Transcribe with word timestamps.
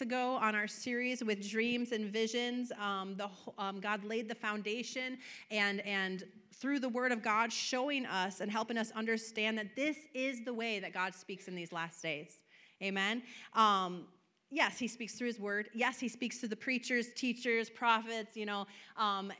ago 0.00 0.38
on 0.40 0.54
our 0.54 0.66
series 0.66 1.22
with 1.22 1.48
dreams 1.48 1.92
and 1.92 2.12
visions. 2.12 2.72
Um, 2.80 3.16
the, 3.16 3.28
um, 3.58 3.80
God 3.80 4.04
laid 4.04 4.28
the 4.28 4.34
foundation 4.34 5.18
and, 5.50 5.80
and 5.86 6.24
through 6.54 6.80
the 6.80 6.88
word 6.88 7.12
of 7.12 7.22
God, 7.22 7.52
showing 7.52 8.06
us 8.06 8.40
and 8.40 8.50
helping 8.50 8.76
us 8.76 8.90
understand 8.92 9.56
that 9.58 9.74
this 9.76 9.96
is 10.14 10.44
the 10.44 10.52
way 10.52 10.78
that 10.80 10.92
God 10.92 11.14
speaks 11.14 11.48
in 11.48 11.54
these 11.54 11.72
last 11.72 12.02
days. 12.02 12.42
Amen. 12.82 13.22
Um, 13.54 14.06
yes, 14.50 14.78
he 14.78 14.88
speaks 14.88 15.14
through 15.14 15.28
his 15.28 15.40
word. 15.40 15.68
Yes, 15.74 15.98
he 15.98 16.08
speaks 16.08 16.38
to 16.40 16.48
the 16.48 16.56
preachers, 16.56 17.08
teachers, 17.14 17.70
prophets, 17.70 18.36
you 18.36 18.46
know, 18.46 18.66
um, 18.96 19.32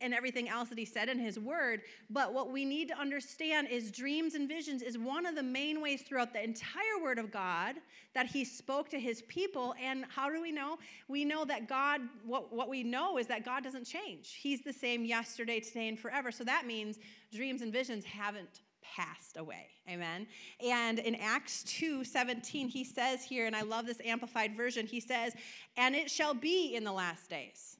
and 0.00 0.14
everything 0.14 0.48
else 0.48 0.68
that 0.68 0.78
he 0.78 0.84
said 0.84 1.08
in 1.08 1.18
his 1.18 1.38
word. 1.38 1.82
But 2.10 2.32
what 2.32 2.50
we 2.50 2.64
need 2.64 2.88
to 2.88 2.98
understand 2.98 3.68
is 3.68 3.90
dreams 3.90 4.34
and 4.34 4.48
visions 4.48 4.82
is 4.82 4.96
one 4.96 5.26
of 5.26 5.34
the 5.34 5.42
main 5.42 5.80
ways 5.80 6.02
throughout 6.02 6.32
the 6.32 6.42
entire 6.42 7.02
word 7.02 7.18
of 7.18 7.30
God 7.30 7.76
that 8.14 8.26
he 8.26 8.44
spoke 8.44 8.88
to 8.90 9.00
his 9.00 9.22
people. 9.22 9.74
And 9.82 10.04
how 10.08 10.30
do 10.30 10.40
we 10.40 10.52
know? 10.52 10.78
We 11.08 11.24
know 11.24 11.44
that 11.44 11.68
God, 11.68 12.00
what, 12.24 12.52
what 12.52 12.68
we 12.68 12.82
know 12.82 13.18
is 13.18 13.26
that 13.26 13.44
God 13.44 13.64
doesn't 13.64 13.84
change. 13.84 14.34
He's 14.34 14.62
the 14.62 14.72
same 14.72 15.04
yesterday, 15.04 15.60
today, 15.60 15.88
and 15.88 15.98
forever. 15.98 16.30
So 16.30 16.44
that 16.44 16.66
means 16.66 16.98
dreams 17.32 17.62
and 17.62 17.72
visions 17.72 18.04
haven't 18.04 18.60
passed 18.82 19.36
away. 19.36 19.66
Amen. 19.88 20.26
And 20.64 20.98
in 20.98 21.14
Acts 21.16 21.62
2 21.64 22.04
17, 22.04 22.68
he 22.68 22.84
says 22.84 23.22
here, 23.22 23.46
and 23.46 23.56
I 23.56 23.62
love 23.62 23.86
this 23.86 24.00
amplified 24.04 24.56
version, 24.56 24.86
he 24.86 25.00
says, 25.00 25.34
And 25.76 25.94
it 25.94 26.10
shall 26.10 26.34
be 26.34 26.74
in 26.74 26.84
the 26.84 26.92
last 26.92 27.28
days 27.28 27.77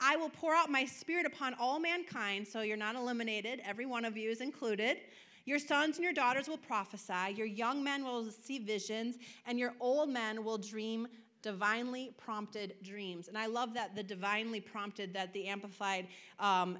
I 0.00 0.16
will 0.16 0.28
pour 0.28 0.54
out 0.54 0.70
my 0.70 0.84
spirit 0.84 1.26
upon 1.26 1.54
all 1.54 1.78
mankind, 1.78 2.46
so 2.46 2.60
you're 2.62 2.76
not 2.76 2.96
eliminated. 2.96 3.60
Every 3.64 3.86
one 3.86 4.04
of 4.04 4.16
you 4.16 4.30
is 4.30 4.40
included. 4.40 4.98
Your 5.46 5.58
sons 5.58 5.96
and 5.96 6.04
your 6.04 6.12
daughters 6.12 6.48
will 6.48 6.58
prophesy, 6.58 7.34
your 7.36 7.46
young 7.46 7.84
men 7.84 8.04
will 8.04 8.30
see 8.30 8.58
visions, 8.58 9.16
and 9.46 9.58
your 9.58 9.74
old 9.78 10.08
men 10.08 10.42
will 10.42 10.58
dream 10.58 11.06
divinely 11.42 12.14
prompted 12.16 12.74
dreams. 12.82 13.28
And 13.28 13.36
I 13.36 13.46
love 13.46 13.74
that 13.74 13.94
the 13.94 14.02
divinely 14.02 14.60
prompted, 14.60 15.12
that 15.12 15.34
the 15.34 15.46
Amplified 15.46 16.06
um, 16.38 16.78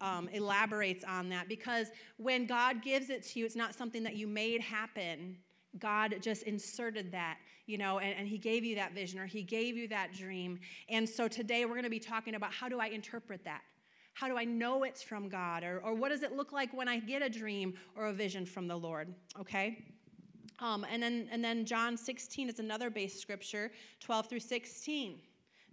um, 0.00 0.28
elaborates 0.30 1.04
on 1.04 1.28
that 1.28 1.48
because 1.48 1.88
when 2.16 2.46
God 2.46 2.82
gives 2.82 3.10
it 3.10 3.22
to 3.28 3.38
you, 3.38 3.44
it's 3.44 3.56
not 3.56 3.74
something 3.74 4.02
that 4.02 4.16
you 4.16 4.26
made 4.26 4.60
happen. 4.60 5.36
God 5.78 6.16
just 6.20 6.42
inserted 6.44 7.12
that 7.12 7.38
you 7.66 7.78
know, 7.78 7.98
and, 7.98 8.18
and 8.18 8.28
he 8.28 8.38
gave 8.38 8.64
you 8.64 8.76
that 8.76 8.94
vision 8.94 9.18
or 9.18 9.26
he 9.26 9.42
gave 9.42 9.76
you 9.76 9.88
that 9.88 10.12
dream. 10.12 10.58
And 10.88 11.08
so 11.08 11.28
today 11.28 11.64
we're 11.64 11.72
going 11.72 11.84
to 11.84 11.90
be 11.90 12.00
talking 12.00 12.34
about 12.34 12.52
how 12.52 12.68
do 12.68 12.80
I 12.80 12.86
interpret 12.86 13.44
that? 13.44 13.62
How 14.14 14.28
do 14.28 14.36
I 14.36 14.44
know 14.44 14.82
it's 14.82 15.02
from 15.02 15.28
God? 15.28 15.64
Or, 15.64 15.80
or 15.80 15.94
what 15.94 16.10
does 16.10 16.22
it 16.22 16.36
look 16.36 16.52
like 16.52 16.74
when 16.74 16.88
I 16.88 16.98
get 16.98 17.22
a 17.22 17.28
dream 17.28 17.74
or 17.96 18.06
a 18.06 18.12
vision 18.12 18.44
from 18.44 18.68
the 18.68 18.76
Lord? 18.76 19.14
Okay? 19.40 19.84
Um, 20.58 20.86
and, 20.90 21.02
then, 21.02 21.28
and 21.32 21.42
then 21.42 21.64
John 21.64 21.96
16 21.96 22.48
is 22.48 22.58
another 22.58 22.90
base 22.90 23.20
scripture, 23.20 23.72
12 24.00 24.28
through 24.28 24.40
16. 24.40 25.18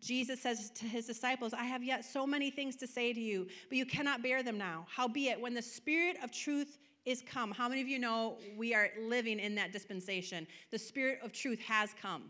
Jesus 0.01 0.41
says 0.41 0.71
to 0.71 0.85
his 0.85 1.05
disciples, 1.05 1.53
I 1.53 1.65
have 1.65 1.83
yet 1.83 2.05
so 2.05 2.25
many 2.25 2.49
things 2.49 2.75
to 2.77 2.87
say 2.87 3.11
to 3.11 3.19
you, 3.19 3.47
but 3.67 3.77
you 3.77 3.85
cannot 3.85 4.23
bear 4.23 4.41
them 4.41 4.57
now. 4.57 4.85
Howbeit, 4.89 5.39
when 5.39 5.53
the 5.53 5.61
Spirit 5.61 6.17
of 6.23 6.31
truth 6.31 6.77
is 7.09 7.23
come. 7.23 7.51
How 7.51 7.67
many 7.67 7.81
of 7.81 7.87
you 7.87 7.97
know 7.97 8.37
we 8.55 8.75
are 8.75 8.89
living 9.01 9.39
in 9.39 9.55
that 9.55 9.73
dispensation? 9.73 10.45
The 10.69 10.77
Spirit 10.77 11.19
of 11.23 11.31
truth 11.31 11.59
has 11.61 11.89
come. 11.99 12.25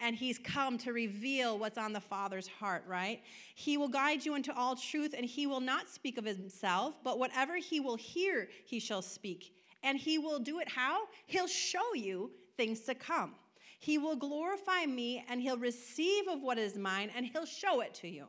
And 0.00 0.14
he's 0.14 0.38
come 0.38 0.78
to 0.78 0.92
reveal 0.92 1.58
what's 1.58 1.78
on 1.78 1.92
the 1.92 2.00
Father's 2.00 2.46
heart, 2.46 2.84
right? 2.86 3.20
He 3.54 3.76
will 3.76 3.88
guide 3.88 4.24
you 4.24 4.34
into 4.34 4.54
all 4.56 4.76
truth, 4.76 5.14
and 5.16 5.24
he 5.24 5.46
will 5.46 5.60
not 5.60 5.88
speak 5.88 6.16
of 6.16 6.24
himself, 6.24 6.94
but 7.02 7.18
whatever 7.18 7.56
he 7.56 7.80
will 7.80 7.96
hear, 7.96 8.48
he 8.66 8.78
shall 8.78 9.02
speak. 9.02 9.52
And 9.82 9.98
he 9.98 10.18
will 10.18 10.38
do 10.38 10.60
it 10.60 10.68
how? 10.68 11.02
He'll 11.26 11.46
show 11.48 11.94
you 11.94 12.30
things 12.56 12.80
to 12.82 12.94
come. 12.94 13.34
He 13.80 13.98
will 13.98 14.16
glorify 14.16 14.86
me, 14.86 15.24
and 15.28 15.40
he'll 15.40 15.58
receive 15.58 16.28
of 16.28 16.40
what 16.40 16.58
is 16.58 16.76
mine, 16.76 17.10
and 17.16 17.26
he'll 17.26 17.46
show 17.46 17.80
it 17.80 17.94
to 17.94 18.08
you. 18.08 18.26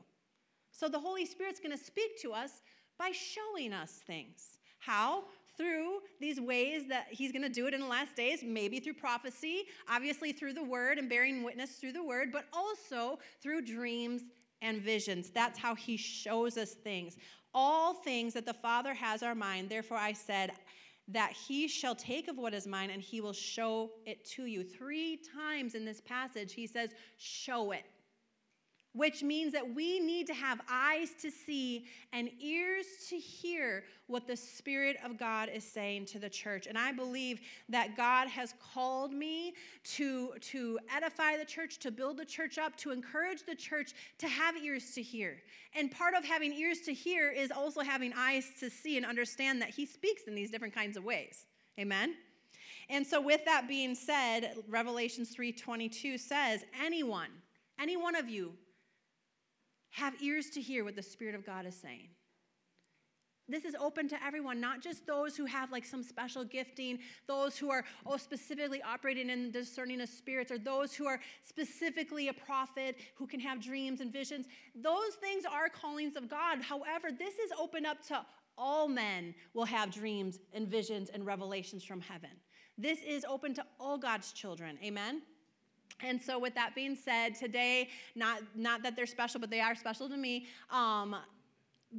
So 0.71 0.87
the 0.87 0.99
Holy 0.99 1.25
Spirit's 1.25 1.59
to 1.77 1.83
speak 1.83 2.21
to 2.21 2.33
us 2.33 2.61
by 2.97 3.11
showing 3.11 3.71
us 3.71 4.01
things. 4.05 4.57
How? 4.79 5.23
Through 5.57 5.99
these 6.19 6.39
ways 6.39 6.87
that 6.89 7.07
he's 7.09 7.31
going 7.31 7.41
to 7.41 7.49
do 7.49 7.67
it 7.67 7.73
in 7.73 7.81
the 7.81 7.87
last 7.87 8.15
days, 8.15 8.43
maybe 8.43 8.79
through 8.79 8.93
prophecy, 8.93 9.65
obviously 9.89 10.31
through 10.31 10.53
the 10.53 10.63
word 10.63 10.97
and 10.97 11.09
bearing 11.09 11.43
witness 11.43 11.71
through 11.71 11.93
the 11.93 12.03
word, 12.03 12.29
but 12.31 12.45
also 12.53 13.19
through 13.41 13.61
dreams 13.61 14.23
and 14.61 14.81
visions. 14.81 15.29
That's 15.29 15.59
how 15.59 15.75
he 15.75 15.97
shows 15.97 16.57
us 16.57 16.71
things. 16.73 17.17
All 17.53 17.93
things 17.93 18.33
that 18.33 18.45
the 18.45 18.53
Father 18.53 18.93
has 18.93 19.23
are 19.23 19.35
mine. 19.35 19.67
Therefore, 19.67 19.97
I 19.97 20.13
said, 20.13 20.51
that 21.07 21.31
he 21.31 21.67
shall 21.67 21.93
take 21.93 22.27
of 22.27 22.37
what 22.37 22.53
is 22.53 22.65
mine 22.65 22.89
and 22.89 23.01
he 23.01 23.21
will 23.21 23.33
show 23.33 23.91
it 24.05 24.25
to 24.25 24.45
you. 24.45 24.63
Three 24.63 25.19
times 25.35 25.75
in 25.75 25.85
this 25.85 26.01
passage, 26.01 26.53
he 26.53 26.65
says, 26.65 26.91
Show 27.17 27.71
it 27.71 27.83
which 28.95 29.21
means 29.21 29.51
that 29.51 29.75
we 29.75 29.99
need 29.99 30.25
to 30.25 30.33
have 30.33 30.61
eyes 30.69 31.09
to 31.21 31.29
see 31.29 31.85
and 32.13 32.29
ears 32.39 32.85
to 33.09 33.17
hear 33.17 33.83
what 34.07 34.25
the 34.25 34.37
Spirit 34.37 34.95
of 35.03 35.19
God 35.19 35.49
is 35.53 35.65
saying 35.65 36.05
to 36.05 36.19
the 36.19 36.29
church. 36.29 36.65
And 36.65 36.77
I 36.77 36.93
believe 36.93 37.41
that 37.67 37.97
God 37.97 38.29
has 38.29 38.53
called 38.73 39.11
me 39.11 39.53
to, 39.95 40.33
to 40.39 40.79
edify 40.95 41.35
the 41.37 41.43
church, 41.43 41.77
to 41.79 41.91
build 41.91 42.17
the 42.17 42.25
church 42.25 42.57
up, 42.57 42.77
to 42.77 42.91
encourage 42.91 43.45
the 43.45 43.55
church 43.55 43.93
to 44.19 44.29
have 44.29 44.55
ears 44.55 44.91
to 44.91 45.01
hear. 45.01 45.41
And 45.73 45.91
part 45.91 46.13
of 46.13 46.23
having 46.23 46.53
ears 46.53 46.79
to 46.81 46.93
hear 46.93 47.29
is 47.29 47.51
also 47.51 47.81
having 47.81 48.13
eyes 48.15 48.49
to 48.61 48.69
see 48.69 48.95
and 48.95 49.05
understand 49.05 49.61
that 49.61 49.71
He 49.71 49.85
speaks 49.85 50.23
in 50.25 50.35
these 50.35 50.51
different 50.51 50.73
kinds 50.73 50.95
of 50.95 51.03
ways. 51.03 51.47
Amen? 51.77 52.15
And 52.89 53.05
so 53.05 53.19
with 53.19 53.43
that 53.43 53.67
being 53.67 53.93
said, 53.93 54.55
Revelations 54.69 55.35
3:22 55.35 56.17
says, 56.17 56.63
anyone, 56.81 57.29
any 57.77 57.97
one 57.97 58.15
of 58.15 58.29
you 58.29 58.53
have 59.95 60.21
ears 60.21 60.49
to 60.51 60.61
hear 60.61 60.83
what 60.83 60.95
the 60.95 61.01
Spirit 61.01 61.35
of 61.35 61.45
God 61.45 61.65
is 61.65 61.75
saying. 61.75 62.09
This 63.47 63.63
is 63.63 63.75
open 63.79 64.09
to 64.09 64.23
everyone, 64.23 64.59
not 64.59 64.81
just 64.81 65.05
those 65.05 65.37
who 65.37 65.45
have 65.45 65.71
like 65.71 65.85
some 65.85 66.01
special 66.01 66.43
gifting, 66.43 66.97
those 67.27 67.57
who 67.57 67.69
are 67.69 67.85
oh 68.05 68.17
specifically 68.17 68.81
operating 68.81 69.29
in 69.29 69.51
discerning 69.51 70.01
of 70.01 70.09
spirits, 70.09 70.51
or 70.51 70.57
those 70.57 70.95
who 70.95 71.05
are 71.05 71.19
specifically 71.43 72.27
a 72.27 72.33
prophet 72.33 72.97
who 73.15 73.27
can 73.27 73.39
have 73.39 73.61
dreams 73.61 74.01
and 74.01 74.11
visions. 74.11 74.47
Those 74.73 75.13
things 75.21 75.45
are 75.45 75.69
callings 75.69 76.15
of 76.15 76.27
God. 76.27 76.61
However, 76.61 77.09
this 77.17 77.35
is 77.35 77.51
open 77.59 77.85
up 77.85 78.01
to 78.07 78.25
all 78.57 78.87
men 78.87 79.35
will 79.53 79.65
have 79.65 79.91
dreams 79.91 80.39
and 80.53 80.67
visions 80.67 81.09
and 81.09 81.25
revelations 81.25 81.83
from 81.83 82.01
heaven. 82.01 82.31
This 82.77 82.99
is 83.03 83.25
open 83.25 83.53
to 83.53 83.65
all 83.79 83.97
God's 83.97 84.33
children. 84.33 84.77
Amen. 84.83 85.21
And 86.03 86.21
so, 86.21 86.37
with 86.37 86.55
that 86.55 86.75
being 86.75 86.95
said, 86.95 87.35
today, 87.35 87.89
not, 88.15 88.41
not 88.55 88.83
that 88.83 88.95
they're 88.95 89.05
special, 89.05 89.39
but 89.39 89.49
they 89.49 89.61
are 89.61 89.75
special 89.75 90.09
to 90.09 90.17
me. 90.17 90.47
Um, 90.69 91.15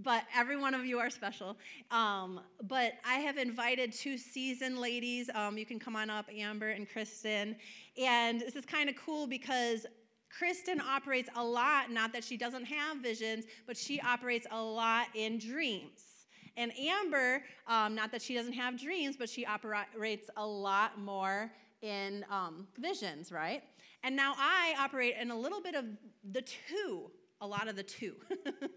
but 0.02 0.24
every 0.34 0.58
one 0.58 0.74
of 0.74 0.84
you 0.84 0.98
are 0.98 1.08
special. 1.08 1.56
Um, 1.90 2.40
but 2.64 2.94
I 3.04 3.14
have 3.14 3.38
invited 3.38 3.92
two 3.92 4.18
seasoned 4.18 4.78
ladies. 4.78 5.30
Um, 5.34 5.56
you 5.56 5.64
can 5.64 5.78
come 5.78 5.96
on 5.96 6.10
up, 6.10 6.26
Amber 6.36 6.70
and 6.70 6.88
Kristen. 6.88 7.56
And 7.96 8.40
this 8.40 8.56
is 8.56 8.66
kind 8.66 8.90
of 8.90 8.96
cool 8.96 9.26
because 9.26 9.86
Kristen 10.36 10.80
operates 10.80 11.30
a 11.34 11.42
lot, 11.42 11.90
not 11.90 12.12
that 12.12 12.24
she 12.24 12.36
doesn't 12.36 12.64
have 12.64 12.98
visions, 12.98 13.46
but 13.66 13.76
she 13.76 14.00
operates 14.00 14.46
a 14.50 14.60
lot 14.60 15.06
in 15.14 15.38
dreams. 15.38 16.02
And 16.58 16.72
Amber, 16.78 17.42
um, 17.66 17.94
not 17.94 18.10
that 18.12 18.22
she 18.22 18.34
doesn't 18.34 18.52
have 18.52 18.80
dreams, 18.80 19.16
but 19.16 19.28
she 19.28 19.46
operates 19.46 20.30
a 20.36 20.46
lot 20.46 20.98
more 20.98 21.50
in 21.82 22.24
um, 22.30 22.66
visions, 22.78 23.30
right? 23.30 23.62
And 24.06 24.14
now 24.14 24.34
I 24.38 24.76
operate 24.78 25.16
in 25.20 25.32
a 25.32 25.36
little 25.36 25.60
bit 25.60 25.74
of 25.74 25.84
the 26.30 26.40
two, 26.40 27.10
a 27.40 27.46
lot 27.46 27.66
of 27.66 27.74
the 27.74 27.82
two. 27.82 28.14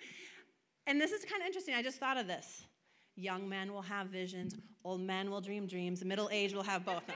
and 0.88 1.00
this 1.00 1.12
is 1.12 1.24
kind 1.24 1.44
of 1.44 1.46
interesting. 1.46 1.76
I 1.76 1.84
just 1.84 2.00
thought 2.00 2.18
of 2.18 2.26
this. 2.26 2.64
Young 3.16 3.48
men 3.48 3.72
will 3.72 3.84
have 3.84 4.08
visions, 4.08 4.56
old 4.84 5.02
men 5.02 5.30
will 5.30 5.40
dream 5.40 5.68
dreams, 5.68 6.04
middle 6.04 6.30
age 6.32 6.54
will 6.54 6.64
have 6.64 6.84
both. 6.84 7.04
that 7.06 7.14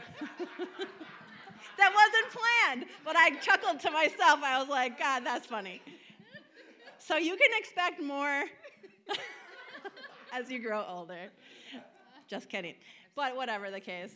wasn't 1.80 2.30
planned, 2.30 2.86
but 3.04 3.16
I 3.16 3.32
chuckled 3.38 3.80
to 3.80 3.90
myself. 3.90 4.42
I 4.44 4.60
was 4.60 4.70
like, 4.70 5.00
God, 5.00 5.26
that's 5.26 5.48
funny. 5.48 5.82
So 7.00 7.18
you 7.18 7.36
can 7.36 7.50
expect 7.58 8.00
more 8.00 8.44
as 10.32 10.52
you 10.52 10.60
grow 10.60 10.86
older. 10.88 11.32
Just 12.30 12.48
kidding. 12.48 12.76
But 13.16 13.36
whatever 13.36 13.72
the 13.72 13.80
case. 13.80 14.14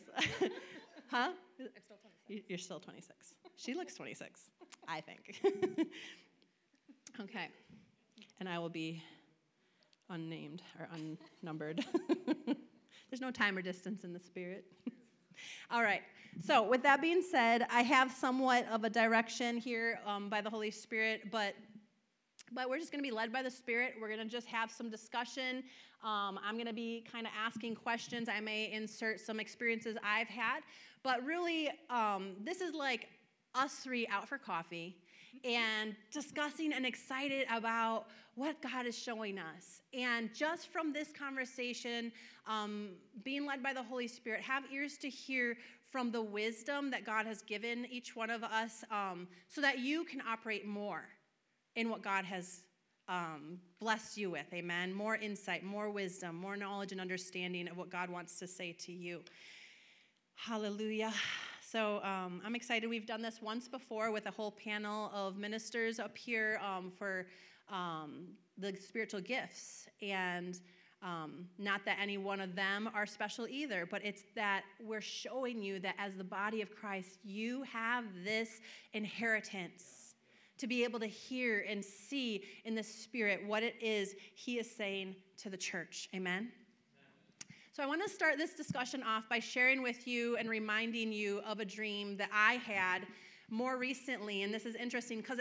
huh? 1.09 1.31
You're 2.27 2.59
still 2.59 2.79
26. 2.79 3.36
She 3.57 3.73
looks 3.73 3.95
26, 3.95 4.41
I 4.87 5.01
think. 5.01 5.41
okay. 7.19 7.49
And 8.39 8.47
I 8.47 8.59
will 8.59 8.69
be 8.69 9.01
unnamed 10.09 10.61
or 10.79 10.87
unnumbered. 10.93 11.83
There's 13.09 13.21
no 13.21 13.31
time 13.31 13.57
or 13.57 13.61
distance 13.61 14.03
in 14.03 14.13
the 14.13 14.19
spirit. 14.19 14.65
All 15.71 15.81
right. 15.81 16.01
So, 16.39 16.67
with 16.67 16.83
that 16.83 17.01
being 17.01 17.23
said, 17.23 17.65
I 17.71 17.81
have 17.81 18.11
somewhat 18.11 18.67
of 18.71 18.83
a 18.83 18.89
direction 18.89 19.57
here 19.57 19.99
um, 20.05 20.29
by 20.29 20.41
the 20.41 20.49
Holy 20.49 20.71
Spirit, 20.71 21.31
but 21.31 21.55
but 22.53 22.69
we're 22.69 22.77
just 22.77 22.91
going 22.91 23.03
to 23.03 23.07
be 23.07 23.13
led 23.13 23.33
by 23.33 23.41
the 23.41 23.51
Spirit. 23.51 23.95
We're 23.99 24.07
going 24.07 24.19
to 24.19 24.25
just 24.25 24.47
have 24.47 24.71
some 24.71 24.89
discussion. 24.89 25.63
Um, 26.03 26.39
I'm 26.45 26.55
going 26.55 26.67
to 26.67 26.73
be 26.73 27.05
kind 27.11 27.25
of 27.25 27.33
asking 27.37 27.75
questions. 27.75 28.29
I 28.29 28.39
may 28.39 28.71
insert 28.71 29.19
some 29.19 29.39
experiences 29.39 29.97
I've 30.03 30.29
had, 30.29 30.61
but 31.03 31.25
really, 31.25 31.69
um, 31.89 32.35
this 32.43 32.61
is 32.61 32.73
like 32.73 33.07
us 33.57 33.75
three 33.75 34.07
out 34.07 34.27
for 34.27 34.37
coffee 34.37 34.95
and 35.43 35.95
discussing 36.11 36.73
and 36.73 36.85
excited 36.85 37.47
about 37.51 38.05
what 38.35 38.61
God 38.61 38.85
is 38.85 38.97
showing 38.97 39.39
us. 39.39 39.81
And 39.93 40.33
just 40.33 40.71
from 40.71 40.93
this 40.93 41.09
conversation, 41.11 42.11
um, 42.47 42.89
being 43.23 43.45
led 43.45 43.63
by 43.63 43.73
the 43.73 43.81
Holy 43.81 44.07
Spirit, 44.07 44.41
have 44.41 44.63
ears 44.71 44.97
to 44.99 45.09
hear 45.09 45.57
from 45.91 46.11
the 46.11 46.21
wisdom 46.21 46.91
that 46.91 47.05
God 47.05 47.25
has 47.25 47.41
given 47.41 47.87
each 47.89 48.15
one 48.15 48.29
of 48.29 48.43
us 48.43 48.83
um, 48.91 49.27
so 49.47 49.61
that 49.61 49.79
you 49.79 50.03
can 50.03 50.21
operate 50.21 50.67
more 50.67 51.05
in 51.75 51.89
what 51.89 52.03
God 52.03 52.25
has 52.25 52.61
um, 53.09 53.59
blessed 53.79 54.17
you 54.17 54.29
with. 54.29 54.45
Amen. 54.53 54.93
More 54.93 55.15
insight, 55.15 55.63
more 55.63 55.89
wisdom, 55.89 56.35
more 56.35 56.57
knowledge 56.57 56.91
and 56.91 57.01
understanding 57.01 57.67
of 57.67 57.77
what 57.77 57.89
God 57.89 58.09
wants 58.09 58.37
to 58.39 58.47
say 58.47 58.73
to 58.81 58.91
you. 58.91 59.21
Hallelujah. 60.35 61.13
So 61.69 62.01
um, 62.01 62.41
I'm 62.45 62.55
excited. 62.55 62.89
We've 62.89 63.05
done 63.05 63.21
this 63.21 63.41
once 63.41 63.67
before 63.67 64.09
with 64.09 64.25
a 64.25 64.31
whole 64.31 64.51
panel 64.51 65.11
of 65.13 65.35
ministers 65.35 65.99
up 65.99 66.17
here 66.17 66.61
um, 66.65 66.93
for 66.97 67.27
um, 67.69 68.27
the 68.57 68.73
spiritual 68.77 69.19
gifts. 69.19 69.85
And 70.01 70.57
um, 71.03 71.49
not 71.57 71.81
that 71.83 71.97
any 72.01 72.17
one 72.17 72.39
of 72.39 72.55
them 72.55 72.89
are 72.95 73.05
special 73.05 73.49
either, 73.49 73.85
but 73.85 74.01
it's 74.05 74.23
that 74.33 74.63
we're 74.81 75.01
showing 75.01 75.61
you 75.61 75.79
that 75.79 75.95
as 75.99 76.15
the 76.15 76.23
body 76.23 76.61
of 76.61 76.73
Christ, 76.73 77.19
you 77.25 77.63
have 77.63 78.05
this 78.23 78.61
inheritance 78.93 80.15
to 80.59 80.67
be 80.67 80.85
able 80.85 81.01
to 81.01 81.05
hear 81.05 81.65
and 81.67 81.83
see 81.83 82.45
in 82.63 82.75
the 82.75 82.83
Spirit 82.83 83.45
what 83.45 83.61
it 83.61 83.75
is 83.81 84.15
He 84.35 84.57
is 84.57 84.73
saying 84.73 85.17
to 85.39 85.49
the 85.49 85.57
church. 85.57 86.07
Amen? 86.15 86.49
So, 87.77 87.83
I 87.83 87.85
want 87.85 88.01
to 88.01 88.09
start 88.09 88.39
this 88.39 88.53
discussion 88.53 89.03
off 89.03 89.29
by 89.29 89.37
sharing 89.37 89.83
with 89.83 90.07
you 90.07 90.35
and 90.37 90.49
reminding 90.49 91.11
you 91.11 91.41
of 91.45 91.59
a 91.59 91.65
dream 91.65 92.17
that 92.17 92.31
I 92.33 92.53
had 92.53 93.05
more 93.51 93.77
recently. 93.77 94.41
And 94.41 94.51
this 94.51 94.65
is 94.65 94.73
interesting 94.73 95.19
because 95.19 95.37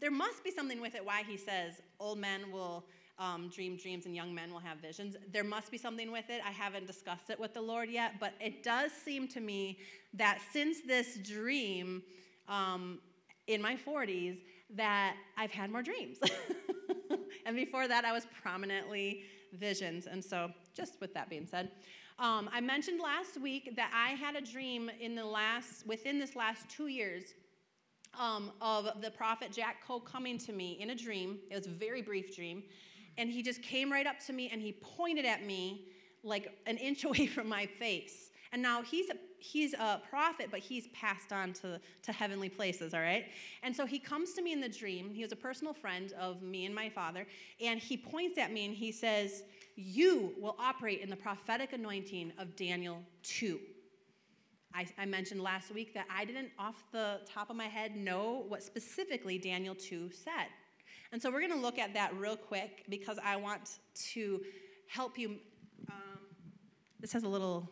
there 0.00 0.12
must 0.12 0.44
be 0.44 0.52
something 0.52 0.80
with 0.80 0.94
it 0.94 1.04
why 1.04 1.24
he 1.26 1.36
says 1.36 1.82
old 1.98 2.20
men 2.20 2.52
will 2.52 2.84
um, 3.18 3.50
dream 3.52 3.76
dreams 3.76 4.06
and 4.06 4.14
young 4.14 4.32
men 4.32 4.52
will 4.52 4.60
have 4.60 4.78
visions. 4.78 5.16
There 5.32 5.42
must 5.42 5.72
be 5.72 5.76
something 5.76 6.12
with 6.12 6.30
it. 6.30 6.40
I 6.46 6.52
haven't 6.52 6.86
discussed 6.86 7.28
it 7.28 7.40
with 7.40 7.54
the 7.54 7.62
Lord 7.62 7.90
yet, 7.90 8.20
but 8.20 8.34
it 8.40 8.62
does 8.62 8.92
seem 8.92 9.26
to 9.28 9.40
me 9.40 9.80
that 10.12 10.38
since 10.52 10.80
this 10.86 11.18
dream 11.24 12.04
um, 12.48 13.00
in 13.48 13.60
my 13.60 13.74
40s, 13.74 14.38
that 14.76 15.16
I've 15.36 15.50
had 15.50 15.72
more 15.72 15.82
dreams. 15.82 16.18
and 17.46 17.56
before 17.56 17.88
that, 17.88 18.04
I 18.04 18.12
was 18.12 18.28
prominently 18.40 19.24
visions. 19.52 20.06
And 20.06 20.24
so, 20.24 20.52
just 20.74 21.00
with 21.00 21.14
that 21.14 21.30
being 21.30 21.46
said, 21.46 21.70
um, 22.18 22.48
I 22.52 22.60
mentioned 22.60 23.00
last 23.00 23.40
week 23.40 23.74
that 23.76 23.90
I 23.92 24.10
had 24.10 24.36
a 24.36 24.40
dream 24.40 24.90
in 25.00 25.14
the 25.14 25.24
last, 25.24 25.86
within 25.86 26.18
this 26.18 26.36
last 26.36 26.68
two 26.68 26.86
years, 26.86 27.34
um, 28.18 28.52
of 28.60 29.02
the 29.02 29.10
prophet 29.10 29.50
Jack 29.52 29.84
Coe 29.84 29.98
coming 29.98 30.38
to 30.38 30.52
me 30.52 30.78
in 30.80 30.90
a 30.90 30.94
dream. 30.94 31.38
It 31.50 31.56
was 31.56 31.66
a 31.66 31.70
very 31.70 32.02
brief 32.02 32.34
dream, 32.34 32.62
and 33.18 33.30
he 33.30 33.42
just 33.42 33.62
came 33.62 33.90
right 33.90 34.06
up 34.06 34.20
to 34.26 34.32
me 34.32 34.48
and 34.52 34.60
he 34.60 34.72
pointed 34.72 35.24
at 35.24 35.44
me 35.44 35.86
like 36.22 36.56
an 36.66 36.76
inch 36.76 37.04
away 37.04 37.26
from 37.26 37.48
my 37.48 37.66
face. 37.66 38.30
And 38.52 38.62
now 38.62 38.82
he's 38.82 39.10
a, 39.10 39.14
he's 39.38 39.74
a 39.74 40.00
prophet, 40.08 40.46
but 40.50 40.60
he's 40.60 40.86
passed 40.88 41.32
on 41.32 41.52
to, 41.54 41.80
to 42.02 42.12
heavenly 42.12 42.48
places, 42.48 42.94
all 42.94 43.00
right? 43.00 43.26
And 43.64 43.74
so 43.74 43.84
he 43.84 43.98
comes 43.98 44.32
to 44.34 44.42
me 44.42 44.52
in 44.52 44.60
the 44.60 44.68
dream. 44.68 45.10
He 45.12 45.22
was 45.22 45.32
a 45.32 45.36
personal 45.36 45.74
friend 45.74 46.12
of 46.12 46.40
me 46.40 46.64
and 46.64 46.72
my 46.72 46.88
father. 46.88 47.26
And 47.60 47.80
he 47.80 47.96
points 47.96 48.38
at 48.38 48.52
me 48.52 48.64
and 48.64 48.74
he 48.74 48.92
says, 48.92 49.42
You 49.76 50.34
will 50.40 50.56
operate 50.58 51.00
in 51.00 51.10
the 51.10 51.16
prophetic 51.16 51.72
anointing 51.72 52.32
of 52.38 52.54
Daniel 52.56 53.02
2. 53.22 53.58
I, 54.74 54.86
I, 54.98 55.04
mentioned 55.04 55.40
last 55.40 55.72
week 55.72 55.94
that 55.94 56.06
I 56.10 56.24
didn't, 56.24 56.50
off 56.58 56.84
the 56.92 57.20
top 57.26 57.48
of 57.48 57.56
my 57.56 57.66
head, 57.66 57.96
know 57.96 58.44
what 58.48 58.62
specifically 58.62 59.38
Daniel 59.38 59.74
2 59.74 60.10
said. 60.10 60.48
And 61.12 61.22
so 61.22 61.30
we're 61.30 61.40
going 61.40 61.52
to 61.52 61.58
look 61.58 61.78
at 61.78 61.94
that 61.94 62.12
real 62.16 62.36
quick 62.36 62.84
because 62.88 63.18
I 63.24 63.36
want 63.36 63.78
to 64.12 64.40
help 64.88 65.16
you. 65.16 65.36
Um, 65.88 66.18
this 66.98 67.12
has 67.12 67.22
a 67.22 67.28
little 67.28 67.70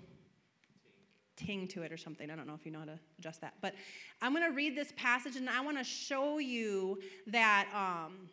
ting 1.36 1.66
to 1.68 1.82
it 1.82 1.92
or 1.92 1.96
something. 1.96 2.30
I 2.30 2.36
don't 2.36 2.46
know 2.46 2.54
if 2.54 2.64
you 2.64 2.72
know 2.72 2.80
how 2.80 2.84
to 2.86 2.98
adjust 3.18 3.40
that. 3.40 3.54
But 3.60 3.74
I'm 4.20 4.32
going 4.32 4.48
to 4.48 4.54
read 4.54 4.76
this 4.76 4.92
passage 4.96 5.36
and 5.36 5.48
I 5.48 5.60
want 5.60 5.78
to 5.78 5.84
show 5.84 6.38
you 6.38 7.00
that 7.28 7.68
um, 7.74 8.28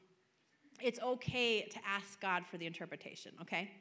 it's 0.84 1.00
okay 1.02 1.62
to 1.64 1.80
ask 1.88 2.20
God 2.20 2.46
for 2.46 2.58
the 2.58 2.66
interpretation, 2.66 3.32
okay? 3.42 3.72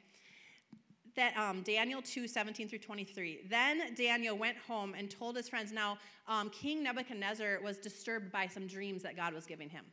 That 1.15 1.35
um, 1.37 1.61
Daniel 1.63 2.01
2 2.01 2.27
17 2.27 2.69
through 2.69 2.79
23. 2.79 3.47
Then 3.49 3.93
Daniel 3.95 4.37
went 4.37 4.57
home 4.57 4.93
and 4.97 5.09
told 5.09 5.35
his 5.35 5.49
friends. 5.49 5.71
Now, 5.71 5.97
um, 6.27 6.49
King 6.49 6.83
Nebuchadnezzar 6.83 7.59
was 7.63 7.77
disturbed 7.77 8.31
by 8.31 8.47
some 8.47 8.67
dreams 8.67 9.03
that 9.03 9.15
God 9.15 9.33
was 9.33 9.45
giving 9.45 9.69
him. 9.69 9.85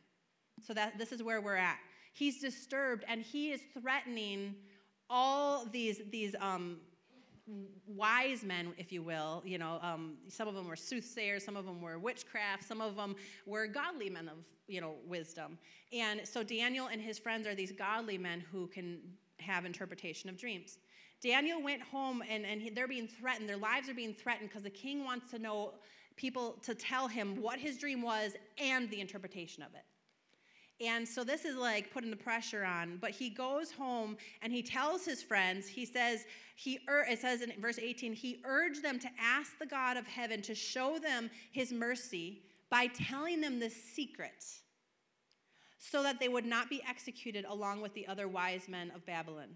So 0.61 0.73
that 0.73 0.97
this 0.97 1.11
is 1.11 1.21
where 1.23 1.41
we're 1.41 1.55
at. 1.55 1.77
He's 2.13 2.41
disturbed 2.41 3.03
and 3.07 3.21
he 3.21 3.51
is 3.51 3.61
threatening 3.79 4.55
all 5.09 5.65
these, 5.65 6.01
these 6.11 6.35
um, 6.39 6.77
wise 7.85 8.43
men, 8.43 8.73
if 8.77 8.91
you 8.91 9.01
will. 9.01 9.41
You 9.45 9.57
know, 9.57 9.79
um, 9.81 10.17
some 10.27 10.47
of 10.47 10.55
them 10.55 10.67
were 10.67 10.75
soothsayers, 10.75 11.43
some 11.43 11.55
of 11.55 11.65
them 11.65 11.81
were 11.81 11.99
witchcraft, 11.99 12.63
some 12.63 12.81
of 12.81 12.95
them 12.95 13.15
were 13.45 13.67
godly 13.67 14.09
men 14.09 14.27
of 14.27 14.37
you 14.67 14.81
know 14.81 14.95
wisdom. 15.05 15.57
And 15.93 16.21
so 16.25 16.43
Daniel 16.43 16.87
and 16.87 17.01
his 17.01 17.17
friends 17.17 17.47
are 17.47 17.55
these 17.55 17.71
godly 17.71 18.17
men 18.17 18.43
who 18.51 18.67
can 18.67 18.99
have 19.39 19.65
interpretation 19.65 20.29
of 20.29 20.37
dreams. 20.37 20.77
Daniel 21.21 21.61
went 21.61 21.81
home 21.81 22.21
and, 22.29 22.45
and 22.45 22.61
he, 22.61 22.69
they're 22.69 22.87
being 22.87 23.07
threatened. 23.07 23.49
Their 23.49 23.57
lives 23.57 23.89
are 23.89 23.93
being 23.93 24.13
threatened 24.13 24.49
because 24.49 24.63
the 24.63 24.69
king 24.69 25.03
wants 25.03 25.31
to 25.31 25.39
know 25.39 25.73
people 26.15 26.57
to 26.63 26.75
tell 26.75 27.07
him 27.07 27.41
what 27.41 27.59
his 27.59 27.77
dream 27.77 28.01
was 28.01 28.33
and 28.59 28.89
the 28.89 28.99
interpretation 28.99 29.63
of 29.63 29.73
it. 29.73 29.83
And 30.79 31.07
so 31.07 31.23
this 31.23 31.43
is 31.43 31.55
like 31.55 31.91
putting 31.91 32.11
the 32.11 32.15
pressure 32.15 32.63
on. 32.63 32.97
But 33.01 33.11
he 33.11 33.29
goes 33.29 33.71
home 33.71 34.17
and 34.41 34.53
he 34.53 34.61
tells 34.61 35.05
his 35.05 35.23
friends, 35.23 35.67
he 35.67 35.85
says, 35.85 36.25
he 36.55 36.79
it 36.87 37.19
says 37.19 37.41
in 37.41 37.51
verse 37.59 37.79
18, 37.79 38.13
he 38.13 38.41
urged 38.45 38.83
them 38.83 38.99
to 38.99 39.09
ask 39.19 39.57
the 39.57 39.65
God 39.65 39.97
of 39.97 40.05
heaven 40.05 40.41
to 40.43 40.53
show 40.53 40.99
them 40.99 41.29
his 41.51 41.71
mercy 41.71 42.41
by 42.69 42.87
telling 42.87 43.41
them 43.41 43.59
the 43.59 43.69
secret 43.69 44.43
so 45.79 46.03
that 46.03 46.19
they 46.19 46.27
would 46.27 46.45
not 46.45 46.69
be 46.69 46.81
executed 46.87 47.45
along 47.47 47.81
with 47.81 47.93
the 47.93 48.07
other 48.07 48.27
wise 48.27 48.67
men 48.67 48.91
of 48.95 49.05
Babylon. 49.05 49.49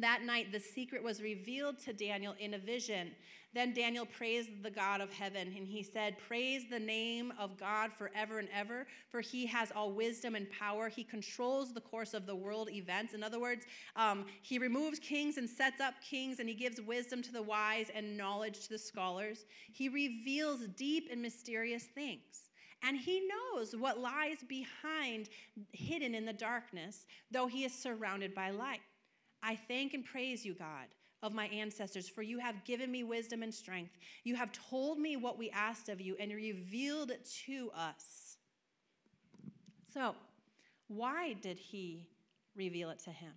That 0.00 0.24
night, 0.24 0.52
the 0.52 0.60
secret 0.60 1.02
was 1.02 1.22
revealed 1.22 1.78
to 1.80 1.92
Daniel 1.94 2.34
in 2.38 2.54
a 2.54 2.58
vision. 2.58 3.12
Then 3.54 3.72
Daniel 3.72 4.04
praised 4.04 4.62
the 4.62 4.70
God 4.70 5.00
of 5.00 5.10
heaven, 5.10 5.54
and 5.56 5.66
he 5.66 5.82
said, 5.82 6.18
Praise 6.18 6.64
the 6.68 6.78
name 6.78 7.32
of 7.38 7.56
God 7.56 7.90
forever 7.96 8.38
and 8.38 8.48
ever, 8.54 8.86
for 9.08 9.22
he 9.22 9.46
has 9.46 9.72
all 9.74 9.92
wisdom 9.92 10.34
and 10.34 10.50
power. 10.50 10.90
He 10.90 11.02
controls 11.02 11.72
the 11.72 11.80
course 11.80 12.12
of 12.12 12.26
the 12.26 12.36
world 12.36 12.68
events. 12.70 13.14
In 13.14 13.22
other 13.22 13.40
words, 13.40 13.64
um, 13.94 14.26
he 14.42 14.58
removes 14.58 14.98
kings 14.98 15.38
and 15.38 15.48
sets 15.48 15.80
up 15.80 15.94
kings, 16.02 16.40
and 16.40 16.48
he 16.48 16.54
gives 16.54 16.78
wisdom 16.78 17.22
to 17.22 17.32
the 17.32 17.42
wise 17.42 17.86
and 17.94 18.18
knowledge 18.18 18.64
to 18.64 18.68
the 18.68 18.78
scholars. 18.78 19.46
He 19.72 19.88
reveals 19.88 20.66
deep 20.76 21.08
and 21.10 21.22
mysterious 21.22 21.84
things. 21.84 22.50
And 22.82 22.98
he 22.98 23.26
knows 23.26 23.74
what 23.74 23.98
lies 23.98 24.44
behind, 24.46 25.30
hidden 25.72 26.14
in 26.14 26.26
the 26.26 26.34
darkness, 26.34 27.06
though 27.30 27.46
he 27.46 27.64
is 27.64 27.72
surrounded 27.72 28.34
by 28.34 28.50
light. 28.50 28.80
I 29.46 29.54
thank 29.54 29.94
and 29.94 30.04
praise 30.04 30.44
you, 30.44 30.54
God, 30.54 30.88
of 31.22 31.32
my 31.32 31.46
ancestors, 31.46 32.08
for 32.08 32.20
you 32.20 32.40
have 32.40 32.64
given 32.64 32.90
me 32.90 33.04
wisdom 33.04 33.44
and 33.44 33.54
strength. 33.54 33.92
You 34.24 34.34
have 34.34 34.50
told 34.50 34.98
me 34.98 35.16
what 35.16 35.38
we 35.38 35.50
asked 35.50 35.88
of 35.88 36.00
you 36.00 36.16
and 36.18 36.32
revealed 36.32 37.12
it 37.12 37.28
to 37.46 37.70
us. 37.76 38.38
So, 39.94 40.16
why 40.88 41.34
did 41.34 41.58
he 41.58 42.08
reveal 42.56 42.90
it 42.90 42.98
to 43.04 43.10
him? 43.10 43.32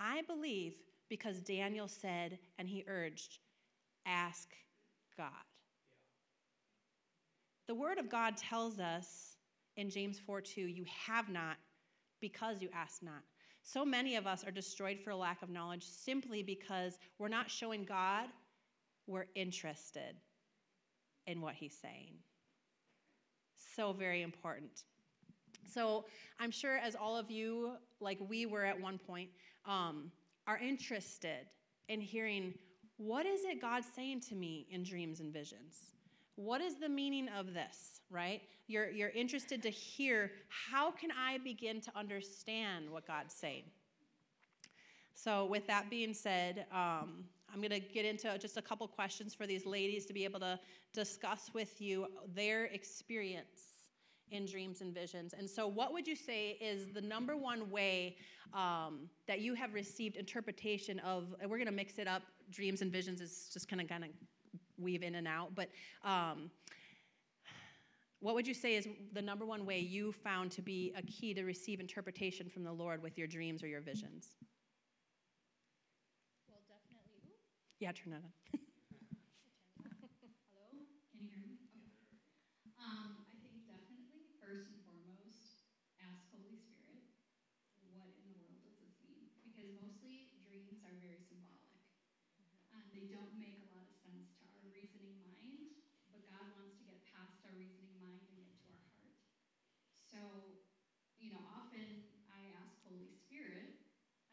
I 0.00 0.22
believe 0.22 0.74
because 1.08 1.38
Daniel 1.38 1.86
said 1.86 2.40
and 2.58 2.68
he 2.68 2.84
urged, 2.88 3.38
ask 4.06 4.48
God. 5.16 5.30
The 7.68 7.76
word 7.76 7.98
of 7.98 8.10
God 8.10 8.36
tells 8.36 8.80
us 8.80 9.36
in 9.76 9.88
James 9.88 10.18
4 10.18 10.40
2, 10.40 10.62
you 10.62 10.84
have 11.06 11.28
not 11.28 11.58
because 12.20 12.60
you 12.60 12.68
ask 12.74 13.04
not. 13.04 13.22
So 13.66 13.84
many 13.84 14.14
of 14.14 14.28
us 14.28 14.46
are 14.46 14.52
destroyed 14.52 15.00
for 15.02 15.12
lack 15.12 15.42
of 15.42 15.50
knowledge 15.50 15.84
simply 15.84 16.40
because 16.40 16.98
we're 17.18 17.26
not 17.26 17.50
showing 17.50 17.84
God 17.84 18.28
we're 19.08 19.26
interested 19.34 20.14
in 21.26 21.40
what 21.40 21.54
He's 21.54 21.76
saying. 21.76 22.14
So 23.74 23.92
very 23.92 24.22
important. 24.22 24.84
So 25.68 26.04
I'm 26.38 26.52
sure, 26.52 26.76
as 26.76 26.94
all 26.94 27.16
of 27.16 27.28
you, 27.28 27.72
like 27.98 28.18
we 28.28 28.46
were 28.46 28.64
at 28.64 28.80
one 28.80 28.98
point, 28.98 29.30
um, 29.64 30.12
are 30.46 30.58
interested 30.58 31.46
in 31.88 32.00
hearing 32.00 32.54
what 32.98 33.26
is 33.26 33.44
it 33.44 33.60
God's 33.60 33.88
saying 33.96 34.20
to 34.28 34.36
me 34.36 34.68
in 34.70 34.84
dreams 34.84 35.18
and 35.18 35.32
visions? 35.32 35.95
What 36.36 36.60
is 36.60 36.76
the 36.76 36.88
meaning 36.88 37.28
of 37.28 37.54
this, 37.54 38.00
right? 38.10 38.42
You're, 38.66 38.90
you're 38.90 39.10
interested 39.10 39.62
to 39.62 39.70
hear 39.70 40.32
how 40.48 40.90
can 40.90 41.10
I 41.10 41.38
begin 41.38 41.80
to 41.82 41.90
understand 41.96 42.90
what 42.90 43.06
God's 43.06 43.34
saying? 43.34 43.64
So, 45.14 45.46
with 45.46 45.66
that 45.66 45.88
being 45.88 46.12
said, 46.12 46.66
um, 46.70 47.24
I'm 47.52 47.60
going 47.60 47.70
to 47.70 47.80
get 47.80 48.04
into 48.04 48.36
just 48.38 48.58
a 48.58 48.62
couple 48.62 48.86
questions 48.86 49.34
for 49.34 49.46
these 49.46 49.64
ladies 49.64 50.04
to 50.06 50.12
be 50.12 50.24
able 50.24 50.40
to 50.40 50.60
discuss 50.92 51.50
with 51.54 51.80
you 51.80 52.06
their 52.34 52.66
experience 52.66 53.76
in 54.30 54.44
dreams 54.44 54.82
and 54.82 54.92
visions. 54.92 55.32
And 55.32 55.48
so, 55.48 55.66
what 55.66 55.94
would 55.94 56.06
you 56.06 56.16
say 56.16 56.58
is 56.60 56.88
the 56.92 57.00
number 57.00 57.34
one 57.34 57.70
way 57.70 58.16
um, 58.52 59.08
that 59.26 59.40
you 59.40 59.54
have 59.54 59.72
received 59.72 60.16
interpretation 60.16 60.98
of? 60.98 61.34
And 61.40 61.50
we're 61.50 61.56
going 61.56 61.66
to 61.66 61.72
mix 61.72 61.98
it 61.98 62.06
up. 62.06 62.22
Dreams 62.50 62.82
and 62.82 62.92
visions 62.92 63.22
is 63.22 63.48
just 63.52 63.68
kind 63.68 63.80
of 63.80 63.88
kind 63.88 64.04
of 64.04 64.10
weave 64.78 65.02
in 65.02 65.14
and 65.14 65.26
out, 65.28 65.54
but. 65.54 65.70
Um, 66.04 66.50
what 68.20 68.34
would 68.34 68.46
you 68.46 68.54
say 68.54 68.76
is 68.76 68.88
the 69.12 69.22
number 69.22 69.44
one 69.44 69.66
way 69.66 69.78
you 69.78 70.12
found 70.12 70.50
to 70.52 70.62
be 70.62 70.92
a 70.96 71.02
key 71.02 71.34
to 71.34 71.44
receive 71.44 71.80
interpretation 71.80 72.48
from 72.48 72.64
the 72.64 72.72
Lord 72.72 73.02
with 73.02 73.18
your 73.18 73.26
dreams 73.26 73.62
or 73.62 73.66
your 73.68 73.80
visions? 73.80 74.36
Well, 76.50 76.60
definitely. 76.68 77.20
Ooh. 77.28 77.38
Yeah, 77.78 77.92
turn 77.92 78.14
it 78.14 78.22
on. 78.24 78.60
Hello, 79.80 80.08
can 80.18 80.28
you 80.30 80.34
hear 80.58 80.72
me? 80.72 80.86
Okay. 82.26 82.36
Um, 82.78 83.12
I 83.18 83.28
think 83.40 83.64
definitely 83.64 84.28
first 84.40 84.68
and 84.68 84.78
foremost, 84.84 85.66
ask 86.00 86.26
Holy 86.30 86.56
Spirit, 86.58 87.00
what 87.64 87.72
in 87.76 87.84
the 87.86 87.94
world 87.94 88.14
does 88.18 88.34
this 88.34 89.00
mean? 89.04 89.34
Because 89.42 89.70
mostly 89.80 90.28
dreams 90.38 90.82
are 90.84 90.96
very 91.00 91.20
symbolic. 91.20 91.84
Um, 91.98 92.92
they 92.92 93.08
don't 93.10 93.34
make 93.38 93.56
a 93.56 93.68
lot 93.68 93.88
of 93.88 93.94
sense 94.02 94.34
to 94.42 94.56
our 94.58 94.70
reasoning 94.72 95.16
mind, 95.24 95.72
but 96.12 96.24
God 96.28 96.48
wants 96.52 96.76
to 96.78 96.84
get 96.86 97.00
past 97.08 97.42
our 97.48 97.54
reasoning 97.56 97.96
mind 97.96 98.28
and 98.28 98.36
get 98.36 98.48
to 98.64 98.68
our 98.74 98.84
heart. 98.92 99.24
So, 100.04 100.20
you 101.18 101.32
know, 101.32 101.42
often 101.48 102.06
I 102.30 102.40
ask 102.60 102.76
Holy 102.84 103.10
Spirit. 103.10 103.74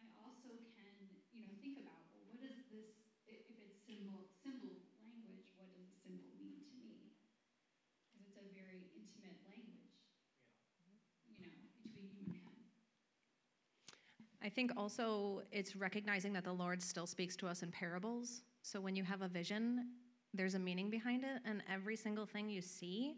I 0.06 0.22
also 0.22 0.54
can, 0.76 1.02
you 1.26 1.40
know, 1.40 1.56
think 1.62 1.80
about, 1.80 2.04
well, 2.14 2.28
what 2.30 2.46
is 2.46 2.68
this? 2.70 2.92
i- 3.26 3.42
If 3.42 3.48
it's 3.50 3.82
symbol, 3.88 4.28
symbol 4.44 4.76
language, 4.78 5.50
what 5.58 5.66
does 5.72 5.88
a 5.88 5.96
symbol 6.04 6.38
mean 6.44 6.62
to 6.70 6.78
me? 6.84 7.16
Because 8.06 8.24
it's 8.28 8.38
a 8.38 8.48
very 8.54 8.84
intimate 9.04 9.40
language, 9.46 9.92
you 11.28 11.46
know, 11.46 11.52
between 11.84 12.10
you 12.10 12.18
and 12.26 12.36
Him. 12.36 12.54
I 14.42 14.50
think 14.50 14.72
also 14.78 15.42
it's 15.52 15.76
recognizing 15.76 16.34
that 16.34 16.44
the 16.44 16.54
Lord 16.54 16.82
still 16.82 17.08
speaks 17.08 17.36
to 17.38 17.48
us 17.48 17.64
in 17.64 17.72
parables. 17.72 18.44
So 18.62 18.80
when 18.80 18.96
you 18.96 19.04
have 19.04 19.22
a 19.22 19.28
vision, 19.28 19.90
there's 20.34 20.56
a 20.56 20.60
meaning 20.60 20.90
behind 20.90 21.24
it, 21.24 21.42
and 21.46 21.62
every 21.72 21.96
single 21.96 22.26
thing 22.26 22.50
you 22.50 22.62
see 22.62 23.16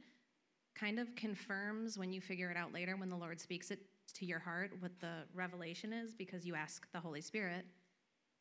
kind 0.76 1.00
of 1.00 1.16
confirms 1.16 1.98
when 1.98 2.12
you 2.12 2.20
figure 2.20 2.50
it 2.52 2.58
out 2.58 2.74
later 2.74 2.98
when 2.98 3.10
the 3.10 3.16
Lord 3.16 3.40
speaks 3.40 3.72
it 3.72 3.80
to 4.14 4.26
your 4.26 4.40
heart 4.40 4.72
what 4.80 4.92
the 5.00 5.24
revelation 5.34 5.94
is 5.94 6.14
because 6.14 6.46
you 6.46 6.54
ask 6.54 6.92
the 6.92 7.00
Holy 7.00 7.22
Spirit. 7.22 7.66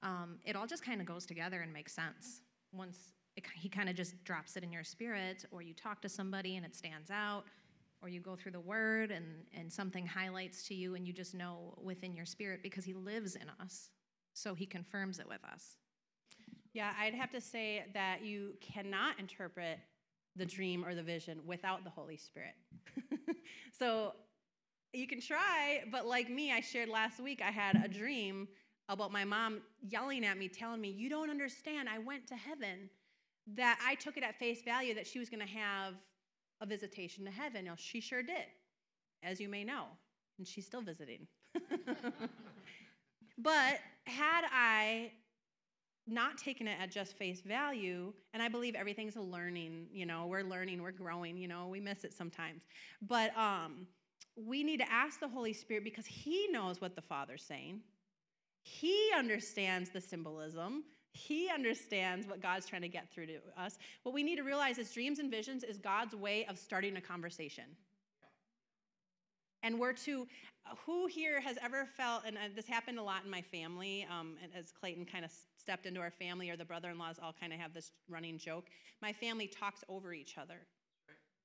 Um, 0.02 0.38
it 0.44 0.56
all 0.56 0.66
just 0.66 0.84
kind 0.84 1.00
of 1.00 1.06
goes 1.06 1.24
together 1.24 1.60
and 1.60 1.72
makes 1.72 1.92
sense. 1.92 2.42
Once 2.72 3.13
it, 3.36 3.44
he 3.54 3.68
kind 3.68 3.88
of 3.88 3.96
just 3.96 4.22
drops 4.24 4.56
it 4.56 4.64
in 4.64 4.72
your 4.72 4.84
spirit, 4.84 5.44
or 5.50 5.62
you 5.62 5.74
talk 5.74 6.00
to 6.02 6.08
somebody 6.08 6.56
and 6.56 6.64
it 6.64 6.74
stands 6.74 7.10
out, 7.10 7.44
or 8.02 8.08
you 8.08 8.20
go 8.20 8.36
through 8.36 8.52
the 8.52 8.60
word 8.60 9.10
and, 9.10 9.24
and 9.56 9.72
something 9.72 10.06
highlights 10.06 10.62
to 10.68 10.74
you 10.74 10.94
and 10.94 11.06
you 11.06 11.12
just 11.12 11.34
know 11.34 11.74
within 11.82 12.14
your 12.14 12.26
spirit 12.26 12.60
because 12.62 12.84
he 12.84 12.92
lives 12.92 13.34
in 13.34 13.48
us. 13.60 13.90
So 14.34 14.54
he 14.54 14.66
confirms 14.66 15.18
it 15.18 15.28
with 15.28 15.42
us. 15.44 15.76
Yeah, 16.74 16.92
I'd 16.98 17.14
have 17.14 17.30
to 17.30 17.40
say 17.40 17.84
that 17.94 18.24
you 18.24 18.54
cannot 18.60 19.18
interpret 19.18 19.78
the 20.36 20.44
dream 20.44 20.84
or 20.84 20.94
the 20.94 21.02
vision 21.02 21.40
without 21.46 21.84
the 21.84 21.90
Holy 21.90 22.16
Spirit. 22.16 22.54
so 23.78 24.12
you 24.92 25.06
can 25.06 25.20
try, 25.20 25.84
but 25.90 26.06
like 26.06 26.28
me, 26.28 26.52
I 26.52 26.60
shared 26.60 26.88
last 26.88 27.20
week, 27.20 27.40
I 27.40 27.50
had 27.50 27.82
a 27.84 27.88
dream 27.88 28.48
about 28.88 29.12
my 29.12 29.24
mom 29.24 29.62
yelling 29.80 30.24
at 30.24 30.36
me, 30.36 30.48
telling 30.48 30.80
me, 30.80 30.90
You 30.90 31.08
don't 31.08 31.30
understand. 31.30 31.88
I 31.88 31.98
went 31.98 32.26
to 32.28 32.34
heaven. 32.34 32.90
That 33.54 33.78
I 33.86 33.94
took 33.96 34.16
it 34.16 34.22
at 34.22 34.38
face 34.38 34.62
value 34.62 34.94
that 34.94 35.06
she 35.06 35.18
was 35.18 35.28
going 35.28 35.46
to 35.46 35.52
have 35.52 35.94
a 36.60 36.66
visitation 36.66 37.24
to 37.26 37.30
heaven. 37.30 37.66
Now, 37.66 37.74
she 37.76 38.00
sure 38.00 38.22
did, 38.22 38.46
as 39.22 39.40
you 39.40 39.48
may 39.48 39.64
know, 39.64 39.84
and 40.38 40.46
she's 40.46 40.64
still 40.64 40.80
visiting. 40.80 41.26
but 43.38 43.78
had 44.06 44.44
I 44.50 45.12
not 46.06 46.36
taken 46.38 46.68
it 46.68 46.76
at 46.80 46.90
just 46.90 47.16
face 47.16 47.40
value 47.40 48.12
and 48.34 48.42
i 48.42 48.48
believe 48.48 48.74
everything's 48.74 49.16
a 49.16 49.20
learning 49.20 49.86
you 49.92 50.04
know 50.04 50.26
we're 50.26 50.42
learning 50.42 50.82
we're 50.82 50.92
growing 50.92 51.36
you 51.36 51.48
know 51.48 51.66
we 51.68 51.80
miss 51.80 52.04
it 52.04 52.12
sometimes 52.12 52.62
but 53.00 53.36
um, 53.38 53.86
we 54.36 54.62
need 54.62 54.78
to 54.78 54.92
ask 54.92 55.20
the 55.20 55.28
holy 55.28 55.52
spirit 55.52 55.82
because 55.82 56.06
he 56.06 56.48
knows 56.50 56.80
what 56.80 56.94
the 56.94 57.00
father's 57.00 57.42
saying 57.42 57.80
he 58.62 59.10
understands 59.16 59.90
the 59.90 60.00
symbolism 60.00 60.84
he 61.14 61.48
understands 61.48 62.26
what 62.26 62.42
god's 62.42 62.66
trying 62.66 62.82
to 62.82 62.88
get 62.88 63.10
through 63.10 63.26
to 63.26 63.38
us. 63.56 63.78
What 64.02 64.14
we 64.14 64.22
need 64.22 64.36
to 64.36 64.42
realize 64.42 64.78
is 64.78 64.90
dreams 64.90 65.20
and 65.20 65.30
visions 65.30 65.64
is 65.64 65.78
god's 65.78 66.14
way 66.14 66.44
of 66.46 66.58
starting 66.58 66.96
a 66.96 67.00
conversation. 67.00 67.64
And 69.62 69.78
we're 69.78 69.94
to 69.94 70.26
who 70.84 71.06
here 71.06 71.40
has 71.40 71.56
ever 71.62 71.86
felt 71.96 72.22
and 72.26 72.36
uh, 72.36 72.40
this 72.54 72.66
happened 72.66 72.98
a 72.98 73.02
lot 73.02 73.24
in 73.24 73.30
my 73.30 73.42
family 73.42 74.06
um, 74.10 74.34
as 74.56 74.72
clayton 74.72 75.04
kind 75.04 75.24
of 75.24 75.30
stepped 75.58 75.86
into 75.86 76.00
our 76.00 76.10
family 76.10 76.50
or 76.50 76.56
the 76.56 76.64
brother-in-laws 76.64 77.16
all 77.22 77.34
kind 77.38 77.52
of 77.52 77.58
have 77.58 77.74
this 77.74 77.92
running 78.08 78.38
joke 78.38 78.64
my 79.02 79.12
family 79.12 79.46
talks 79.46 79.84
over 79.90 80.14
each 80.14 80.38
other 80.38 80.66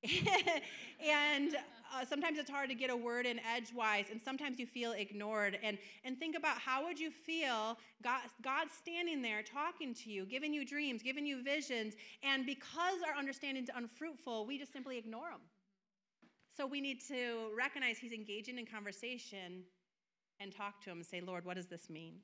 and 1.06 1.56
uh, 1.94 2.06
sometimes 2.06 2.40
it's 2.40 2.50
hard 2.50 2.70
to 2.70 2.76
get 2.76 2.90
a 2.90 2.96
word 2.96 3.26
in 3.26 3.40
edgewise 3.40 4.06
and 4.12 4.22
sometimes 4.22 4.60
you 4.60 4.66
feel 4.66 4.94
ignored 4.94 5.58
and 5.62 5.78
and 6.06 6.18
think 6.18 6.38
about 6.38 6.58
how 6.58 6.86
would 6.86 6.98
you 6.98 7.12
feel 7.12 7.78
god 8.02 8.22
god 8.42 8.68
standing 8.72 9.22
there 9.22 9.44
talking 9.44 9.94
to 9.94 10.10
you 10.10 10.26
giving 10.26 10.54
you 10.54 10.64
dreams 10.66 11.04
giving 11.04 11.26
you 11.26 11.44
visions 11.44 11.96
and 12.24 12.46
because 12.46 13.02
our 13.06 13.18
understanding 13.18 13.64
is 13.64 13.70
unfruitful 13.76 14.46
we 14.46 14.58
just 14.58 14.72
simply 14.72 14.98
ignore 14.98 15.30
them 15.32 15.42
so 16.60 16.68
we 16.68 16.82
need 16.82 17.00
to 17.08 17.52
recognize 17.58 17.98
he's 17.98 18.12
engaging 18.12 18.60
in 18.60 18.66
conversation 18.66 19.64
and 20.42 20.54
talk 20.54 20.82
to 20.84 20.90
him 20.90 20.98
and 20.98 21.06
say, 21.06 21.22
Lord, 21.22 21.46
what 21.46 21.56
does 21.56 21.68
this 21.68 21.90
mean? 21.90 22.16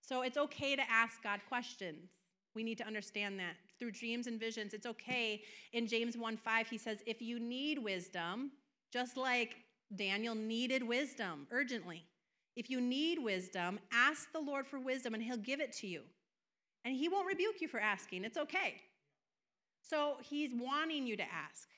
So 0.00 0.22
it's 0.22 0.36
okay 0.36 0.76
to 0.76 0.82
ask 0.88 1.20
God 1.20 1.40
questions. 1.48 2.10
We 2.54 2.62
need 2.62 2.78
to 2.78 2.86
understand 2.86 3.40
that. 3.40 3.54
Through 3.80 3.92
dreams 3.92 4.26
and 4.26 4.38
visions, 4.38 4.74
it's 4.74 4.86
okay. 4.86 5.42
In 5.72 5.86
James 5.86 6.16
1 6.16 6.36
5, 6.36 6.68
he 6.68 6.78
says, 6.78 6.98
if 7.06 7.20
you 7.22 7.40
need 7.40 7.78
wisdom, 7.78 8.52
just 8.92 9.16
like 9.16 9.56
Daniel 9.96 10.34
needed 10.34 10.86
wisdom 10.86 11.46
urgently, 11.50 12.04
if 12.56 12.68
you 12.68 12.80
need 12.80 13.18
wisdom, 13.18 13.80
ask 13.92 14.30
the 14.32 14.40
Lord 14.40 14.66
for 14.66 14.78
wisdom 14.78 15.14
and 15.14 15.22
he'll 15.22 15.38
give 15.38 15.60
it 15.60 15.72
to 15.78 15.86
you. 15.86 16.02
And 16.84 16.94
he 16.94 17.08
won't 17.08 17.26
rebuke 17.26 17.60
you 17.60 17.68
for 17.68 17.80
asking. 17.80 18.24
It's 18.24 18.38
okay. 18.38 18.82
So 19.82 20.16
he's 20.22 20.52
wanting 20.54 21.06
you 21.06 21.16
to 21.16 21.22
ask. 21.22 21.68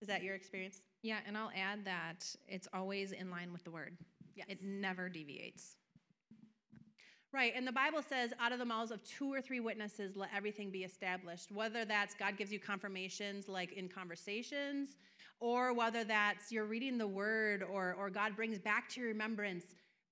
Is 0.00 0.08
that 0.08 0.22
your 0.22 0.34
experience? 0.34 0.82
Yeah, 1.02 1.18
and 1.26 1.36
I'll 1.36 1.52
add 1.56 1.84
that 1.84 2.26
it's 2.48 2.68
always 2.72 3.12
in 3.12 3.30
line 3.30 3.52
with 3.52 3.64
the 3.64 3.70
word. 3.70 3.96
Yes. 4.34 4.46
It 4.48 4.62
never 4.62 5.08
deviates. 5.08 5.76
Right, 7.34 7.54
and 7.56 7.66
the 7.66 7.72
Bible 7.72 8.02
says, 8.02 8.34
out 8.38 8.52
of 8.52 8.58
the 8.58 8.64
mouths 8.66 8.90
of 8.90 9.02
two 9.04 9.32
or 9.32 9.40
three 9.40 9.60
witnesses, 9.60 10.16
let 10.16 10.28
everything 10.36 10.70
be 10.70 10.84
established. 10.84 11.50
Whether 11.50 11.86
that's 11.86 12.14
God 12.14 12.36
gives 12.36 12.52
you 12.52 12.60
confirmations 12.60 13.48
like 13.48 13.72
in 13.72 13.88
conversations, 13.88 14.98
or 15.40 15.72
whether 15.72 16.04
that's 16.04 16.52
you're 16.52 16.66
reading 16.66 16.98
the 16.98 17.06
word, 17.06 17.62
or, 17.62 17.94
or 17.98 18.10
God 18.10 18.36
brings 18.36 18.58
back 18.58 18.90
to 18.90 19.00
your 19.00 19.08
remembrance 19.08 19.64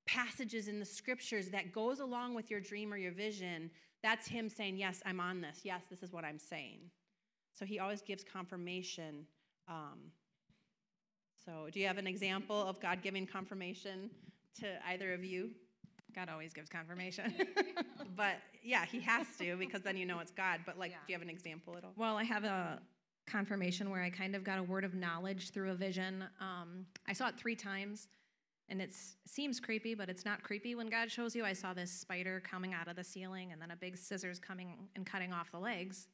passages 0.07 0.67
in 0.67 0.81
the 0.81 0.85
scriptures 0.85 1.49
that 1.49 1.73
goes 1.73 2.01
along 2.01 2.35
with 2.35 2.51
your 2.51 2.59
dream 2.59 2.91
or 2.91 2.97
your 2.97 3.13
vision, 3.13 3.71
that's 4.03 4.27
Him 4.27 4.49
saying, 4.49 4.79
Yes, 4.79 5.03
I'm 5.05 5.21
on 5.21 5.43
this. 5.43 5.61
Yes, 5.63 5.83
this 5.91 6.03
is 6.03 6.13
what 6.15 6.25
I'm 6.25 6.39
saying. 6.39 6.79
So 7.53 7.67
He 7.67 7.79
always 7.79 8.01
gives 8.01 8.25
confirmation. 8.25 9.27
Um, 9.69 9.99
so, 11.45 11.69
do 11.71 11.81
you 11.81 11.87
have 11.87 11.99
an 11.99 12.07
example 12.07 12.61
of 12.61 12.81
God 12.81 13.03
giving 13.03 13.27
confirmation 13.27 14.11
to 14.61 14.67
either 14.89 15.13
of 15.13 15.23
you? 15.23 15.51
God 16.15 16.29
always 16.29 16.53
gives 16.53 16.69
confirmation. 16.69 17.35
but 18.17 18.37
yeah, 18.63 18.85
he 18.85 19.01
has 19.01 19.27
to 19.39 19.57
because 19.57 19.83
then 19.83 19.97
you 19.97 20.07
know 20.07 20.19
it's 20.21 20.33
God. 20.33 20.61
But 20.67 20.79
like, 20.79 20.91
Yeah. 20.91 20.97
do 21.07 21.13
you 21.13 21.15
have 21.15 21.23
an 21.23 21.31
example 21.31 21.77
at 21.77 21.85
all? 21.85 21.93
well, 21.97 22.17
I 22.17 22.25
have 22.25 22.45
a 22.45 22.81
confirmation 23.27 23.91
where 23.91 24.03
I 24.03 24.11
kind 24.11 24.35
of 24.35 24.43
got 24.45 24.59
a 24.59 24.63
word 24.63 24.85
of 24.85 24.95
knowledge 24.95 25.51
through 25.51 25.71
a 25.71 25.75
vision. 25.75 26.25
Um, 26.41 26.87
I 27.07 27.13
saw 27.13 27.29
it 27.29 27.37
three 27.39 27.55
times, 27.55 28.09
and 28.69 28.81
it 28.83 28.95
seems 29.27 29.61
creepy, 29.61 29.95
but 29.95 30.09
it's 30.09 30.25
not 30.25 30.43
creepy 30.43 30.75
when 30.75 30.89
God 30.89 31.11
shows 31.11 31.37
you. 31.37 31.45
I 31.45 31.53
saw 31.53 31.73
this 31.73 31.91
spider 31.93 32.41
coming 32.45 32.75
out 32.75 32.89
of 32.89 32.97
the 32.97 33.05
ceiling, 33.05 33.53
and 33.53 33.61
then 33.63 33.71
a 33.71 33.77
big 33.77 33.97
scissors 33.97 34.39
coming 34.41 34.89
and 34.97 35.07
cutting 35.07 35.33
off 35.33 35.51
the 35.53 35.59
legs. 35.59 36.09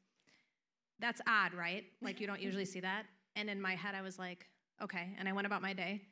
That's 0.99 1.21
odd, 1.27 1.53
right? 1.55 1.85
Like 2.03 2.21
you 2.21 2.27
don't 2.27 2.41
usually 2.41 2.65
see 2.65 2.81
that. 2.81 3.05
And 3.35 3.51
in 3.51 3.61
my 3.61 3.75
head, 3.75 3.95
I 3.95 4.01
was 4.03 4.19
like, 4.19 4.47
okay. 4.83 5.15
And 5.19 5.29
I 5.29 5.33
went 5.33 5.47
about 5.47 5.61
my 5.63 5.73
day, 5.73 6.03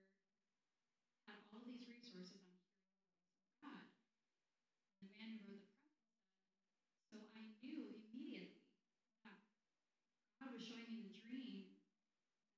had 1.31 1.39
all 1.55 1.63
these 1.63 1.87
resources 1.87 2.35
on 2.35 2.51
hearing 2.67 2.99
the 2.99 3.15
voice 3.23 3.47
of 3.47 3.55
God. 3.63 3.87
And 4.99 5.07
the 5.07 5.15
man 5.15 5.39
who 5.39 5.47
wrote 5.47 5.63
the 5.63 5.71
preface 5.71 6.03
said, 6.03 6.19
So 7.09 7.17
I 7.33 7.41
knew 7.63 7.95
immediately 8.11 8.67
that 9.25 9.41
God 10.41 10.53
was 10.53 10.61
showing 10.61 10.85
me 10.93 11.01
in 11.01 11.09
the 11.09 11.17
dream 11.17 11.73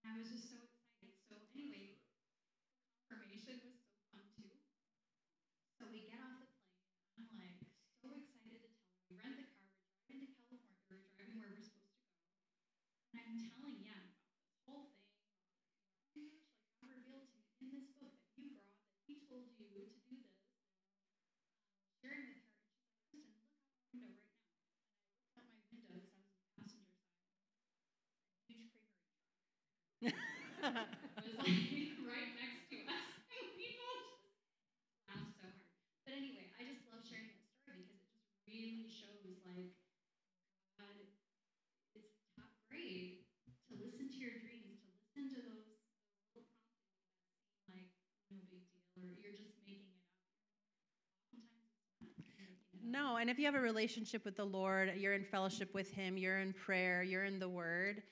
And 0.00 0.07
I 0.07 0.07
was 0.18 0.34
just 0.34 0.50
so 0.50 0.58
excited. 0.58 1.14
So 1.30 1.38
anyway, 1.54 1.94
the 1.94 3.06
confirmation 3.06 3.54
was 3.54 3.78
so 3.86 3.86
fun 4.10 4.26
too. 4.34 4.50
So 5.78 5.86
we 5.94 6.10
get 6.10 6.18
off 6.18 6.42
the 6.42 7.22
plane. 7.22 7.30
I'm 7.30 7.38
like 7.38 7.62
so 8.02 8.10
excited 8.18 8.66
to 8.66 8.74
tell 8.74 8.98
her. 8.98 9.06
We 9.06 9.14
rent 9.14 9.38
the 9.38 9.46
car. 9.54 9.70
We're 10.10 10.10
driving 10.10 10.34
to 10.34 10.42
California. 10.50 10.98
We're 10.98 11.14
driving 11.14 11.38
where 11.38 11.54
we're 11.54 11.62
supposed 11.62 11.86
to 11.86 12.02
go. 12.02 12.18
And 13.14 13.22
I'm 13.30 13.46
telling 13.46 13.78
Yan 13.78 14.10
about 14.10 14.26
this 14.42 14.58
whole 14.66 14.90
thing. 14.90 15.14
About, 15.14 15.86
you 16.18 16.26
know, 16.26 16.34
oh 16.34 16.34
my 16.34 16.34
gosh, 16.34 16.50
like 16.66 16.82
God 16.82 16.98
revealed 16.98 17.30
to 17.30 17.62
me 17.62 17.78
in 17.78 17.78
this 17.78 17.94
book 18.02 18.18
that 18.18 18.42
you 18.42 18.58
brought, 18.58 18.74
that 18.74 19.06
He 19.06 19.22
told 19.22 19.46
you 19.46 19.54
to 19.54 19.70
do 19.70 19.70
this, 19.70 20.02
and 20.02 20.18
um, 20.18 21.14
sharing 22.02 22.26
with 22.26 22.42
her. 22.42 22.58
And 22.58 23.22
she's 23.22 23.22
like, 23.22 23.38
Kristen, 23.38 24.02
look 24.02 24.02
out 24.02 24.02
the 24.02 24.02
window 24.02 24.10
right 24.10 24.18
now. 24.18 24.82
And 25.30 25.46
I 25.46 25.54
looked 25.54 25.70
out 25.70 25.78
my 25.78 25.94
window 25.94 26.10
because 26.58 26.66
I 26.66 26.66
was 26.66 26.74
in 26.74 26.82
the 26.82 26.82
passenger 26.82 26.82
side. 26.82 27.38
A 29.98 30.02
huge 30.02 30.08
creamery 30.08 30.26
truck 30.38 30.47
was 30.62 31.38
like 31.38 31.46
right 32.02 32.30
next 32.34 32.66
to 32.70 32.76
us. 32.90 33.06
Just 33.58 33.78
laughed 35.06 35.30
so 35.38 35.46
hard. 35.46 35.54
But 36.02 36.18
anyway, 36.18 36.50
I 36.58 36.66
just 36.66 36.82
love 36.90 37.04
sharing 37.06 37.30
that 37.30 37.46
story 37.62 37.84
because 37.86 38.02
it 38.02 38.10
just 38.10 38.34
really 38.48 38.90
shows 38.90 39.38
like 39.46 39.70
God, 40.80 40.98
it's 41.94 42.10
top 42.34 42.50
grade 42.66 43.22
to 43.70 43.78
listen 43.78 44.10
to 44.10 44.18
your 44.18 44.34
dreams, 44.42 44.82
to 44.82 44.90
listen 45.06 45.30
to 45.36 45.40
those, 45.46 45.68
little 46.34 46.48
promptings 46.50 47.70
that 47.70 47.70
like 47.70 47.86
no 48.34 48.42
big 48.50 48.66
deal 48.96 49.06
or 49.06 49.14
you're 49.14 49.36
just 49.36 49.54
making 49.62 49.86
it 49.86 49.94
up. 49.94 50.10
It. 52.02 52.82
No, 52.82 53.16
and 53.20 53.30
if 53.30 53.38
you 53.38 53.44
have 53.46 53.54
a 53.54 53.60
relationship 53.60 54.24
with 54.24 54.36
the 54.36 54.46
Lord, 54.46 54.94
you're 54.96 55.14
in 55.14 55.24
fellowship 55.24 55.74
with 55.74 55.92
Him, 55.92 56.16
you're 56.16 56.38
in 56.38 56.52
prayer, 56.52 57.02
you're 57.02 57.24
in 57.24 57.38
the 57.38 57.48
Word, 57.48 58.02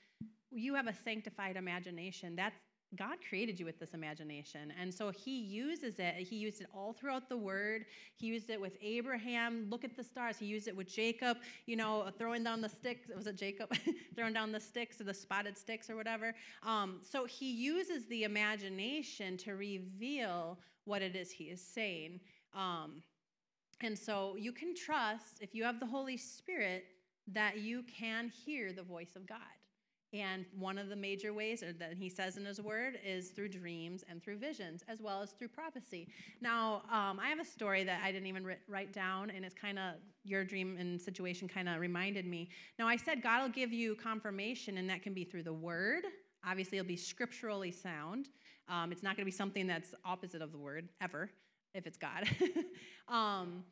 you 0.51 0.75
have 0.75 0.87
a 0.87 0.93
sanctified 0.93 1.57
imagination. 1.57 2.35
That's 2.35 2.55
God 2.95 3.17
created 3.27 3.59
you 3.59 3.65
with 3.65 3.79
this 3.79 3.93
imagination. 3.93 4.71
And 4.79 4.93
so 4.93 5.11
he 5.11 5.37
uses 5.39 5.99
it. 5.99 6.15
He 6.15 6.37
used 6.37 6.61
it 6.61 6.67
all 6.73 6.93
throughout 6.93 7.27
the 7.27 7.35
word. 7.35 7.85
He 8.15 8.27
used 8.27 8.49
it 8.49 8.61
with 8.61 8.77
Abraham. 8.81 9.67
Look 9.69 9.83
at 9.83 9.97
the 9.97 10.03
stars. 10.03 10.37
He 10.37 10.45
used 10.45 10.69
it 10.69 10.75
with 10.75 10.87
Jacob, 10.87 11.37
you 11.65 11.75
know, 11.75 12.09
throwing 12.17 12.45
down 12.45 12.61
the 12.61 12.69
sticks. 12.69 13.09
Was 13.13 13.27
it 13.27 13.35
Jacob? 13.35 13.73
throwing 14.15 14.33
down 14.33 14.53
the 14.53 14.59
sticks 14.59 15.01
or 15.01 15.03
the 15.03 15.13
spotted 15.13 15.57
sticks 15.57 15.89
or 15.89 15.97
whatever. 15.97 16.33
Um, 16.63 17.01
so 17.01 17.25
he 17.25 17.51
uses 17.51 18.05
the 18.07 18.23
imagination 18.23 19.35
to 19.39 19.55
reveal 19.55 20.57
what 20.85 21.01
it 21.01 21.13
is 21.13 21.29
he 21.29 21.45
is 21.45 21.61
saying. 21.61 22.21
Um, 22.55 23.03
and 23.81 23.99
so 23.99 24.35
you 24.37 24.53
can 24.53 24.73
trust, 24.73 25.39
if 25.41 25.53
you 25.53 25.65
have 25.65 25.81
the 25.81 25.85
Holy 25.85 26.15
Spirit, 26.15 26.85
that 27.33 27.57
you 27.59 27.83
can 27.83 28.29
hear 28.29 28.71
the 28.71 28.81
voice 28.81 29.17
of 29.17 29.27
God. 29.27 29.39
And 30.13 30.45
one 30.57 30.77
of 30.77 30.87
the 30.87 30.95
major 30.95 31.33
ways 31.33 31.61
that 31.61 31.93
he 31.97 32.09
says 32.09 32.37
in 32.37 32.45
his 32.45 32.61
word 32.61 32.97
is 33.05 33.29
through 33.29 33.49
dreams 33.49 34.05
and 34.09 34.23
through 34.23 34.37
visions, 34.37 34.83
as 34.87 35.01
well 35.01 35.21
as 35.21 35.31
through 35.31 35.49
prophecy. 35.49 36.07
Now, 36.39 36.83
um, 36.89 37.19
I 37.19 37.27
have 37.27 37.39
a 37.39 37.45
story 37.45 37.83
that 37.83 37.99
I 38.03 38.11
didn't 38.11 38.27
even 38.27 38.45
writ- 38.45 38.61
write 38.69 38.93
down, 38.93 39.29
and 39.29 39.43
it's 39.43 39.53
kind 39.53 39.77
of 39.77 39.95
your 40.23 40.45
dream 40.45 40.77
and 40.79 40.99
situation 40.99 41.47
kind 41.47 41.67
of 41.67 41.79
reminded 41.79 42.25
me. 42.25 42.49
Now, 42.79 42.87
I 42.87 42.95
said 42.95 43.21
God 43.21 43.41
will 43.41 43.49
give 43.49 43.73
you 43.73 43.95
confirmation, 43.95 44.77
and 44.77 44.89
that 44.89 45.01
can 45.03 45.13
be 45.13 45.25
through 45.25 45.43
the 45.43 45.53
word. 45.53 46.05
Obviously, 46.45 46.77
it'll 46.77 46.87
be 46.87 46.95
scripturally 46.95 47.71
sound. 47.71 48.29
Um, 48.69 48.93
it's 48.93 49.03
not 49.03 49.17
going 49.17 49.23
to 49.23 49.31
be 49.31 49.35
something 49.35 49.67
that's 49.67 49.93
opposite 50.05 50.41
of 50.41 50.53
the 50.53 50.57
word, 50.57 50.87
ever, 51.01 51.29
if 51.73 51.85
it's 51.85 51.97
God. 51.97 52.29
um, 53.09 53.63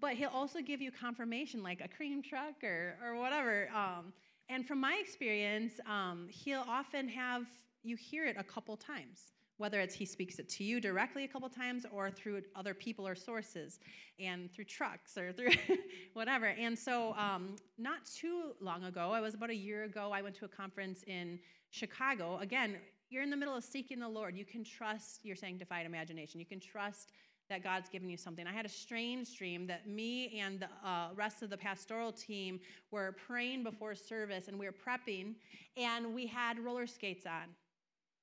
but 0.00 0.14
he'll 0.14 0.30
also 0.30 0.60
give 0.60 0.80
you 0.80 0.90
confirmation 0.90 1.62
like 1.62 1.80
a 1.82 1.88
cream 1.88 2.22
truck 2.22 2.62
or, 2.62 2.96
or 3.04 3.16
whatever 3.16 3.68
um, 3.74 4.12
and 4.48 4.66
from 4.66 4.80
my 4.80 4.98
experience 5.00 5.74
um, 5.88 6.26
he'll 6.30 6.64
often 6.68 7.08
have 7.08 7.44
you 7.82 7.96
hear 7.96 8.26
it 8.26 8.36
a 8.38 8.44
couple 8.44 8.76
times 8.76 9.32
whether 9.58 9.80
it's 9.80 9.94
he 9.94 10.04
speaks 10.04 10.38
it 10.38 10.48
to 10.48 10.64
you 10.64 10.80
directly 10.80 11.24
a 11.24 11.28
couple 11.28 11.48
times 11.48 11.86
or 11.92 12.10
through 12.10 12.42
other 12.56 12.74
people 12.74 13.06
or 13.06 13.14
sources 13.14 13.78
and 14.18 14.52
through 14.52 14.64
trucks 14.64 15.16
or 15.16 15.32
through 15.32 15.52
whatever. 16.14 16.46
And 16.46 16.76
so 16.76 17.14
um, 17.14 17.54
not 17.78 18.04
too 18.04 18.54
long 18.60 18.84
ago 18.84 19.12
i 19.12 19.20
was 19.20 19.34
about 19.34 19.50
a 19.50 19.54
year 19.54 19.84
ago 19.84 20.10
i 20.12 20.20
went 20.20 20.34
to 20.36 20.44
a 20.44 20.48
conference 20.48 21.04
in 21.06 21.38
chicago. 21.70 22.38
Again 22.40 22.76
you're 23.12 23.22
in 23.22 23.28
the 23.28 23.36
middle 23.36 23.54
of 23.54 23.62
seeking 23.62 24.00
the 24.00 24.08
Lord, 24.08 24.34
you 24.38 24.46
can 24.46 24.64
trust 24.64 25.22
your 25.22 25.36
sanctified 25.36 25.84
imagination. 25.84 26.40
You 26.40 26.46
can 26.46 26.60
trust 26.60 27.12
that 27.52 27.62
God's 27.62 27.90
given 27.90 28.08
you 28.08 28.16
something. 28.16 28.46
I 28.46 28.52
had 28.52 28.64
a 28.64 28.70
strange 28.70 29.36
dream 29.36 29.66
that 29.66 29.86
me 29.86 30.40
and 30.40 30.58
the 30.58 30.88
uh, 30.88 31.08
rest 31.14 31.42
of 31.42 31.50
the 31.50 31.56
pastoral 31.58 32.10
team 32.10 32.58
were 32.90 33.14
praying 33.26 33.62
before 33.62 33.94
service 33.94 34.48
and 34.48 34.58
we 34.58 34.64
were 34.64 34.72
prepping 34.72 35.34
and 35.76 36.14
we 36.14 36.26
had 36.26 36.58
roller 36.58 36.86
skates 36.86 37.26
on. 37.26 37.50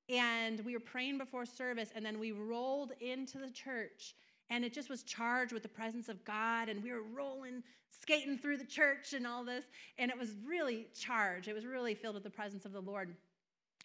And 0.09 0.65
we 0.65 0.73
were 0.73 0.79
praying 0.79 1.19
before 1.19 1.45
service 1.45 1.91
and 1.95 2.03
then 2.03 2.17
we 2.17 2.31
rolled 2.31 2.93
into 3.01 3.37
the 3.37 3.51
church 3.51 4.15
and 4.49 4.65
it 4.65 4.73
just 4.73 4.89
was 4.89 5.03
charged 5.03 5.53
with 5.53 5.61
the 5.61 5.69
presence 5.69 6.09
of 6.09 6.25
God 6.25 6.67
and 6.67 6.83
we 6.83 6.91
were 6.91 7.03
rolling 7.03 7.61
skating 7.91 8.35
through 8.35 8.57
the 8.57 8.65
church 8.65 9.13
and 9.13 9.27
all 9.27 9.43
this 9.43 9.65
and 9.99 10.09
it 10.09 10.17
was 10.17 10.33
really 10.43 10.87
charged. 10.99 11.47
It 11.47 11.53
was 11.53 11.67
really 11.67 11.93
filled 11.93 12.15
with 12.15 12.23
the 12.23 12.31
presence 12.31 12.65
of 12.65 12.73
the 12.73 12.81
Lord. 12.81 13.15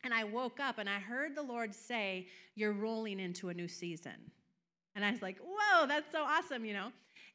And 0.04 0.14
I 0.14 0.24
woke 0.24 0.58
up 0.58 0.78
and 0.78 0.88
I 0.88 1.00
heard 1.00 1.34
the 1.34 1.42
Lord 1.42 1.74
say, 1.74 2.28
"You're 2.54 2.72
rolling 2.72 3.20
into 3.20 3.50
a 3.50 3.54
new 3.54 3.68
season." 3.68 4.30
And 4.94 5.04
I 5.04 5.10
was 5.10 5.22
like, 5.22 5.38
whoa, 5.38 5.86
that's 5.86 6.10
so 6.12 6.22
awesome, 6.22 6.64
you 6.64 6.72
know? 6.72 6.90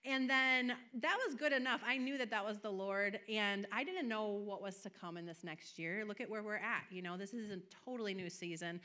And 0.05 0.29
then 0.29 0.73
that 1.01 1.17
was 1.27 1.35
good 1.35 1.51
enough. 1.51 1.81
I 1.85 1.97
knew 1.97 2.17
that 2.17 2.29
that 2.31 2.45
was 2.45 2.59
the 2.59 2.71
Lord, 2.71 3.19
and 3.29 3.67
I 3.71 3.83
didn't 3.83 4.07
know 4.07 4.27
what 4.27 4.61
was 4.61 4.77
to 4.81 4.89
come 4.89 5.17
in 5.17 5.25
this 5.25 5.43
next 5.43 5.77
year. 5.77 6.05
Look 6.07 6.21
at 6.21 6.29
where 6.29 6.41
we're 6.41 6.55
at. 6.55 6.83
You 6.89 7.01
know, 7.01 7.17
this 7.17 7.33
is 7.33 7.51
a 7.51 7.59
totally 7.85 8.13
new 8.13 8.29
season 8.29 8.79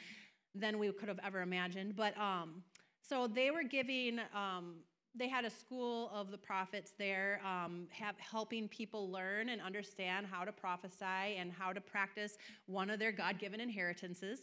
than 0.56 0.78
we 0.78 0.90
could 0.92 1.08
have 1.08 1.20
ever 1.24 1.40
imagined. 1.40 1.94
But 1.94 2.18
um, 2.18 2.62
so 3.00 3.28
they 3.28 3.52
were 3.52 3.62
giving 3.62 4.18
um, 4.34 4.76
they 5.16 5.28
had 5.28 5.44
a 5.44 5.50
school 5.50 6.10
of 6.12 6.30
the 6.30 6.38
prophets 6.38 6.92
there, 6.98 7.40
um, 7.44 7.86
have, 7.90 8.18
helping 8.18 8.68
people 8.68 9.10
learn 9.10 9.48
and 9.50 9.62
understand 9.62 10.26
how 10.26 10.44
to 10.44 10.52
prophesy 10.52 11.36
and 11.38 11.52
how 11.52 11.72
to 11.72 11.80
practice 11.80 12.36
one 12.66 12.90
of 12.90 12.98
their 12.98 13.12
God 13.12 13.38
given 13.38 13.60
inheritances. 13.60 14.40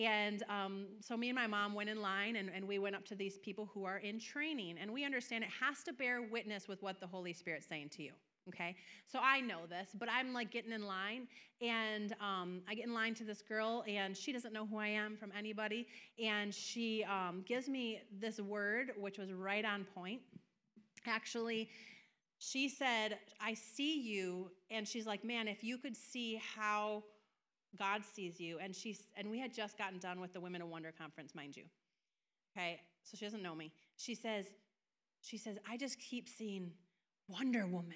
And 0.00 0.42
um, 0.48 0.86
so 1.00 1.16
me 1.16 1.28
and 1.28 1.36
my 1.36 1.46
mom 1.46 1.74
went 1.74 1.90
in 1.90 2.00
line 2.00 2.36
and, 2.36 2.50
and 2.54 2.66
we 2.66 2.78
went 2.78 2.96
up 2.96 3.04
to 3.06 3.14
these 3.14 3.38
people 3.38 3.68
who 3.74 3.84
are 3.84 3.98
in 3.98 4.18
training. 4.18 4.76
And 4.80 4.92
we 4.92 5.04
understand 5.04 5.44
it 5.44 5.50
has 5.60 5.82
to 5.84 5.92
bear 5.92 6.22
witness 6.22 6.68
with 6.68 6.82
what 6.82 7.00
the 7.00 7.06
Holy 7.06 7.32
Spirit's 7.32 7.66
saying 7.66 7.90
to 7.90 8.02
you. 8.02 8.12
Okay, 8.48 8.76
so 9.06 9.18
I 9.22 9.40
know 9.40 9.60
this, 9.66 9.88
but 9.98 10.08
I'm 10.10 10.34
like 10.34 10.50
getting 10.50 10.72
in 10.72 10.86
line, 10.86 11.28
and 11.62 12.14
um, 12.20 12.60
I 12.68 12.74
get 12.74 12.84
in 12.84 12.92
line 12.92 13.14
to 13.14 13.24
this 13.24 13.40
girl, 13.40 13.82
and 13.88 14.14
she 14.14 14.34
doesn't 14.34 14.52
know 14.52 14.66
who 14.66 14.76
I 14.76 14.88
am 14.88 15.16
from 15.16 15.32
anybody, 15.36 15.86
and 16.22 16.54
she 16.54 17.04
um, 17.04 17.42
gives 17.46 17.68
me 17.68 18.02
this 18.20 18.38
word, 18.40 18.92
which 18.98 19.16
was 19.16 19.32
right 19.32 19.64
on 19.64 19.86
point. 19.94 20.20
Actually, 21.06 21.70
she 22.38 22.68
said, 22.68 23.18
I 23.40 23.54
see 23.54 23.98
you, 23.98 24.50
and 24.70 24.86
she's 24.86 25.06
like, 25.06 25.24
Man, 25.24 25.48
if 25.48 25.64
you 25.64 25.78
could 25.78 25.96
see 25.96 26.38
how 26.54 27.02
God 27.78 28.02
sees 28.04 28.38
you, 28.38 28.58
and 28.58 28.76
she's, 28.76 29.08
and 29.16 29.30
we 29.30 29.38
had 29.38 29.54
just 29.54 29.78
gotten 29.78 29.98
done 29.98 30.20
with 30.20 30.34
the 30.34 30.40
Women 30.40 30.60
of 30.60 30.68
Wonder 30.68 30.92
conference, 30.92 31.34
mind 31.34 31.56
you. 31.56 31.64
Okay, 32.54 32.80
so 33.04 33.16
she 33.16 33.24
doesn't 33.24 33.42
know 33.42 33.54
me. 33.54 33.72
She 33.96 34.14
says, 34.14 34.44
she 35.22 35.38
says, 35.38 35.56
I 35.66 35.78
just 35.78 35.98
keep 35.98 36.28
seeing 36.28 36.72
Wonder 37.26 37.66
Woman. 37.66 37.94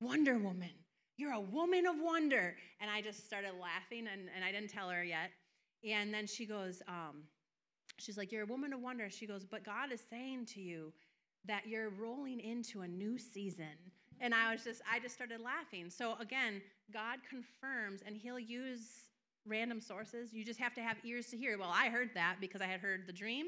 Wonder 0.00 0.38
Woman. 0.38 0.70
You're 1.16 1.32
a 1.32 1.40
woman 1.40 1.86
of 1.86 1.96
wonder. 2.00 2.56
And 2.80 2.90
I 2.90 3.02
just 3.02 3.26
started 3.26 3.52
laughing, 3.60 4.06
and, 4.10 4.28
and 4.34 4.44
I 4.44 4.52
didn't 4.52 4.70
tell 4.70 4.88
her 4.88 5.04
yet. 5.04 5.30
And 5.84 6.12
then 6.12 6.26
she 6.26 6.46
goes, 6.46 6.82
um, 6.88 7.24
She's 8.00 8.16
like, 8.16 8.32
You're 8.32 8.44
a 8.44 8.46
woman 8.46 8.72
of 8.72 8.80
wonder. 8.80 9.10
She 9.10 9.26
goes, 9.26 9.44
But 9.44 9.64
God 9.64 9.92
is 9.92 10.00
saying 10.08 10.46
to 10.54 10.60
you 10.60 10.92
that 11.44 11.66
you're 11.66 11.90
rolling 11.90 12.40
into 12.40 12.80
a 12.80 12.88
new 12.88 13.18
season. 13.18 13.76
And 14.20 14.34
I 14.34 14.52
was 14.52 14.64
just, 14.64 14.82
I 14.90 14.98
just 14.98 15.14
started 15.14 15.40
laughing. 15.40 15.88
So 15.88 16.14
again, 16.20 16.60
God 16.92 17.20
confirms, 17.28 18.02
and 18.06 18.16
He'll 18.16 18.38
use 18.38 19.04
random 19.46 19.80
sources. 19.80 20.32
You 20.32 20.44
just 20.44 20.60
have 20.60 20.74
to 20.74 20.82
have 20.82 20.96
ears 21.04 21.26
to 21.28 21.36
hear. 21.36 21.58
Well, 21.58 21.72
I 21.72 21.88
heard 21.88 22.10
that 22.14 22.36
because 22.40 22.60
I 22.60 22.66
had 22.66 22.80
heard 22.80 23.06
the 23.06 23.12
dream, 23.12 23.46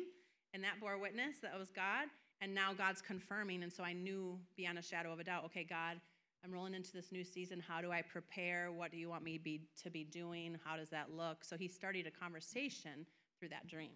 and 0.54 0.62
that 0.64 0.80
bore 0.80 0.98
witness 0.98 1.36
that 1.42 1.58
was 1.58 1.70
God. 1.70 2.08
And 2.40 2.54
now 2.54 2.72
God's 2.72 3.00
confirming. 3.00 3.62
And 3.62 3.72
so 3.72 3.84
I 3.84 3.92
knew 3.92 4.38
beyond 4.56 4.78
a 4.78 4.82
shadow 4.82 5.12
of 5.12 5.20
a 5.20 5.24
doubt, 5.24 5.44
okay, 5.46 5.64
God, 5.64 6.00
I'm 6.44 6.52
rolling 6.52 6.74
into 6.74 6.92
this 6.92 7.12
new 7.12 7.22
season. 7.22 7.62
How 7.66 7.80
do 7.80 7.92
I 7.92 8.02
prepare? 8.02 8.72
What 8.72 8.90
do 8.90 8.96
you 8.96 9.08
want 9.08 9.22
me 9.22 9.38
be, 9.38 9.68
to 9.82 9.90
be 9.90 10.02
doing? 10.02 10.58
How 10.64 10.76
does 10.76 10.88
that 10.88 11.08
look? 11.16 11.44
So 11.44 11.56
he 11.56 11.68
started 11.68 12.06
a 12.06 12.10
conversation 12.10 13.06
through 13.38 13.50
that 13.50 13.68
dream. 13.68 13.92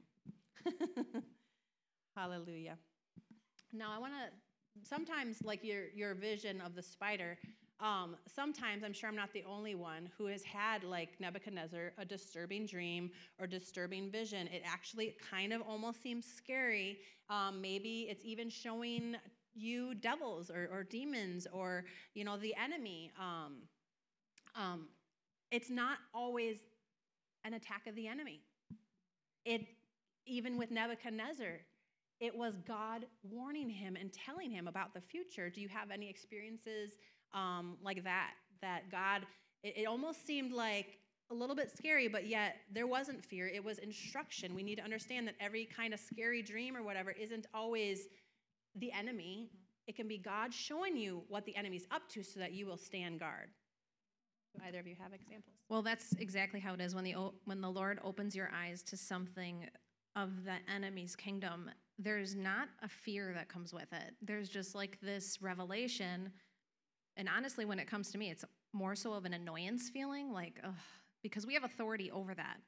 Hallelujah. 2.17 2.79
Now 3.73 3.93
I 3.95 3.99
want 3.99 4.13
to 4.13 4.89
sometimes 4.89 5.43
like 5.43 5.65
your 5.65 5.89
your 5.95 6.15
vision 6.15 6.61
of 6.61 6.75
the 6.75 6.83
spider. 6.83 7.37
Um, 7.79 8.17
sometimes 8.27 8.83
I'm 8.85 8.95
sure 8.95 9.09
I'm 9.11 9.17
not 9.17 9.33
the 9.35 9.45
only 9.47 9.75
one 9.75 10.09
who 10.17 10.27
has 10.27 10.43
had 10.43 10.83
like 10.83 11.21
Nebuchadnezzar 11.21 11.93
a 11.99 12.05
disturbing 12.07 12.65
dream 12.65 13.11
or 13.39 13.47
disturbing 13.47 14.11
vision. 14.11 14.47
It 14.47 14.63
actually 14.65 15.15
kind 15.31 15.53
of 15.53 15.61
almost 15.63 16.03
seems 16.03 16.25
scary. 16.25 16.99
Um, 17.29 17.61
maybe 17.61 18.07
it's 18.09 18.25
even 18.25 18.49
showing 18.49 19.17
you 19.57 19.95
devils 19.95 20.51
or, 20.51 20.69
or 20.73 20.85
demons 20.85 21.47
or 21.53 21.85
you 22.15 22.25
know 22.25 22.37
the 22.37 22.55
enemy 22.63 23.11
um, 23.19 23.55
um, 24.55 24.89
it's 25.51 25.71
not 25.71 25.99
always 26.15 26.59
an 27.45 27.55
attack 27.55 27.87
of 27.87 27.95
the 27.95 28.07
enemy 28.07 28.41
it 29.45 29.63
even 30.27 30.59
with 30.59 30.71
nebuchadnezzar 30.71 31.61
it 32.21 32.37
was 32.37 32.55
god 32.67 33.07
warning 33.23 33.71
him 33.71 33.97
and 33.97 34.13
telling 34.13 34.51
him 34.51 34.69
about 34.69 34.93
the 34.95 35.01
future 35.01 35.49
do 35.49 35.61
you 35.61 35.69
have 35.69 35.91
any 35.91 36.09
experiences 36.09 36.99
um, 37.35 37.77
like 37.83 38.05
that 38.05 38.33
that 38.61 38.91
god 38.91 39.23
it, 39.63 39.79
it 39.79 39.87
almost 39.87 40.27
seemed 40.27 40.53
like 40.53 40.99
a 41.31 41.35
little 41.35 41.57
bit 41.57 41.71
scary, 41.77 42.09
but 42.09 42.27
yet 42.27 42.57
there 42.73 42.87
wasn't 42.87 43.25
fear. 43.25 43.49
It 43.49 43.65
was 43.65 43.79
instruction. 43.79 44.55
We 44.55 44.63
need 44.63 44.77
to 44.77 44.85
understand 44.85 45.27
that 45.27 45.35
every 45.41 45.65
kind 45.65 45.93
of 45.93 46.01
scary 46.01 46.43
dream 46.43 46.77
or 46.77 46.83
whatever 46.83 47.11
isn't 47.11 47.47
always 47.53 48.07
the 48.77 48.93
enemy. 48.93 49.51
It 49.87 49.97
can 49.97 50.09
be 50.09 50.19
God 50.19 50.53
showing 50.53 50.97
you 50.97 51.23
what 51.29 51.45
the 51.45 51.57
enemy's 51.57 51.87
up 51.91 52.09
to 52.11 52.23
so 52.23 52.41
that 52.41 52.53
you 52.53 52.67
will 52.67 52.77
stand 52.77 53.21
guard. 53.21 53.51
Do 54.55 54.63
either 54.67 54.81
of 54.81 54.87
you 54.87 54.97
have 55.01 55.13
examples? 55.13 55.55
Well, 55.69 55.83
that's 55.83 56.13
exactly 56.19 56.61
how 56.61 56.75
it 56.75 56.81
is 56.81 56.95
when 56.95 57.05
the 57.05 57.15
when 57.45 57.61
the 57.61 57.71
Lord 57.71 58.01
opens 58.03 58.35
your 58.35 58.51
eyes 58.55 58.83
to 58.85 58.97
something 58.97 59.67
of 60.17 60.45
the 60.45 60.57
enemy's 60.73 61.15
kingdom. 61.15 61.71
There's 61.99 62.35
not 62.35 62.69
a 62.83 62.89
fear 62.89 63.33
that 63.35 63.49
comes 63.49 63.73
with 63.73 63.93
it. 63.93 64.15
There's 64.23 64.49
just 64.49 64.75
like 64.75 64.99
this 65.01 65.39
revelation. 65.41 66.33
And 67.17 67.29
honestly, 67.29 67.65
when 67.65 67.79
it 67.79 67.87
comes 67.87 68.11
to 68.11 68.19
me, 68.19 68.31
it's 68.31 68.45
more 68.73 68.95
so 68.95 69.13
of 69.15 69.25
an 69.25 69.35
annoyance 69.35 69.89
feeling, 69.89 70.33
like, 70.33 70.61
ugh, 70.65 70.75
because 71.23 71.47
we 71.47 71.55
have 71.55 71.65
authority 71.65 72.11
over 72.11 72.35
that. 72.35 72.59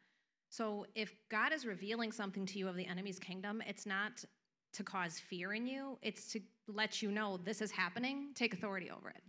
So 0.50 0.86
if 0.94 1.14
God 1.30 1.52
is 1.52 1.66
revealing 1.66 2.12
something 2.12 2.46
to 2.46 2.58
you 2.58 2.68
of 2.68 2.76
the 2.76 2.86
enemy's 2.86 3.18
kingdom, 3.18 3.62
it's 3.66 3.84
not 3.84 4.24
to 4.72 4.82
cause 4.82 5.18
fear 5.18 5.54
in 5.54 5.66
you, 5.66 5.98
it's 6.02 6.30
to 6.32 6.40
let 6.66 7.02
you 7.02 7.10
know 7.10 7.38
this 7.38 7.60
is 7.60 7.70
happening, 7.70 8.28
take 8.34 8.54
authority 8.54 8.90
over 8.90 9.10
it. 9.10 9.22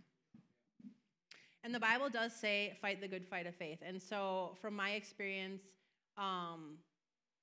And 1.62 1.74
the 1.74 1.80
Bible 1.80 2.08
does 2.08 2.34
say, 2.34 2.76
fight 2.80 3.00
the 3.00 3.08
good 3.08 3.26
fight 3.26 3.46
of 3.46 3.54
faith. 3.54 3.80
And 3.86 4.00
so, 4.00 4.56
from 4.60 4.74
my 4.74 4.92
experience, 4.92 5.64
um, 6.16 6.78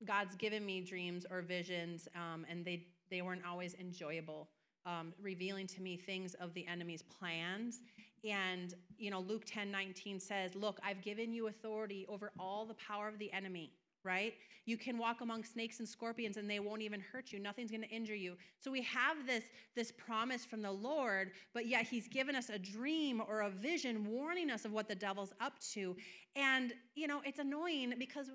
God's 0.06 0.36
given 0.36 0.66
me 0.66 0.82
dreams 0.82 1.26
or 1.30 1.42
visions, 1.42 2.08
um, 2.16 2.46
and 2.50 2.66
they, 2.66 2.88
they 3.10 3.22
weren't 3.22 3.46
always 3.48 3.76
enjoyable, 3.76 4.50
um, 4.86 5.14
revealing 5.22 5.68
to 5.68 5.82
me 5.82 5.98
things 5.98 6.34
of 6.36 6.54
the 6.54 6.66
enemy's 6.68 7.04
plans. 7.04 7.82
And, 8.28 8.74
you 8.98 9.12
know, 9.12 9.20
Luke 9.20 9.44
10 9.46 9.70
19 9.70 10.20
says, 10.20 10.56
Look, 10.56 10.80
I've 10.84 11.02
given 11.04 11.32
you 11.32 11.48
authority 11.48 12.06
over 12.10 12.32
all 12.40 12.66
the 12.66 12.76
power 12.76 13.08
of 13.08 13.20
the 13.20 13.32
enemy 13.32 13.72
right? 14.08 14.34
You 14.66 14.78
can 14.78 14.98
walk 14.98 15.22
among 15.22 15.44
snakes 15.44 15.80
and 15.80 15.88
scorpions 15.88 16.38
and 16.38 16.50
they 16.50 16.60
won't 16.60 16.82
even 16.82 17.02
hurt 17.02 17.32
you. 17.32 17.40
Nothing's 17.40 17.72
going 17.72 17.84
to 17.84 17.90
injure 17.90 18.16
you. 18.16 18.36
So 18.60 18.72
we 18.72 18.82
have 18.84 19.28
this 19.28 19.44
this 19.76 19.92
promise 19.92 20.46
from 20.46 20.62
the 20.62 20.72
Lord, 20.72 21.32
but 21.54 21.68
yet 21.68 21.86
he's 21.86 22.08
given 22.08 22.36
us 22.36 22.50
a 22.50 22.58
dream 22.58 23.22
or 23.28 23.42
a 23.42 23.50
vision 23.50 24.06
warning 24.06 24.50
us 24.50 24.66
of 24.66 24.72
what 24.72 24.88
the 24.88 24.96
devil's 24.96 25.34
up 25.42 25.60
to. 25.74 25.96
And, 26.36 26.74
you 26.96 27.08
know, 27.08 27.22
it's 27.26 27.40
annoying 27.40 27.94
because 28.00 28.32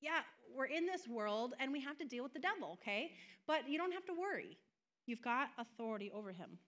yeah, 0.00 0.20
we're 0.56 0.66
in 0.66 0.86
this 0.86 1.08
world 1.08 1.54
and 1.58 1.72
we 1.72 1.80
have 1.80 1.98
to 1.98 2.04
deal 2.04 2.22
with 2.22 2.32
the 2.32 2.40
devil, 2.40 2.78
okay? 2.80 3.12
But 3.46 3.68
you 3.68 3.78
don't 3.78 3.92
have 3.92 4.04
to 4.06 4.14
worry. 4.14 4.56
You've 5.06 5.22
got 5.22 5.48
authority 5.58 6.10
over 6.14 6.32
him. 6.32 6.58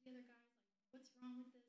the 0.09 0.17
other 0.17 0.25
guys 0.25 0.49
like, 0.49 0.65
what's 0.91 1.13
wrong 1.21 1.37
with 1.37 1.53
this? 1.53 1.69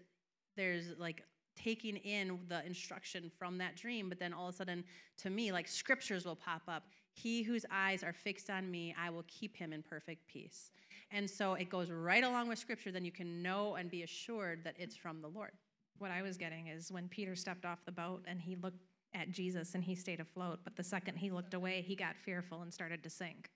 there's 0.56 0.98
like 0.98 1.22
taking 1.54 1.96
in 1.98 2.38
the 2.48 2.64
instruction 2.64 3.30
from 3.38 3.58
that 3.58 3.76
dream, 3.76 4.08
but 4.08 4.18
then 4.18 4.32
all 4.32 4.48
of 4.48 4.54
a 4.54 4.56
sudden, 4.56 4.84
to 5.18 5.30
me, 5.30 5.52
like 5.52 5.68
scriptures 5.68 6.24
will 6.24 6.36
pop 6.36 6.62
up. 6.66 6.84
He 7.12 7.42
whose 7.42 7.64
eyes 7.70 8.02
are 8.02 8.12
fixed 8.12 8.50
on 8.50 8.70
me, 8.70 8.94
I 9.00 9.10
will 9.10 9.24
keep 9.28 9.56
him 9.56 9.72
in 9.72 9.82
perfect 9.82 10.26
peace. 10.26 10.70
And 11.10 11.28
so 11.28 11.54
it 11.54 11.68
goes 11.68 11.90
right 11.90 12.24
along 12.24 12.48
with 12.48 12.58
scripture, 12.58 12.90
then 12.90 13.04
you 13.04 13.12
can 13.12 13.42
know 13.42 13.74
and 13.76 13.90
be 13.90 14.02
assured 14.02 14.64
that 14.64 14.74
it's 14.78 14.96
from 14.96 15.20
the 15.20 15.28
Lord. 15.28 15.52
What 15.98 16.10
I 16.10 16.22
was 16.22 16.36
getting 16.36 16.66
is 16.68 16.90
when 16.90 17.08
Peter 17.08 17.36
stepped 17.36 17.64
off 17.64 17.84
the 17.84 17.92
boat 17.92 18.24
and 18.26 18.40
he 18.40 18.56
looked 18.56 18.80
at 19.14 19.30
Jesus 19.30 19.74
and 19.74 19.84
he 19.84 19.94
stayed 19.94 20.18
afloat, 20.18 20.60
but 20.64 20.74
the 20.74 20.82
second 20.82 21.16
he 21.16 21.30
looked 21.30 21.54
away, 21.54 21.84
he 21.86 21.94
got 21.94 22.16
fearful 22.16 22.62
and 22.62 22.74
started 22.74 23.02
to 23.04 23.10
sink. 23.10 23.50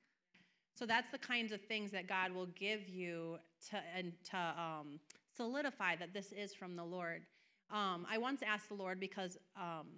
So 0.78 0.86
that's 0.86 1.10
the 1.10 1.18
kinds 1.18 1.50
of 1.50 1.60
things 1.62 1.90
that 1.90 2.06
God 2.06 2.30
will 2.30 2.46
give 2.46 2.88
you 2.88 3.38
to 3.70 3.80
and 3.96 4.12
to 4.30 4.36
um, 4.36 5.00
solidify 5.36 5.96
that 5.96 6.14
this 6.14 6.30
is 6.30 6.54
from 6.54 6.76
the 6.76 6.84
Lord. 6.84 7.22
Um, 7.68 8.06
I 8.08 8.16
once 8.18 8.42
asked 8.46 8.68
the 8.68 8.76
Lord 8.76 9.00
because 9.00 9.36
um, 9.56 9.88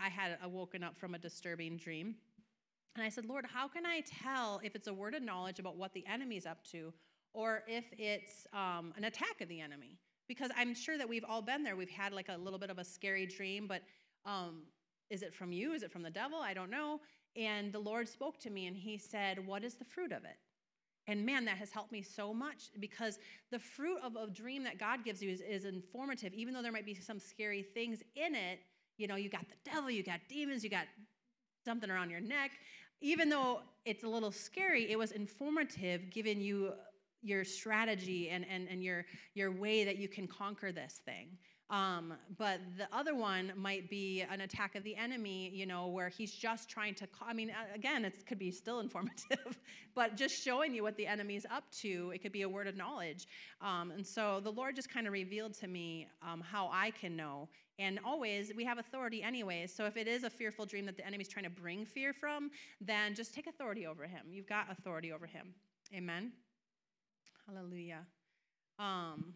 I 0.00 0.08
had 0.08 0.38
woken 0.50 0.82
up 0.82 0.96
from 0.96 1.14
a 1.14 1.18
disturbing 1.18 1.76
dream, 1.76 2.14
and 2.96 3.04
I 3.04 3.10
said, 3.10 3.26
Lord, 3.26 3.44
how 3.44 3.68
can 3.68 3.84
I 3.84 4.02
tell 4.22 4.58
if 4.64 4.74
it's 4.74 4.88
a 4.88 4.94
word 4.94 5.14
of 5.14 5.22
knowledge 5.22 5.58
about 5.58 5.76
what 5.76 5.92
the 5.92 6.06
enemy's 6.06 6.46
up 6.46 6.64
to, 6.72 6.94
or 7.34 7.62
if 7.68 7.84
it's 7.98 8.46
um, 8.54 8.94
an 8.96 9.04
attack 9.04 9.42
of 9.42 9.50
the 9.50 9.60
enemy? 9.60 9.98
Because 10.28 10.50
I'm 10.56 10.72
sure 10.74 10.96
that 10.96 11.10
we've 11.10 11.24
all 11.28 11.42
been 11.42 11.62
there. 11.62 11.76
We've 11.76 11.90
had 11.90 12.14
like 12.14 12.30
a 12.30 12.38
little 12.38 12.58
bit 12.58 12.70
of 12.70 12.78
a 12.78 12.84
scary 12.84 13.26
dream, 13.26 13.66
but 13.66 13.82
um, 14.24 14.62
is 15.10 15.22
it 15.22 15.34
from 15.34 15.52
you? 15.52 15.74
Is 15.74 15.82
it 15.82 15.92
from 15.92 16.02
the 16.02 16.10
devil? 16.10 16.38
I 16.38 16.54
don't 16.54 16.70
know. 16.70 17.00
And 17.36 17.72
the 17.72 17.78
Lord 17.78 18.08
spoke 18.08 18.38
to 18.40 18.50
me 18.50 18.66
and 18.66 18.76
he 18.76 18.98
said, 18.98 19.44
What 19.46 19.64
is 19.64 19.74
the 19.74 19.84
fruit 19.84 20.12
of 20.12 20.24
it? 20.24 20.36
And 21.06 21.24
man, 21.24 21.44
that 21.46 21.56
has 21.56 21.70
helped 21.72 21.92
me 21.92 22.02
so 22.02 22.32
much 22.32 22.70
because 22.78 23.18
the 23.50 23.58
fruit 23.58 23.98
of 24.02 24.16
a 24.16 24.30
dream 24.30 24.62
that 24.64 24.78
God 24.78 25.04
gives 25.04 25.22
you 25.22 25.30
is, 25.30 25.40
is 25.40 25.64
informative, 25.64 26.32
even 26.34 26.54
though 26.54 26.62
there 26.62 26.72
might 26.72 26.86
be 26.86 26.94
some 26.94 27.18
scary 27.18 27.62
things 27.62 28.02
in 28.14 28.34
it. 28.34 28.60
You 28.96 29.08
know, 29.08 29.16
you 29.16 29.28
got 29.28 29.46
the 29.48 29.70
devil, 29.70 29.90
you 29.90 30.02
got 30.02 30.20
demons, 30.28 30.62
you 30.62 30.70
got 30.70 30.86
something 31.64 31.90
around 31.90 32.10
your 32.10 32.20
neck. 32.20 32.52
Even 33.00 33.28
though 33.28 33.60
it's 33.84 34.04
a 34.04 34.08
little 34.08 34.30
scary, 34.30 34.90
it 34.90 34.98
was 34.98 35.12
informative, 35.12 36.10
giving 36.10 36.40
you 36.40 36.72
your 37.22 37.44
strategy 37.44 38.28
and, 38.30 38.46
and, 38.50 38.68
and 38.68 38.82
your, 38.82 39.04
your 39.34 39.50
way 39.50 39.84
that 39.84 39.96
you 39.96 40.08
can 40.08 40.26
conquer 40.26 40.70
this 40.70 41.00
thing. 41.04 41.28
Um, 41.70 42.14
but 42.36 42.60
the 42.76 42.88
other 42.92 43.14
one 43.14 43.52
might 43.56 43.88
be 43.88 44.24
an 44.28 44.40
attack 44.40 44.74
of 44.74 44.82
the 44.82 44.96
enemy, 44.96 45.50
you 45.54 45.66
know, 45.66 45.86
where 45.86 46.08
he's 46.08 46.32
just 46.32 46.68
trying 46.68 46.94
to, 46.96 47.06
I 47.24 47.32
mean, 47.32 47.52
again, 47.72 48.04
it 48.04 48.26
could 48.26 48.40
be 48.40 48.50
still 48.50 48.80
informative, 48.86 49.58
but 49.94 50.16
just 50.16 50.42
showing 50.42 50.74
you 50.74 50.82
what 50.82 50.96
the 50.96 51.06
enemy's 51.06 51.46
up 51.46 51.64
to. 51.82 52.10
It 52.12 52.22
could 52.22 52.32
be 52.32 52.42
a 52.42 52.48
word 52.48 52.66
of 52.66 52.76
knowledge. 52.76 53.28
Um, 53.60 53.92
and 53.92 54.04
so 54.04 54.40
the 54.42 54.50
Lord 54.50 54.74
just 54.74 54.92
kind 54.92 55.06
of 55.06 55.12
revealed 55.12 55.54
to 55.54 55.68
me 55.68 56.08
um, 56.28 56.40
how 56.40 56.68
I 56.72 56.90
can 56.90 57.14
know. 57.14 57.48
And 57.78 58.00
always, 58.04 58.52
we 58.54 58.64
have 58.64 58.78
authority 58.78 59.22
anyways. 59.22 59.72
So 59.72 59.86
if 59.86 59.96
it 59.96 60.08
is 60.08 60.24
a 60.24 60.30
fearful 60.30 60.66
dream 60.66 60.84
that 60.86 60.96
the 60.96 61.06
enemy's 61.06 61.28
trying 61.28 61.44
to 61.44 61.50
bring 61.50 61.86
fear 61.86 62.12
from, 62.12 62.50
then 62.80 63.14
just 63.14 63.32
take 63.32 63.46
authority 63.46 63.86
over 63.86 64.04
him. 64.04 64.26
You've 64.30 64.48
got 64.48 64.70
authority 64.70 65.12
over 65.12 65.24
him. 65.24 65.54
Amen. 65.94 66.32
Hallelujah. 67.46 68.00
Um, 68.78 69.34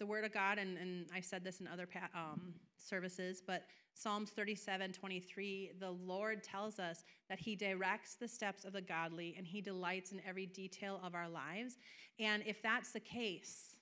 the 0.00 0.06
word 0.06 0.24
of 0.24 0.32
God, 0.32 0.58
and, 0.58 0.78
and 0.78 1.06
I 1.14 1.20
said 1.20 1.44
this 1.44 1.60
in 1.60 1.68
other 1.68 1.86
um, 2.14 2.54
services, 2.78 3.42
but 3.46 3.66
Psalms 3.94 4.30
37 4.30 4.92
23, 4.92 5.72
the 5.78 5.90
Lord 5.90 6.42
tells 6.42 6.78
us 6.78 7.04
that 7.28 7.38
He 7.38 7.54
directs 7.54 8.14
the 8.14 8.26
steps 8.26 8.64
of 8.64 8.72
the 8.72 8.80
godly 8.80 9.34
and 9.36 9.46
He 9.46 9.60
delights 9.60 10.12
in 10.12 10.22
every 10.26 10.46
detail 10.46 11.00
of 11.04 11.14
our 11.14 11.28
lives. 11.28 11.76
And 12.18 12.42
if 12.46 12.62
that's 12.62 12.92
the 12.92 13.00
case, 13.00 13.76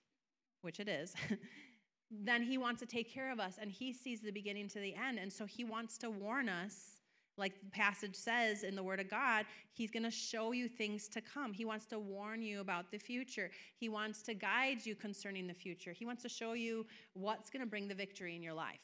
which 0.63 0.81
it 0.81 0.89
is, 0.89 1.15
then 2.11 2.43
He 2.43 2.59
wants 2.59 2.81
to 2.81 2.87
take 2.87 3.15
care 3.15 3.31
of 3.31 3.39
us 3.39 3.55
and 3.61 3.71
He 3.71 3.93
sees 3.93 4.21
the 4.21 4.33
beginning 4.33 4.69
to 4.71 4.81
the 4.81 4.95
end. 4.97 5.21
And 5.21 5.33
so 5.33 5.47
He 5.47 5.63
wants 5.63 5.99
to 5.99 6.11
warn 6.11 6.49
us 6.49 6.98
like 7.39 7.61
the 7.61 7.71
passage 7.71 8.15
says 8.15 8.63
in 8.63 8.75
the 8.75 8.83
Word 8.83 9.01
of 9.01 9.09
God, 9.09 9.47
He's 9.73 9.91
going 9.91 10.03
to 10.03 10.11
show 10.11 10.53
you 10.53 10.69
things 10.69 11.09
to 11.09 11.21
come. 11.21 11.53
He 11.53 11.65
wants 11.65 11.87
to 11.87 11.99
warn 11.99 12.43
you 12.43 12.61
about 12.61 12.91
the 12.91 12.99
future. 12.99 13.51
He 13.77 13.89
wants 13.89 14.23
to 14.23 14.35
guide 14.35 14.85
you 14.85 14.95
concerning 14.95 15.47
the 15.47 15.55
future. 15.55 15.93
He 15.93 16.05
wants 16.05 16.23
to 16.23 16.29
show 16.29 16.53
you 16.53 16.87
what's 17.15 17.49
going 17.51 17.61
to 17.61 17.71
bring 17.71 17.89
the 17.89 17.95
victory 17.95 18.35
in 18.35 18.43
your 18.43 18.55
life. 18.55 18.81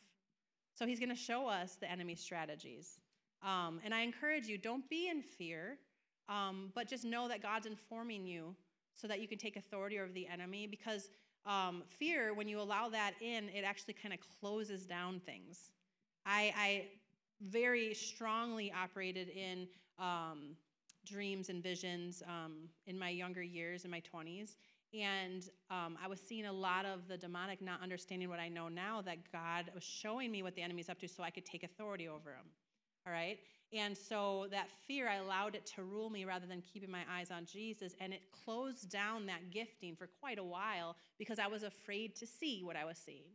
So 0.75 0.87
He's 0.87 0.99
going 0.99 1.11
to 1.11 1.15
show 1.15 1.49
us 1.49 1.77
the 1.81 1.91
enemy's 1.91 2.21
strategies. 2.21 3.01
Um, 3.43 3.81
and 3.85 3.95
I 3.95 4.01
encourage 4.01 4.47
you, 4.47 4.57
don't 4.57 4.89
be 4.89 5.09
in 5.09 5.21
fear, 5.21 5.79
um, 6.29 6.71
but 6.75 6.89
just 6.89 7.05
know 7.05 7.29
that 7.29 7.43
God's 7.43 7.67
informing 7.67 8.25
you 8.25 8.55
so 8.95 9.07
that 9.09 9.21
you 9.21 9.29
can 9.29 9.39
take 9.39 9.57
authority 9.57 9.99
over 9.99 10.13
the 10.13 10.27
enemy 10.27 10.67
because 10.67 11.11
um, 11.47 11.83
fear, 11.99 12.33
when 12.33 12.49
you 12.49 12.61
allow 12.61 12.89
that 12.89 13.13
in, 13.21 13.51
it 13.51 13.65
actually 13.65 13.95
kind 13.95 14.15
of 14.15 14.21
closes 14.41 14.87
down 14.87 15.21
things. 15.21 15.71
I, 16.25 16.55
I 16.57 16.87
very 17.45 17.95
strongly 17.95 18.73
operated 18.73 19.29
in 19.29 19.67
um, 19.99 20.57
dreams 21.05 21.49
and 21.49 21.63
visions 21.63 22.23
um, 22.27 22.69
in 22.87 22.99
my 22.99 23.11
younger 23.11 23.43
years, 23.43 23.85
in 23.85 23.91
my 23.91 24.03
20s. 24.15 24.57
And 24.93 25.49
um, 25.71 25.99
I 26.03 26.07
was 26.07 26.21
seeing 26.21 26.47
a 26.47 26.53
lot 26.53 26.85
of 26.87 27.09
the 27.09 27.17
demonic 27.17 27.61
not 27.61 27.83
understanding 27.83 28.29
what 28.29 28.39
I 28.39 28.49
know 28.49 28.69
now 28.69 29.03
that 29.03 29.19
God 29.33 29.71
was 29.75 29.83
showing 29.83 30.31
me 30.31 30.43
what 30.43 30.55
the 30.55 30.63
enemy's 30.63 30.89
up 30.89 31.01
to 31.01 31.09
so 31.09 31.23
I 31.23 31.31
could 31.31 31.45
take 31.45 31.65
authority 31.65 32.09
over 32.09 32.31
him. 32.31 32.47
All 33.07 33.13
right? 33.13 33.39
And 33.73 33.97
so 33.97 34.47
that 34.53 34.69
fear, 34.87 35.09
I 35.09 35.17
allowed 35.17 35.57
it 35.57 35.67
to 35.75 35.83
rule 35.83 36.11
me 36.11 36.25
rather 36.25 36.47
than 36.47 36.63
keeping 36.63 36.91
my 36.91 37.03
eyes 37.11 37.31
on 37.33 37.45
Jesus. 37.45 37.95
And 38.01 38.13
it 38.13 38.23
closed 38.45 38.89
down 38.89 39.27
that 39.27 39.51
gifting 39.51 39.97
for 39.97 40.09
quite 40.21 40.39
a 40.39 40.45
while 40.45 40.97
because 41.19 41.41
I 41.41 41.49
was 41.49 41.65
afraid 41.65 42.15
to 42.17 42.27
see 42.27 42.63
what 42.63 42.77
I 42.77 42.85
was 42.85 42.97
seeing. 42.97 43.33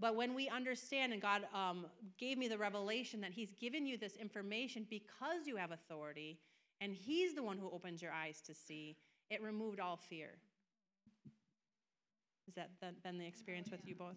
But 0.00 0.16
when 0.16 0.34
we 0.34 0.48
understand, 0.48 1.12
and 1.12 1.20
God 1.20 1.42
um, 1.54 1.84
gave 2.18 2.38
me 2.38 2.48
the 2.48 2.56
revelation 2.56 3.20
that 3.20 3.32
He's 3.32 3.52
given 3.60 3.86
you 3.86 3.98
this 3.98 4.16
information 4.16 4.86
because 4.88 5.46
you 5.46 5.56
have 5.56 5.72
authority, 5.72 6.38
and 6.80 6.94
He's 6.94 7.34
the 7.34 7.42
one 7.42 7.58
who 7.58 7.70
opens 7.70 8.00
your 8.00 8.12
eyes 8.12 8.40
to 8.46 8.54
see. 8.54 8.96
It 9.30 9.42
removed 9.42 9.78
all 9.78 9.96
fear. 9.96 10.30
Has 12.46 12.54
that 12.80 13.02
been 13.02 13.18
the 13.18 13.26
experience 13.26 13.70
with 13.70 13.86
you 13.86 13.94
both? 13.94 14.16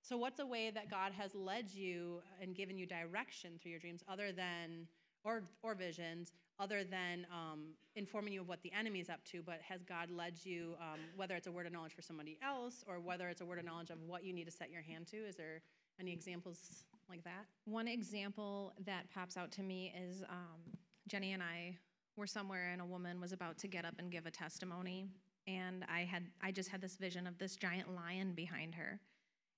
So, 0.00 0.16
what's 0.16 0.40
a 0.40 0.46
way 0.46 0.70
that 0.70 0.90
God 0.90 1.12
has 1.12 1.34
led 1.34 1.70
you 1.70 2.22
and 2.40 2.56
given 2.56 2.78
you 2.78 2.86
direction 2.86 3.60
through 3.60 3.72
your 3.72 3.80
dreams, 3.80 4.02
other 4.08 4.32
than 4.32 4.88
or 5.24 5.42
or 5.62 5.74
visions, 5.74 6.32
other 6.58 6.84
than 6.84 7.26
um, 7.32 7.74
informing 7.96 8.32
you 8.32 8.40
of 8.40 8.48
what 8.48 8.62
the 8.62 8.72
enemy 8.72 9.00
is 9.00 9.08
up 9.08 9.24
to? 9.26 9.42
But 9.42 9.60
has 9.62 9.82
God 9.82 10.10
led 10.10 10.34
you, 10.44 10.74
um, 10.80 11.00
whether 11.16 11.34
it's 11.36 11.46
a 11.46 11.52
word 11.52 11.66
of 11.66 11.72
knowledge 11.72 11.94
for 11.94 12.02
somebody 12.02 12.38
else, 12.42 12.84
or 12.86 13.00
whether 13.00 13.28
it's 13.28 13.40
a 13.40 13.46
word 13.46 13.58
of 13.58 13.64
knowledge 13.64 13.90
of 13.90 13.98
what 14.06 14.24
you 14.24 14.32
need 14.32 14.44
to 14.44 14.50
set 14.50 14.70
your 14.70 14.82
hand 14.82 15.06
to? 15.08 15.16
Is 15.16 15.36
there 15.36 15.62
any 16.00 16.12
examples 16.12 16.84
like 17.08 17.24
that? 17.24 17.46
One 17.64 17.88
example 17.88 18.72
that 18.84 19.10
pops 19.12 19.36
out 19.36 19.50
to 19.52 19.62
me 19.62 19.92
is 19.96 20.22
um, 20.28 20.60
Jenny 21.08 21.32
and 21.32 21.42
I 21.42 21.76
were 22.16 22.26
somewhere, 22.26 22.70
and 22.72 22.80
a 22.80 22.86
woman 22.86 23.20
was 23.20 23.32
about 23.32 23.58
to 23.58 23.68
get 23.68 23.84
up 23.84 23.94
and 23.98 24.10
give 24.10 24.26
a 24.26 24.30
testimony, 24.30 25.06
and 25.46 25.84
I 25.88 26.00
had 26.00 26.24
I 26.42 26.52
just 26.52 26.68
had 26.68 26.80
this 26.80 26.96
vision 26.96 27.26
of 27.26 27.38
this 27.38 27.56
giant 27.56 27.94
lion 27.94 28.32
behind 28.32 28.74
her 28.74 29.00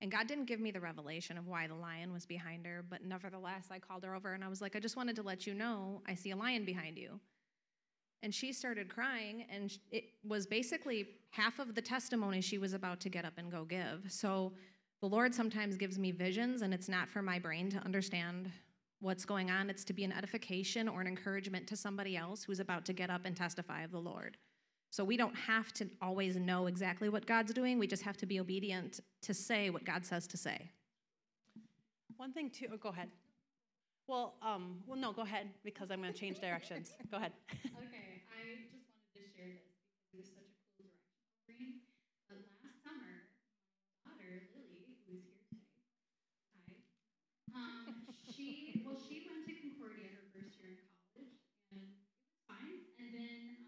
and 0.01 0.11
God 0.11 0.27
didn't 0.27 0.45
give 0.45 0.59
me 0.59 0.71
the 0.71 0.79
revelation 0.79 1.37
of 1.37 1.47
why 1.47 1.67
the 1.67 1.75
lion 1.75 2.11
was 2.11 2.25
behind 2.25 2.65
her, 2.65 2.83
but 2.89 3.03
nevertheless, 3.05 3.67
I 3.69 3.79
called 3.79 4.03
her 4.03 4.15
over 4.15 4.33
and 4.33 4.43
I 4.43 4.47
was 4.47 4.61
like, 4.61 4.75
I 4.75 4.79
just 4.79 4.97
wanted 4.97 5.15
to 5.17 5.21
let 5.21 5.45
you 5.45 5.53
know 5.53 6.01
I 6.07 6.15
see 6.15 6.31
a 6.31 6.35
lion 6.35 6.65
behind 6.65 6.97
you. 6.97 7.19
And 8.23 8.33
she 8.33 8.53
started 8.53 8.87
crying, 8.87 9.45
and 9.51 9.75
it 9.89 10.03
was 10.23 10.45
basically 10.45 11.07
half 11.31 11.57
of 11.57 11.73
the 11.73 11.81
testimony 11.81 12.39
she 12.39 12.59
was 12.59 12.73
about 12.73 12.99
to 13.01 13.09
get 13.09 13.25
up 13.25 13.33
and 13.37 13.51
go 13.51 13.63
give. 13.63 14.03
So 14.09 14.53
the 15.01 15.07
Lord 15.07 15.33
sometimes 15.33 15.75
gives 15.75 15.97
me 15.97 16.11
visions, 16.11 16.61
and 16.61 16.71
it's 16.71 16.87
not 16.87 17.09
for 17.09 17.23
my 17.23 17.39
brain 17.39 17.71
to 17.71 17.77
understand 17.79 18.51
what's 18.99 19.25
going 19.25 19.49
on, 19.49 19.71
it's 19.71 19.83
to 19.85 19.93
be 19.93 20.03
an 20.03 20.11
edification 20.11 20.87
or 20.87 21.01
an 21.01 21.07
encouragement 21.07 21.65
to 21.67 21.75
somebody 21.75 22.15
else 22.15 22.43
who's 22.43 22.59
about 22.59 22.85
to 22.85 22.93
get 22.93 23.09
up 23.09 23.25
and 23.25 23.35
testify 23.35 23.81
of 23.81 23.91
the 23.91 23.99
Lord. 23.99 24.37
So 24.91 25.05
we 25.05 25.15
don't 25.15 25.35
have 25.35 25.71
to 25.75 25.87
always 26.01 26.35
know 26.35 26.67
exactly 26.67 27.07
what 27.07 27.25
God's 27.25 27.53
doing. 27.53 27.79
We 27.79 27.87
just 27.87 28.03
have 28.03 28.17
to 28.17 28.25
be 28.25 28.41
obedient 28.41 28.99
to 29.21 29.33
say 29.33 29.69
what 29.69 29.85
God 29.85 30.05
says 30.05 30.27
to 30.27 30.37
say. 30.37 30.69
One 32.17 32.33
thing 32.33 32.49
too. 32.49 32.67
Oh, 32.73 32.77
go 32.77 32.89
ahead. 32.89 33.07
Well, 34.05 34.35
um, 34.43 34.83
well, 34.85 34.99
no, 34.99 35.13
go 35.13 35.21
ahead 35.21 35.47
because 35.63 35.91
I'm 35.91 36.01
going 36.01 36.11
to 36.11 36.19
change 36.19 36.41
directions. 36.41 36.91
go 37.09 37.15
ahead. 37.15 37.31
okay, 37.71 38.19
I 38.27 38.43
just 38.51 38.67
wanted 38.67 38.91
to 39.15 39.23
share 39.31 39.47
this 39.47 39.63
because 40.11 40.11
it 40.11 40.19
was 40.19 40.27
such 40.27 40.51
a 40.51 40.59
cool 40.75 40.91
direction 40.91 41.39
for 41.47 41.55
me. 41.55 41.87
But 42.27 42.43
last 42.59 42.83
summer, 42.83 43.31
my 44.03 44.11
daughter 44.11 44.43
Lily, 44.51 44.83
who 44.83 44.91
is 44.91 44.99
here 45.07 45.23
today, 45.23 45.55
hi. 46.59 46.75
Um, 47.55 48.11
she 48.27 48.83
well, 48.83 48.99
she 48.99 49.23
went 49.31 49.47
to 49.47 49.55
Concordia 49.55 50.11
her 50.19 50.27
first 50.35 50.59
year 50.59 50.75
in 50.75 50.83
college, 50.83 51.39
and 51.71 51.79
it 51.79 51.87
was 51.87 51.95
fine. 52.43 52.83
And 52.99 53.15
then 53.15 53.61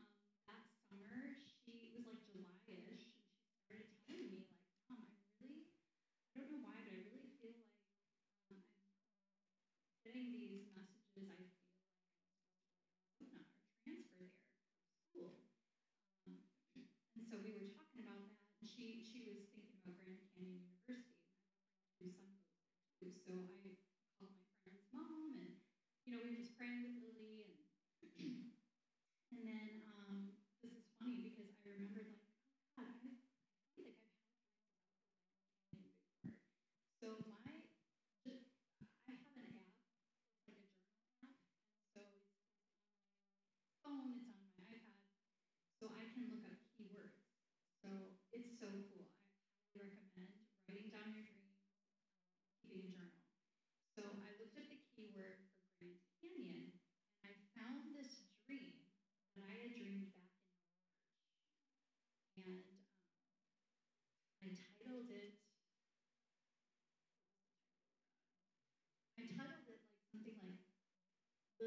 Lily 23.25 23.73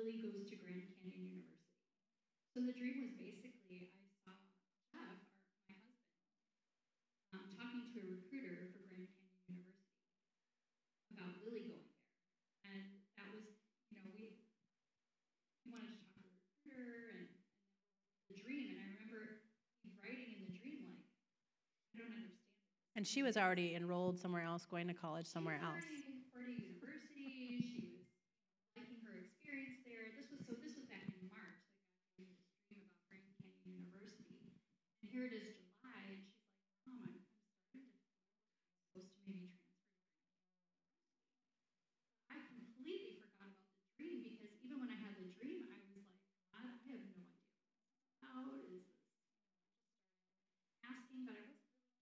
goes 0.04 0.44
to 0.52 0.56
Grand 0.60 0.84
Canyon 1.00 1.40
University. 1.40 1.72
So 2.52 2.60
the 2.60 2.76
dream 2.76 3.00
was 3.00 3.16
basically 3.16 3.96
I 3.96 4.12
saw 4.20 4.36
Jeff, 4.92 4.92
our, 4.92 5.24
my 5.64 5.72
husband, 5.72 5.96
um, 7.32 7.48
talking 7.56 7.88
to 7.96 7.98
a 8.04 8.08
recruiter 8.20 8.76
for 8.76 8.84
Grand 8.92 9.08
Canyon 9.08 9.40
University 9.48 9.88
about 11.16 11.32
Lily 11.40 11.64
going 11.64 11.88
there. 11.88 12.12
And 12.68 12.80
that 13.16 13.32
was, 13.32 13.56
you 13.88 13.96
know, 13.96 14.12
we, 14.12 14.36
we 15.64 15.68
wanted 15.72 15.96
to 15.96 16.04
talk 16.04 16.12
to 16.12 16.20
the 16.20 16.32
recruiter 16.60 17.16
and, 17.16 17.28
and 17.32 18.24
the 18.28 18.36
dream. 18.36 18.76
And 18.76 18.84
I 18.84 18.86
remember 19.00 19.48
writing 20.04 20.28
in 20.36 20.44
the 20.44 20.52
dream, 20.60 20.92
like, 20.92 21.08
I 21.96 22.04
don't 22.04 22.12
understand. 22.12 22.36
And 23.00 23.04
she 23.08 23.24
was 23.24 23.40
already 23.40 23.72
enrolled 23.72 24.20
somewhere 24.20 24.44
else, 24.44 24.68
going 24.68 24.88
to 24.92 24.96
college 24.96 25.24
somewhere 25.26 25.60
else. 25.64 26.05
Here 35.16 35.24
it 35.24 35.32
is 35.32 35.56
July, 35.56 36.12
and 36.12 36.20
she's 36.28 36.44
like, 36.44 36.60
Mom, 36.84 37.00
I'm, 37.00 37.16
I'm 37.72 37.80
starting 37.88 37.88
to 37.88 37.88
feel 37.88 37.88
like 37.88 38.04
I'm 38.60 38.68
supposed 38.84 39.16
to 39.16 39.24
maybe 39.24 39.24
transfer 39.24 39.56
I 42.28 42.36
completely 42.52 43.16
forgot 43.16 43.32
about 43.40 43.56
the 43.56 43.64
dream 43.96 44.20
because 44.28 44.52
even 44.60 44.76
when 44.76 44.92
I 44.92 44.98
had 45.00 45.16
the 45.16 45.32
dream, 45.32 45.72
I 45.72 45.72
was 45.72 45.88
like, 45.88 45.88
I, 45.88 46.04
I 46.52 46.60
have 46.68 46.84
no 46.84 47.00
idea. 47.00 47.32
How 48.20 48.44
is 48.60 48.68
this? 48.68 48.92
Asking, 50.84 51.24
but 51.24 51.32
I 51.32 51.48
wasn't 51.48 51.64
really 51.64 51.96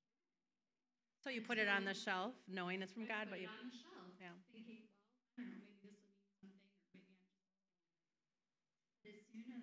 So 1.22 1.30
you 1.30 1.38
put 1.38 1.62
it 1.62 1.70
on 1.70 1.86
the 1.86 1.94
shelf, 1.94 2.34
knowing 2.50 2.82
it's 2.82 2.90
from 2.90 3.06
I 3.06 3.14
God, 3.14 3.30
but 3.30 3.38
you 3.38 3.46
on 3.46 3.70
the 3.70 3.78
shelf, 3.78 4.10
yeah. 4.18 4.34
thinking, 4.50 4.90
well, 4.90 5.06
I 5.38 5.46
don't 5.46 5.62
know, 5.62 5.70
maybe 5.70 6.02
this 6.02 6.18
will 6.18 6.34
mean 6.42 6.58
something, 6.66 6.98
or 6.98 6.98
maybe 6.98 6.98
I'm 6.98 7.06
just. 7.06 7.30
As 9.06 9.22
soon 9.30 9.46
as 9.54 9.62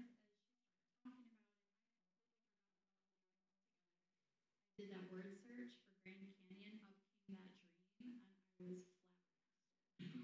did 4.92 5.00
that 5.00 5.08
word 5.16 5.32
search 5.48 5.72
for 5.88 5.96
Grand 6.04 6.20
Canyon, 6.36 6.84
up 6.84 7.00
came 7.24 7.40
that 7.40 7.56
dream, 7.96 8.12
and 8.12 8.20
I 8.20 8.28
was 8.28 8.44
flabbergasted. 8.60 8.84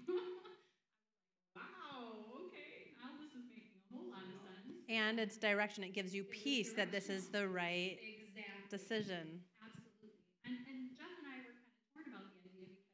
wow, 1.56 2.44
okay, 2.52 2.92
now 3.00 3.16
this 3.16 3.32
is 3.32 3.48
making 3.48 3.72
a 3.72 3.80
whole 3.88 4.12
lot 4.12 4.28
of 4.28 4.36
sense. 4.44 4.84
And 4.92 5.16
it's 5.16 5.40
direction. 5.40 5.84
It 5.84 5.94
gives 5.96 6.12
you 6.12 6.22
It 6.28 6.30
peace 6.30 6.72
that 6.76 6.92
this 6.92 7.08
is 7.08 7.28
the 7.32 7.48
right 7.48 7.96
exactly. 7.96 8.68
decision. 8.68 9.40
Absolutely. 9.64 10.12
And, 10.44 10.60
and 10.68 10.92
Jeff 10.92 11.12
and 11.16 11.28
I 11.32 11.40
were 11.48 11.56
kind 11.56 11.72
of 11.72 11.80
torn 11.96 12.04
about 12.12 12.28
the 12.28 12.44
idea 12.44 12.68
because, 12.68 12.84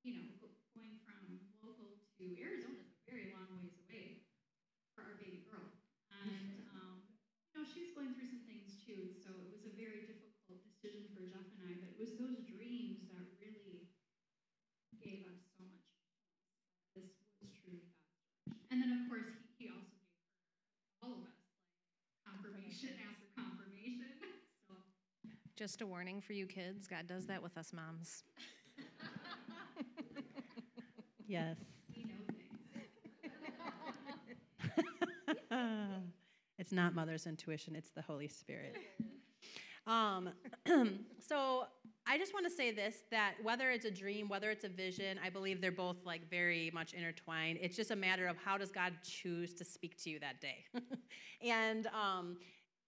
you 0.00 0.16
know, 0.16 0.48
going 0.72 0.96
from 1.04 1.44
local 1.60 2.00
to 2.16 2.24
Arizona 2.40 2.80
is 2.80 2.88
a 2.88 3.04
very 3.04 3.36
long 3.36 3.52
ways 3.60 3.76
away 3.84 4.24
for 4.96 5.04
our 5.04 5.16
baby 5.20 5.44
girl. 5.44 5.68
And, 6.12 6.64
um, 6.72 7.04
you 7.52 7.60
know, 7.60 7.64
she 7.68 7.84
was 7.84 7.92
going 7.92 8.16
through 8.16 8.28
some 8.32 8.44
things 8.48 8.80
too, 8.84 9.12
so 9.12 9.28
it 9.44 9.50
was 9.52 9.64
a 9.68 9.74
very 9.76 10.04
difficult 10.08 10.60
decision 10.64 11.08
for 11.12 11.24
Jeff 11.26 11.46
and 11.56 11.62
I, 11.64 11.72
but 11.80 11.90
it 11.96 11.98
was 12.00 12.16
those 12.20 12.44
dreams 12.46 13.08
that 13.10 13.24
really 13.40 13.88
gave 15.00 15.24
us 15.28 15.40
so 15.56 15.64
much. 15.68 15.88
This 16.96 17.08
was 17.40 17.50
truly 17.60 17.80
God's 18.46 18.64
And 18.70 18.78
then, 18.82 18.90
of 18.92 19.02
course, 19.10 19.28
he, 19.58 19.66
he 19.66 19.66
also 19.72 19.96
gave 19.98 20.14
all 21.02 21.12
of 21.18 21.22
us 21.28 21.36
like 21.44 21.64
confirmation 22.24 22.96
after 23.04 23.26
confirmation. 23.36 24.12
So, 24.68 24.74
Just 25.56 25.80
a 25.82 25.86
warning 25.86 26.20
for 26.20 26.32
you 26.32 26.46
kids 26.46 26.88
God 26.88 27.06
does 27.06 27.26
that 27.26 27.42
with 27.42 27.56
us 27.56 27.72
moms. 27.72 28.24
yes. 31.26 31.56
We 31.94 32.04
know 32.04 32.14
things. 35.50 36.02
it's 36.58 36.72
not 36.72 36.94
mother's 36.94 37.26
intuition, 37.26 37.76
it's 37.76 37.90
the 37.90 38.02
Holy 38.02 38.28
Spirit. 38.28 38.76
Um, 39.86 40.30
so 41.20 41.66
I 42.06 42.14
I 42.14 42.18
just 42.18 42.32
want 42.32 42.46
to 42.46 42.52
say 42.52 42.70
this 42.70 42.98
that 43.10 43.34
whether 43.42 43.70
it's 43.70 43.84
a 43.84 43.90
dream, 43.90 44.28
whether 44.28 44.48
it's 44.50 44.62
a 44.62 44.68
vision, 44.68 45.18
I 45.24 45.30
believe 45.30 45.60
they're 45.60 45.72
both 45.72 45.96
like 46.04 46.30
very 46.30 46.70
much 46.72 46.92
intertwined. 46.92 47.58
It's 47.60 47.76
just 47.76 47.90
a 47.90 47.96
matter 47.96 48.28
of 48.28 48.36
how 48.36 48.56
does 48.56 48.70
God 48.70 48.92
choose 49.02 49.52
to 49.54 49.64
speak 49.64 50.00
to 50.04 50.10
you 50.10 50.20
that 50.20 50.40
day. 50.40 50.64
and 51.42 51.88
um, 51.88 52.36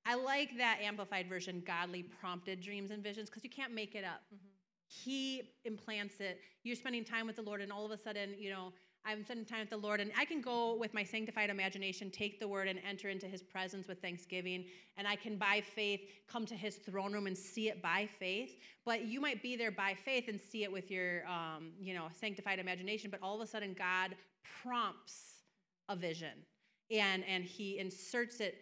I 0.07 0.14
like 0.14 0.57
that 0.59 0.78
amplified 0.82 1.28
version, 1.28 1.62
godly 1.66 2.02
prompted 2.02 2.61
dreams 2.61 2.90
and 2.92 3.02
visions, 3.02 3.28
because 3.28 3.44
you 3.44 3.50
can't 3.50 3.74
make 3.74 3.94
it 3.94 4.04
up. 4.04 4.22
Mm-hmm. 4.34 4.46
He 4.86 5.42
implants 5.64 6.20
it. 6.20 6.40
You're 6.62 6.76
spending 6.76 7.04
time 7.04 7.26
with 7.26 7.36
the 7.36 7.42
Lord, 7.42 7.61
and 7.61 7.72
all 7.72 7.84
of 7.84 7.90
a 7.90 7.98
sudden, 7.98 8.34
you 8.38 8.50
know, 8.50 8.72
I'm 9.04 9.24
spending 9.24 9.44
time 9.44 9.61
with 9.61 9.70
the 9.70 9.76
Lord, 9.76 10.00
and 10.00 10.11
I 10.18 10.24
can 10.24 10.40
go 10.40 10.76
with 10.76 10.92
my 10.92 11.04
sanctified 11.04 11.48
imagination, 11.48 12.11
take 12.11 12.40
the 12.40 12.48
word, 12.48 12.66
and 12.66 12.80
enter 12.88 13.09
into 13.09 13.26
his 13.26 13.42
presence 13.42 13.86
with 13.86 14.00
thanksgiving. 14.00 14.64
And 14.96 15.07
I 15.07 15.14
can, 15.14 15.36
by 15.36 15.61
faith, 15.61 16.00
come 16.28 16.44
to 16.46 16.54
his 16.54 16.76
throne 16.76 17.12
room 17.12 17.28
and 17.28 17.38
see 17.38 17.68
it 17.68 17.80
by 17.80 18.09
faith. 18.18 18.59
But 18.84 19.07
you 19.07 19.20
might 19.20 19.42
be 19.42 19.57
there 19.57 19.70
by 19.70 19.94
faith 19.94 20.24
and 20.28 20.40
see 20.40 20.64
it 20.64 20.72
with 20.72 20.90
your, 20.90 21.24
um, 21.28 21.70
you 21.80 21.94
know, 21.94 22.07
sanctified 22.20 22.59
imagination. 22.59 23.11
But 23.11 23.20
all 23.22 23.36
of 23.36 23.40
a 23.40 23.46
sudden, 23.46 23.74
God 23.78 24.16
prompts 24.62 25.42
a 25.88 25.94
vision, 25.94 26.44
and 26.90 27.24
and 27.28 27.44
he 27.44 27.78
inserts 27.78 28.40
it, 28.40 28.57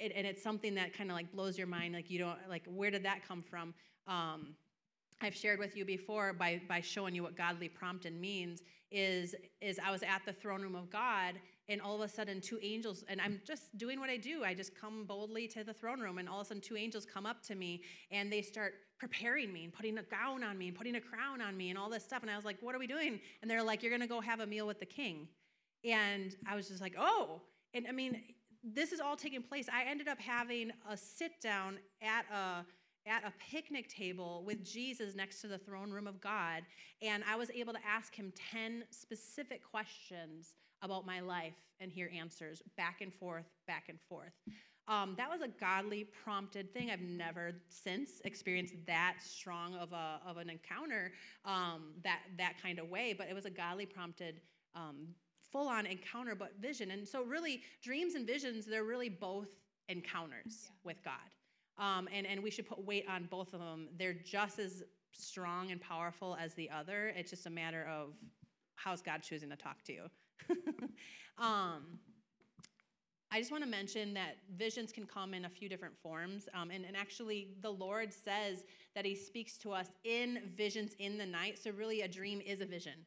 and 0.00 0.26
it's 0.26 0.42
something 0.42 0.74
that 0.74 0.92
kind 0.96 1.10
of 1.10 1.16
like 1.16 1.30
blows 1.32 1.58
your 1.58 1.66
mind. 1.66 1.94
Like 1.94 2.10
you 2.10 2.18
don't 2.18 2.38
like, 2.48 2.62
where 2.66 2.90
did 2.90 3.04
that 3.04 3.26
come 3.26 3.42
from? 3.42 3.74
Um, 4.06 4.54
I've 5.20 5.34
shared 5.34 5.58
with 5.58 5.76
you 5.76 5.84
before 5.84 6.32
by, 6.32 6.60
by 6.68 6.80
showing 6.80 7.14
you 7.14 7.22
what 7.22 7.36
godly 7.36 7.68
prompting 7.68 8.18
means 8.20 8.62
is, 8.90 9.34
is 9.60 9.78
I 9.78 9.90
was 9.90 10.02
at 10.02 10.22
the 10.24 10.32
throne 10.32 10.62
room 10.62 10.74
of 10.74 10.90
God 10.90 11.34
and 11.68 11.80
all 11.80 11.94
of 11.94 12.00
a 12.00 12.08
sudden 12.08 12.40
two 12.40 12.58
angels, 12.62 13.04
and 13.06 13.20
I'm 13.20 13.40
just 13.46 13.76
doing 13.76 14.00
what 14.00 14.10
I 14.10 14.16
do. 14.16 14.42
I 14.42 14.54
just 14.54 14.74
come 14.74 15.04
boldly 15.04 15.46
to 15.48 15.62
the 15.62 15.74
throne 15.74 16.00
room 16.00 16.18
and 16.18 16.28
all 16.28 16.40
of 16.40 16.46
a 16.46 16.48
sudden 16.48 16.62
two 16.62 16.76
angels 16.76 17.06
come 17.06 17.26
up 17.26 17.42
to 17.44 17.54
me 17.54 17.82
and 18.10 18.32
they 18.32 18.42
start 18.42 18.74
preparing 18.98 19.52
me 19.52 19.64
and 19.64 19.72
putting 19.72 19.98
a 19.98 20.02
gown 20.02 20.42
on 20.42 20.58
me 20.58 20.68
and 20.68 20.76
putting 20.76 20.96
a 20.96 21.00
crown 21.00 21.40
on 21.40 21.56
me 21.56 21.70
and 21.70 21.78
all 21.78 21.90
this 21.90 22.02
stuff. 22.02 22.22
And 22.22 22.30
I 22.30 22.36
was 22.36 22.44
like, 22.44 22.56
what 22.60 22.74
are 22.74 22.78
we 22.78 22.86
doing? 22.86 23.20
And 23.42 23.50
they're 23.50 23.62
like, 23.62 23.82
you're 23.82 23.90
going 23.90 24.00
to 24.00 24.06
go 24.06 24.20
have 24.20 24.40
a 24.40 24.46
meal 24.46 24.66
with 24.66 24.80
the 24.80 24.86
king. 24.86 25.28
And 25.84 26.34
I 26.46 26.56
was 26.56 26.68
just 26.68 26.80
like, 26.80 26.94
oh. 26.98 27.42
And 27.72 27.86
I 27.86 27.92
mean, 27.92 28.20
this 28.62 28.92
is 28.92 29.00
all 29.00 29.16
taking 29.16 29.42
place. 29.42 29.66
I 29.72 29.84
ended 29.88 30.08
up 30.08 30.20
having 30.20 30.70
a 30.88 30.96
sit 30.96 31.40
down 31.40 31.78
at 32.02 32.24
a 32.32 32.64
at 33.06 33.24
a 33.24 33.32
picnic 33.50 33.88
table 33.88 34.42
with 34.46 34.62
Jesus 34.62 35.14
next 35.14 35.40
to 35.40 35.48
the 35.48 35.56
throne 35.56 35.90
room 35.90 36.06
of 36.06 36.20
God, 36.20 36.62
and 37.00 37.24
I 37.28 37.34
was 37.34 37.50
able 37.50 37.72
to 37.72 37.78
ask 37.86 38.14
him 38.14 38.30
10 38.52 38.84
specific 38.90 39.62
questions 39.64 40.54
about 40.82 41.06
my 41.06 41.20
life 41.20 41.54
and 41.80 41.90
hear 41.90 42.10
answers 42.14 42.62
back 42.76 43.00
and 43.00 43.12
forth, 43.12 43.46
back 43.66 43.88
and 43.88 43.98
forth. 44.08 44.32
Um, 44.86 45.14
that 45.16 45.30
was 45.30 45.40
a 45.40 45.48
godly 45.48 46.04
prompted 46.04 46.74
thing. 46.74 46.90
I've 46.90 47.00
never 47.00 47.52
since 47.68 48.20
experienced 48.24 48.74
that 48.86 49.18
strong 49.24 49.76
of, 49.76 49.92
a, 49.92 50.20
of 50.26 50.36
an 50.36 50.50
encounter 50.50 51.12
um, 51.44 51.92
that, 52.02 52.20
that 52.38 52.54
kind 52.62 52.78
of 52.78 52.90
way, 52.90 53.14
but 53.16 53.28
it 53.28 53.34
was 53.34 53.46
a 53.46 53.50
godly 53.50 53.86
prompted 53.86 54.40
um, 54.74 55.08
full 55.50 55.68
on 55.68 55.86
encounter, 55.86 56.34
but 56.34 56.60
vision. 56.60 56.90
And 56.90 57.06
so, 57.06 57.22
really, 57.22 57.62
dreams 57.82 58.14
and 58.14 58.26
visions, 58.26 58.66
they're 58.66 58.84
really 58.84 59.08
both 59.08 59.48
encounters 59.88 60.64
yeah. 60.64 60.70
with 60.84 61.02
God. 61.04 61.14
Um, 61.78 62.08
and, 62.12 62.26
and 62.26 62.42
we 62.42 62.50
should 62.50 62.68
put 62.68 62.84
weight 62.84 63.06
on 63.08 63.26
both 63.30 63.54
of 63.54 63.60
them. 63.60 63.88
They're 63.98 64.12
just 64.12 64.58
as 64.58 64.82
strong 65.12 65.70
and 65.70 65.80
powerful 65.80 66.36
as 66.40 66.54
the 66.54 66.70
other. 66.70 67.12
It's 67.16 67.30
just 67.30 67.46
a 67.46 67.50
matter 67.50 67.86
of 67.90 68.12
how's 68.74 69.02
God 69.02 69.22
choosing 69.22 69.50
to 69.50 69.56
talk 69.56 69.82
to 69.84 69.92
you. 69.92 70.02
um, 71.38 71.98
I 73.32 73.38
just 73.38 73.52
want 73.52 73.62
to 73.62 73.70
mention 73.70 74.12
that 74.14 74.38
visions 74.56 74.90
can 74.90 75.06
come 75.06 75.34
in 75.34 75.44
a 75.44 75.48
few 75.48 75.68
different 75.68 75.96
forms. 76.02 76.48
Um, 76.52 76.70
and, 76.70 76.84
and 76.84 76.96
actually, 76.96 77.48
the 77.62 77.70
Lord 77.70 78.12
says 78.12 78.64
that 78.94 79.04
He 79.04 79.14
speaks 79.14 79.56
to 79.58 79.72
us 79.72 79.86
in 80.04 80.40
visions 80.56 80.94
in 80.98 81.16
the 81.16 81.26
night. 81.26 81.58
So, 81.58 81.70
really, 81.70 82.02
a 82.02 82.08
dream 82.08 82.40
is 82.44 82.60
a 82.60 82.66
vision. 82.66 83.06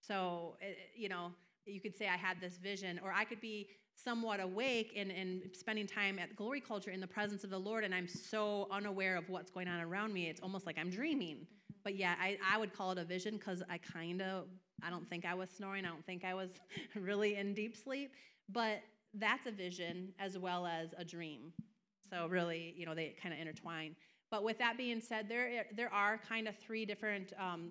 So, 0.00 0.56
it, 0.60 0.78
you 0.96 1.08
know, 1.08 1.32
you 1.66 1.80
could 1.80 1.96
say, 1.96 2.08
I 2.08 2.16
had 2.16 2.40
this 2.40 2.56
vision, 2.58 3.00
or 3.02 3.12
I 3.12 3.24
could 3.24 3.40
be 3.40 3.68
somewhat 3.94 4.40
awake 4.40 4.92
and, 4.96 5.10
and 5.10 5.42
spending 5.52 5.86
time 5.86 6.18
at 6.18 6.34
glory 6.36 6.60
culture 6.60 6.90
in 6.90 7.00
the 7.00 7.06
presence 7.06 7.44
of 7.44 7.50
the 7.50 7.58
Lord, 7.58 7.84
and 7.84 7.94
I'm 7.94 8.08
so 8.08 8.68
unaware 8.70 9.16
of 9.16 9.28
what's 9.28 9.50
going 9.50 9.68
on 9.68 9.80
around 9.80 10.12
me, 10.12 10.28
it's 10.28 10.40
almost 10.40 10.66
like 10.66 10.78
I'm 10.78 10.90
dreaming. 10.90 11.36
Mm-hmm. 11.36 11.74
But 11.84 11.96
yeah, 11.96 12.14
I, 12.20 12.38
I 12.50 12.58
would 12.58 12.72
call 12.72 12.92
it 12.92 12.98
a 12.98 13.04
vision 13.04 13.36
because 13.36 13.62
I 13.70 13.78
kind 13.78 14.22
of, 14.22 14.46
I 14.82 14.90
don't 14.90 15.08
think 15.08 15.24
I 15.24 15.34
was 15.34 15.50
snoring. 15.50 15.84
I 15.84 15.88
don't 15.88 16.04
think 16.04 16.24
I 16.24 16.34
was 16.34 16.50
really 16.94 17.36
in 17.36 17.54
deep 17.54 17.76
sleep. 17.76 18.12
But 18.50 18.80
that's 19.14 19.46
a 19.46 19.52
vision 19.52 20.12
as 20.18 20.38
well 20.38 20.66
as 20.66 20.94
a 20.98 21.04
dream. 21.04 21.52
So 22.10 22.26
really, 22.26 22.74
you 22.76 22.86
know, 22.86 22.94
they 22.94 23.14
kind 23.20 23.34
of 23.34 23.40
intertwine. 23.40 23.96
But 24.30 24.42
with 24.42 24.58
that 24.58 24.76
being 24.76 25.00
said, 25.00 25.28
there, 25.28 25.66
there 25.76 25.92
are 25.92 26.18
kind 26.28 26.48
of 26.48 26.56
three 26.56 26.84
different 26.84 27.32
um, 27.38 27.70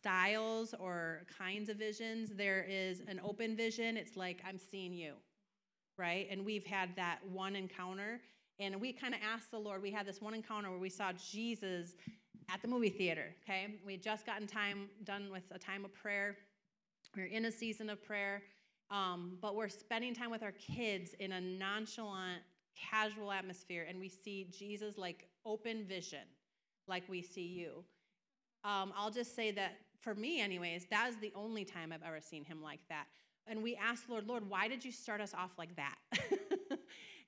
styles 0.00 0.74
or 0.78 1.22
kinds 1.38 1.68
of 1.68 1.76
visions. 1.76 2.30
There 2.34 2.64
is 2.68 3.02
an 3.08 3.20
open 3.24 3.56
vision, 3.56 3.96
it's 3.96 4.16
like, 4.16 4.40
I'm 4.46 4.58
seeing 4.58 4.92
you, 4.94 5.14
right? 5.98 6.26
And 6.30 6.44
we've 6.44 6.64
had 6.64 6.96
that 6.96 7.18
one 7.30 7.56
encounter. 7.56 8.20
And 8.58 8.80
we 8.80 8.92
kind 8.92 9.14
of 9.14 9.20
asked 9.22 9.50
the 9.50 9.58
Lord, 9.58 9.82
we 9.82 9.90
had 9.90 10.06
this 10.06 10.20
one 10.20 10.34
encounter 10.34 10.70
where 10.70 10.78
we 10.78 10.90
saw 10.90 11.12
Jesus 11.12 11.94
at 12.52 12.60
the 12.62 12.68
movie 12.68 12.90
theater, 12.90 13.34
okay? 13.42 13.76
We 13.86 13.92
had 13.92 14.02
just 14.02 14.26
gotten 14.26 14.46
time 14.46 14.88
done 15.04 15.30
with 15.30 15.44
a 15.50 15.58
time 15.58 15.84
of 15.84 15.94
prayer. 15.94 16.36
We 17.16 17.22
are 17.22 17.26
in 17.26 17.46
a 17.46 17.52
season 17.52 17.90
of 17.90 18.02
prayer, 18.04 18.42
um, 18.90 19.38
but 19.40 19.54
we're 19.54 19.68
spending 19.68 20.14
time 20.14 20.30
with 20.30 20.42
our 20.42 20.52
kids 20.52 21.14
in 21.20 21.32
a 21.32 21.40
nonchalant, 21.40 22.42
casual 22.76 23.32
atmosphere, 23.32 23.86
and 23.88 23.98
we 23.98 24.08
see 24.08 24.48
Jesus 24.56 24.96
like 24.98 25.28
open 25.44 25.84
vision, 25.84 26.26
like 26.86 27.02
we 27.08 27.22
see 27.22 27.46
you. 27.46 27.84
Um, 28.62 28.92
I'll 28.96 29.10
just 29.10 29.34
say 29.34 29.50
that 29.52 29.78
for 30.00 30.14
me, 30.14 30.40
anyways, 30.40 30.86
that 30.90 31.08
is 31.08 31.16
the 31.16 31.32
only 31.34 31.64
time 31.64 31.92
I've 31.92 32.02
ever 32.06 32.20
seen 32.20 32.44
him 32.44 32.62
like 32.62 32.80
that. 32.88 33.06
And 33.46 33.62
we 33.62 33.76
asked 33.76 34.08
Lord, 34.08 34.26
Lord, 34.26 34.48
why 34.48 34.68
did 34.68 34.84
you 34.84 34.92
start 34.92 35.20
us 35.20 35.34
off 35.34 35.50
like 35.58 35.74
that? 35.76 35.96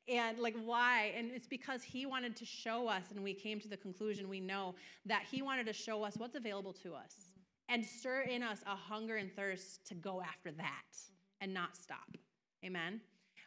and 0.09 0.39
like 0.39 0.57
why 0.64 1.12
and 1.16 1.31
it's 1.31 1.47
because 1.47 1.83
he 1.83 2.07
wanted 2.07 2.35
to 2.37 2.45
show 2.45 2.89
us 2.89 3.05
and 3.14 3.23
we 3.23 3.33
came 3.33 3.61
to 3.61 3.68
the 3.68 3.77
conclusion 3.77 4.29
we 4.29 4.41
know 4.41 4.75
that 5.07 5.23
he 5.31 5.43
wanted 5.43 5.66
to 5.66 5.73
show 5.73 6.03
us 6.03 6.16
what's 6.16 6.35
available 6.35 6.73
to 6.73 6.93
us 6.95 7.14
mm-hmm. 7.14 7.75
and 7.75 7.85
stir 7.85 8.23
in 8.23 8.43
us 8.43 8.59
a 8.66 8.75
hunger 8.75 9.16
and 9.16 9.35
thirst 9.35 9.87
to 9.87 9.95
go 9.95 10.20
after 10.20 10.51
that 10.51 10.83
mm-hmm. 10.93 11.45
and 11.45 11.55
not 11.55 11.77
stop 11.77 12.16
amen 12.64 13.01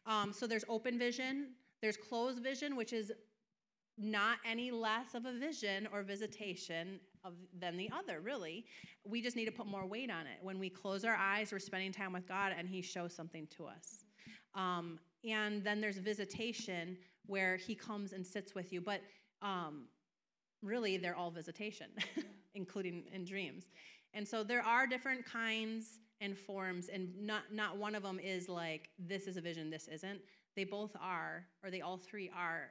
um, 0.05 0.31
so 0.31 0.47
there's 0.47 0.63
open 0.69 0.97
vision 0.97 1.49
there's 1.81 1.97
closed 1.97 2.41
vision 2.41 2.75
which 2.75 2.93
is 2.93 3.11
not 3.97 4.37
any 4.45 4.71
less 4.71 5.13
of 5.13 5.25
a 5.25 5.33
vision 5.33 5.87
or 5.91 6.03
visitation 6.03 6.99
of, 7.25 7.33
than 7.59 7.77
the 7.77 7.89
other, 7.91 8.21
really. 8.21 8.65
We 9.03 9.21
just 9.21 9.35
need 9.35 9.45
to 9.45 9.51
put 9.51 9.67
more 9.67 9.85
weight 9.85 10.11
on 10.11 10.27
it. 10.27 10.37
When 10.41 10.59
we 10.59 10.69
close 10.69 11.03
our 11.03 11.15
eyes, 11.15 11.51
we're 11.51 11.59
spending 11.59 11.91
time 11.91 12.13
with 12.13 12.27
God 12.27 12.53
and 12.57 12.67
He 12.67 12.81
shows 12.81 13.13
something 13.13 13.47
to 13.57 13.65
us. 13.65 14.05
Um, 14.53 14.99
and 15.27 15.63
then 15.63 15.81
there's 15.81 15.97
visitation 15.97 16.97
where 17.25 17.57
He 17.57 17.75
comes 17.75 18.13
and 18.13 18.25
sits 18.25 18.53
with 18.55 18.71
you. 18.71 18.81
But 18.81 19.01
um, 19.41 19.87
really, 20.61 20.97
they're 20.97 21.15
all 21.15 21.31
visitation, 21.31 21.87
including 22.55 23.03
in 23.13 23.25
dreams. 23.25 23.69
And 24.13 24.27
so 24.27 24.43
there 24.43 24.61
are 24.61 24.87
different 24.87 25.25
kinds 25.25 25.99
and 26.21 26.37
forms, 26.37 26.87
and 26.87 27.09
not, 27.19 27.43
not 27.51 27.77
one 27.77 27.93
of 27.93 28.03
them 28.03 28.19
is 28.19 28.47
like, 28.47 28.89
this 28.97 29.27
is 29.27 29.35
a 29.35 29.41
vision, 29.41 29.69
this 29.69 29.89
isn't. 29.89 30.21
They 30.55 30.63
both 30.63 30.95
are, 31.01 31.45
or 31.61 31.69
they 31.69 31.81
all 31.81 31.97
three 31.97 32.31
are 32.33 32.69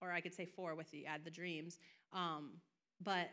or 0.00 0.12
I 0.12 0.20
could 0.20 0.34
say 0.34 0.44
four 0.44 0.74
with 0.74 0.90
the 0.90 1.06
add 1.06 1.24
the 1.24 1.30
dreams. 1.30 1.78
Um, 2.12 2.52
but 3.02 3.30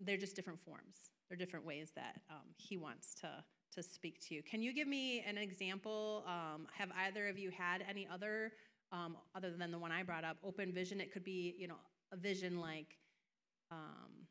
they're 0.00 0.16
just 0.16 0.36
different 0.36 0.60
forms. 0.60 1.10
They're 1.28 1.36
different 1.36 1.66
ways 1.66 1.92
that 1.96 2.20
um, 2.30 2.46
he 2.56 2.76
wants 2.76 3.14
to 3.16 3.44
to 3.72 3.82
speak 3.82 4.18
to 4.26 4.34
you. 4.34 4.42
Can 4.42 4.62
you 4.62 4.72
give 4.72 4.88
me 4.88 5.22
an 5.26 5.36
example? 5.36 6.24
Um, 6.26 6.66
have 6.76 6.88
either 7.06 7.28
of 7.28 7.38
you 7.38 7.50
had 7.50 7.84
any 7.88 8.08
other, 8.10 8.52
um, 8.92 9.16
other 9.34 9.50
than 9.50 9.70
the 9.70 9.78
one 9.78 9.92
I 9.92 10.02
brought 10.02 10.24
up, 10.24 10.38
open 10.42 10.72
vision? 10.72 11.00
It 11.00 11.12
could 11.12 11.24
be, 11.24 11.54
you 11.58 11.68
know, 11.68 11.76
a 12.12 12.16
vision 12.16 12.60
like 12.60 12.96
um, 13.70 14.26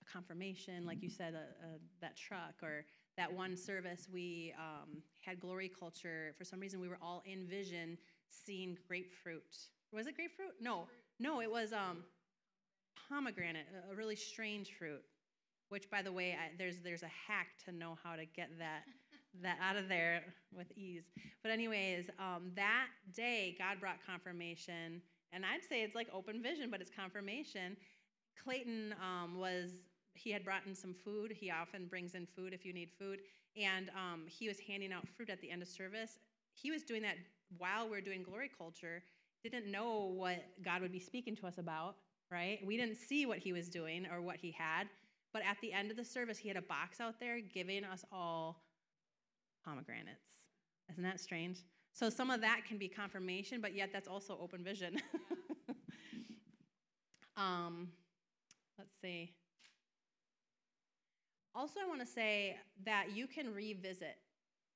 a 0.00 0.10
confirmation, 0.10 0.86
like 0.86 1.02
you 1.02 1.10
said, 1.10 1.34
a, 1.34 1.66
a, 1.66 1.78
that 2.00 2.16
truck, 2.16 2.54
or 2.62 2.84
that 3.16 3.32
one 3.32 3.56
service 3.56 4.06
we 4.12 4.54
um, 4.56 5.02
had 5.20 5.40
glory 5.40 5.68
culture. 5.68 6.34
For 6.38 6.44
some 6.44 6.60
reason, 6.60 6.80
we 6.80 6.88
were 6.88 6.98
all 7.02 7.22
in 7.26 7.46
vision 7.46 7.98
seeing 8.28 8.78
grapefruit. 8.86 9.56
Was 9.92 10.06
it 10.06 10.14
grapefruit? 10.14 10.52
No, 10.60 10.86
no, 11.18 11.40
it 11.40 11.50
was 11.50 11.72
um, 11.72 12.04
pomegranate, 13.08 13.66
a 13.90 13.94
really 13.94 14.16
strange 14.16 14.72
fruit. 14.78 15.02
Which, 15.70 15.90
by 15.90 16.00
the 16.00 16.12
way, 16.12 16.32
I, 16.32 16.50
there's 16.56 16.80
there's 16.80 17.02
a 17.02 17.10
hack 17.26 17.48
to 17.66 17.72
know 17.72 17.98
how 18.02 18.16
to 18.16 18.24
get 18.24 18.48
that 18.58 18.84
that 19.42 19.58
out 19.62 19.76
of 19.76 19.88
there 19.88 20.22
with 20.52 20.72
ease. 20.76 21.04
But 21.42 21.52
anyways, 21.52 22.08
um, 22.18 22.52
that 22.56 22.86
day 23.14 23.54
God 23.58 23.78
brought 23.78 23.98
confirmation, 24.06 25.02
and 25.32 25.44
I'd 25.44 25.62
say 25.68 25.82
it's 25.82 25.94
like 25.94 26.08
open 26.12 26.42
vision, 26.42 26.70
but 26.70 26.80
it's 26.80 26.90
confirmation. 26.90 27.76
Clayton 28.42 28.94
um, 29.02 29.38
was 29.38 29.70
he 30.14 30.30
had 30.30 30.42
brought 30.42 30.66
in 30.66 30.74
some 30.74 30.94
food. 30.94 31.32
He 31.32 31.50
often 31.50 31.86
brings 31.86 32.14
in 32.14 32.26
food 32.26 32.54
if 32.54 32.64
you 32.64 32.72
need 32.72 32.90
food, 32.98 33.20
and 33.56 33.90
um, 33.90 34.24
he 34.26 34.48
was 34.48 34.58
handing 34.58 34.92
out 34.92 35.06
fruit 35.06 35.28
at 35.28 35.40
the 35.42 35.50
end 35.50 35.60
of 35.60 35.68
service. 35.68 36.18
He 36.54 36.70
was 36.70 36.82
doing 36.82 37.02
that 37.02 37.16
while 37.56 37.88
we 37.88 37.96
are 37.96 38.00
doing 38.00 38.22
glory 38.22 38.50
culture, 38.56 39.02
didn't 39.42 39.70
know 39.70 40.12
what 40.14 40.44
God 40.64 40.82
would 40.82 40.92
be 40.92 40.98
speaking 40.98 41.36
to 41.36 41.46
us 41.46 41.58
about. 41.58 41.96
Right? 42.30 42.58
We 42.64 42.76
didn't 42.76 42.96
see 42.96 43.26
what 43.26 43.38
he 43.38 43.52
was 43.52 43.68
doing 43.68 44.06
or 44.12 44.20
what 44.20 44.36
he 44.36 44.50
had, 44.52 44.88
but 45.32 45.42
at 45.42 45.56
the 45.60 45.72
end 45.72 45.90
of 45.90 45.96
the 45.96 46.04
service, 46.04 46.38
he 46.38 46.48
had 46.48 46.56
a 46.56 46.62
box 46.62 47.00
out 47.00 47.20
there 47.20 47.40
giving 47.40 47.84
us 47.84 48.04
all 48.12 48.62
pomegranates. 49.64 50.42
Isn't 50.90 51.02
that 51.02 51.20
strange? 51.20 51.58
So 51.92 52.08
some 52.10 52.30
of 52.30 52.40
that 52.40 52.62
can 52.66 52.78
be 52.78 52.88
confirmation, 52.88 53.60
but 53.60 53.74
yet 53.74 53.90
that's 53.92 54.08
also 54.08 54.38
open 54.40 54.62
vision. 54.62 54.96
um, 57.36 57.88
let's 58.78 58.96
see. 59.00 59.34
Also, 61.54 61.80
I 61.84 61.88
want 61.88 62.00
to 62.00 62.06
say 62.06 62.56
that 62.84 63.06
you 63.14 63.26
can 63.26 63.52
revisit. 63.52 64.16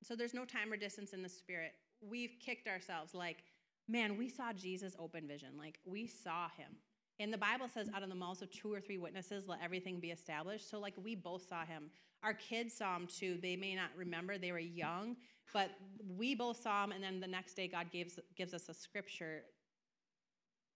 So 0.03 0.17
there's 0.17 0.35
no 0.35 0.45
time 0.45 0.73
or 0.73 0.77
distance 0.77 1.13
in 1.13 1.23
the 1.23 1.29
spirit. 1.29 1.73
We've 2.01 2.33
kicked 2.45 2.67
ourselves 2.67 3.15
like, 3.15 3.45
man, 3.89 4.17
we 4.19 4.29
saw 4.29 4.53
Jesus 4.53 4.97
open 4.99 5.29
vision. 5.29 5.51
Like, 5.57 5.79
we 5.85 6.09
saw 6.09 6.49
him. 6.57 6.77
And 7.21 7.33
the 7.33 7.39
Bible 7.39 7.69
says, 7.73 7.89
out 7.95 8.03
of 8.03 8.09
the 8.09 8.15
mouths 8.15 8.43
of 8.43 8.51
two 8.51 8.73
or 8.73 8.81
three 8.81 8.99
witnesses, 8.99 9.47
let 9.49 9.61
everything 9.63 10.01
be 10.01 10.11
established. 10.11 10.69
So, 10.69 10.81
like, 10.81 10.95
we 11.03 11.15
both 11.15 11.47
saw 11.49 11.65
him. 11.65 11.91
Our 12.23 12.35
kids 12.35 12.75
saw 12.75 12.97
him 12.97 13.07
too. 13.07 13.39
They 13.41 13.57
may 13.57 13.75
not 13.75 13.91
remember, 13.97 14.39
they 14.39 14.53
were 14.53 14.59
young, 14.59 15.17
but 15.53 15.71
we 16.17 16.35
both 16.35 16.63
saw 16.63 16.85
him. 16.85 16.93
And 16.93 17.03
then 17.03 17.21
the 17.21 17.27
next 17.27 17.55
day, 17.55 17.69
God 17.69 17.91
gives, 17.93 18.19
gives 18.37 18.55
us 18.55 18.69
a 18.69 18.75
scripture 18.75 19.43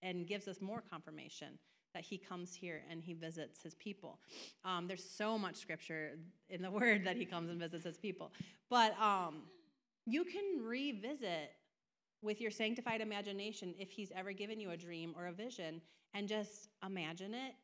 and 0.03 0.27
gives 0.27 0.47
us 0.49 0.61
more 0.61 0.83
confirmation 0.89 1.59
that 1.95 2.05
he 2.05 2.19
comes 2.19 2.55
here 2.55 2.83
and 2.91 3.03
he 3.03 3.15
visits 3.15 3.63
his 3.63 3.75
people. 3.75 4.19
Um, 4.65 4.87
there's 4.87 5.09
so 5.09 5.39
much 5.39 5.57
scripture 5.57 6.19
in 6.51 6.61
the 6.61 6.71
word 6.81 7.05
that 7.05 7.17
he 7.17 7.25
comes 7.25 7.49
and 7.49 7.59
visits 7.59 7.85
his 7.85 7.97
people. 7.97 8.33
But 8.69 9.01
um, 9.01 9.45
you 10.05 10.25
can 10.25 10.63
revisit 10.63 11.53
with 12.23 12.41
your 12.41 12.51
sanctified 12.51 13.01
imagination 13.01 13.75
if 13.79 13.91
he's 13.91 14.11
ever 14.15 14.33
given 14.33 14.59
you 14.59 14.71
a 14.71 14.77
dream 14.77 15.15
or 15.17 15.27
a 15.27 15.33
vision 15.33 15.81
and 16.15 16.29
just 16.29 16.69
imagine 16.85 17.35
it 17.35 17.55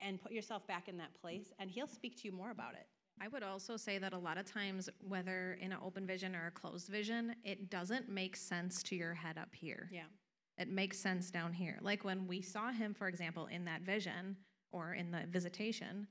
and 0.00 0.20
put 0.20 0.32
yourself 0.32 0.66
back 0.66 0.88
in 0.88 0.96
that 0.98 1.14
place 1.20 1.52
and 1.58 1.70
he'll 1.70 1.86
speak 1.86 2.16
to 2.20 2.28
you 2.28 2.32
more 2.32 2.50
about 2.50 2.74
it. 2.74 2.86
I 3.20 3.28
would 3.28 3.42
also 3.42 3.76
say 3.76 3.98
that 3.98 4.12
a 4.12 4.18
lot 4.18 4.38
of 4.38 4.44
times, 4.46 4.88
whether 5.00 5.58
in 5.60 5.72
an 5.72 5.78
open 5.84 6.06
vision 6.06 6.36
or 6.36 6.46
a 6.46 6.50
closed 6.50 6.88
vision, 6.88 7.34
it 7.44 7.68
doesn't 7.68 8.08
make 8.08 8.36
sense 8.36 8.82
to 8.84 8.96
your 8.96 9.14
head 9.14 9.38
up 9.38 9.54
here. 9.54 9.88
Yeah. 9.92 10.04
It 10.56 10.68
makes 10.68 10.98
sense 10.98 11.30
down 11.30 11.52
here. 11.52 11.78
Like 11.82 12.04
when 12.04 12.26
we 12.26 12.42
saw 12.42 12.70
him, 12.70 12.94
for 12.94 13.08
example, 13.08 13.46
in 13.46 13.64
that 13.64 13.82
vision 13.82 14.36
or 14.72 14.94
in 14.94 15.10
the 15.10 15.24
visitation, 15.28 16.06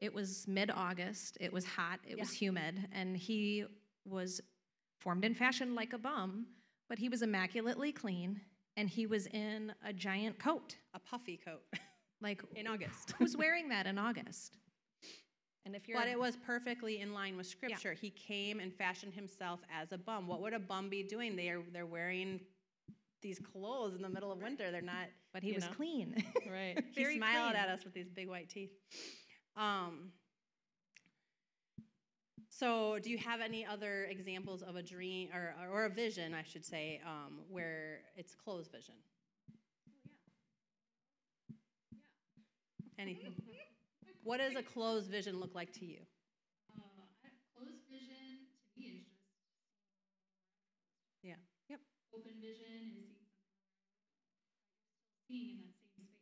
it 0.00 0.12
was 0.12 0.46
mid 0.48 0.70
August, 0.70 1.38
it 1.40 1.52
was 1.52 1.64
hot, 1.64 2.00
it 2.04 2.18
was 2.18 2.32
humid, 2.32 2.88
and 2.92 3.16
he 3.16 3.64
was 4.04 4.40
formed 5.00 5.24
and 5.24 5.36
fashioned 5.36 5.74
like 5.74 5.92
a 5.92 5.98
bum, 5.98 6.46
but 6.90 6.98
he 6.98 7.08
was 7.08 7.22
immaculately 7.22 7.92
clean 7.92 8.40
and 8.76 8.90
he 8.90 9.06
was 9.06 9.26
in 9.28 9.72
a 9.86 9.92
giant 9.92 10.38
coat. 10.38 10.76
A 10.92 10.98
puffy 10.98 11.40
coat 11.42 11.62
Like, 12.20 12.42
in 12.54 12.66
August. 12.66 13.14
who's 13.18 13.34
wearing 13.34 13.70
that 13.70 13.86
in 13.86 13.96
August? 13.96 14.58
And 15.64 15.74
if 15.74 15.88
you're 15.88 15.98
But 15.98 16.08
it 16.08 16.18
was 16.18 16.36
perfectly 16.36 17.00
in 17.00 17.14
line 17.14 17.36
with 17.36 17.46
scripture. 17.46 17.94
He 17.94 18.10
came 18.10 18.60
and 18.60 18.74
fashioned 18.74 19.14
himself 19.14 19.60
as 19.74 19.92
a 19.92 19.98
bum. 19.98 20.26
What 20.26 20.42
would 20.42 20.52
a 20.52 20.58
bum 20.58 20.90
be 20.90 21.02
doing? 21.02 21.36
They 21.36 21.48
are 21.48 21.62
they're 21.72 21.86
wearing 21.86 22.40
these 23.22 23.38
clothes 23.38 23.94
in 23.94 24.02
the 24.02 24.08
middle 24.08 24.32
of 24.32 24.42
winter. 24.42 24.70
They're 24.70 24.82
not 24.82 25.06
but 25.32 25.42
he 25.42 25.50
you 25.50 25.54
was 25.54 25.64
know. 25.64 25.70
clean. 25.76 26.24
right. 26.50 26.82
he 26.92 27.02
Very 27.02 27.16
smiled 27.16 27.52
clean. 27.52 27.62
at 27.62 27.68
us 27.68 27.84
with 27.84 27.94
these 27.94 28.08
big 28.08 28.28
white 28.28 28.48
teeth. 28.50 28.72
Um, 29.56 30.12
so, 32.60 32.98
do 33.02 33.08
you 33.10 33.16
have 33.18 33.40
any 33.40 33.64
other 33.64 34.04
examples 34.10 34.62
of 34.62 34.76
a 34.76 34.82
dream 34.82 35.30
or, 35.34 35.54
or 35.72 35.86
a 35.86 35.88
vision, 35.90 36.34
I 36.34 36.42
should 36.42 36.64
say, 36.64 37.00
um, 37.06 37.38
where 37.48 38.00
it's 38.16 38.34
closed 38.34 38.70
vision? 38.70 38.96
Yeah. 42.96 43.02
Anything? 43.02 43.34
What 44.22 44.36
does 44.38 44.54
a 44.54 44.62
closed 44.62 45.10
vision 45.10 45.40
look 45.40 45.54
like 45.54 45.72
to 45.80 45.86
you? 45.86 46.00
Uh, 46.76 46.82
closed 47.56 47.80
vision 47.90 48.44
to 48.74 48.80
me 48.80 48.86
is 48.88 49.00
just 49.00 49.08
Yeah. 51.22 51.36
Yep. 51.68 51.80
open 52.14 52.32
vision 52.40 52.92
is 52.92 53.16
seeing 55.28 55.72
in 55.96 56.04
that 56.04 56.20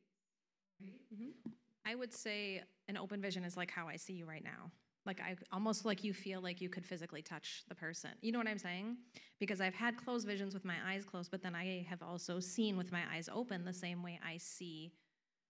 same 0.79 0.95
space, 1.03 1.19
right? 1.45 1.93
I 1.93 1.95
would 1.95 2.13
say 2.15 2.63
an 2.89 2.97
open 2.97 3.21
vision 3.21 3.45
is 3.45 3.57
like 3.57 3.71
how 3.71 3.89
I 3.89 3.97
see 3.97 4.13
you 4.15 4.27
right 4.27 4.45
now. 4.45 4.71
Like 5.07 5.21
I 5.21 5.37
almost 5.53 5.85
like 5.85 6.05
you 6.05 6.13
feel 6.13 6.41
like 6.41 6.61
you 6.61 6.69
could 6.69 6.85
physically 6.85 7.23
touch 7.23 7.65
the 7.69 7.75
person. 7.75 8.11
You 8.21 8.33
know 8.33 8.39
what 8.39 8.49
I'm 8.49 8.59
saying? 8.59 8.97
Because 9.39 9.61
I've 9.61 9.75
had 9.75 9.97
closed 9.97 10.27
visions 10.27 10.53
with 10.53 10.65
my 10.65 10.77
eyes 10.87 11.05
closed, 11.05 11.31
but 11.31 11.43
then 11.43 11.55
I 11.55 11.87
have 11.89 12.03
also 12.03 12.41
seen 12.41 12.77
with 12.77 12.93
my 12.93 13.03
eyes 13.13 13.29
open 13.33 13.65
the 13.65 13.73
same 13.73 14.03
way 14.03 14.21
I 14.25 14.37
see 14.37 14.93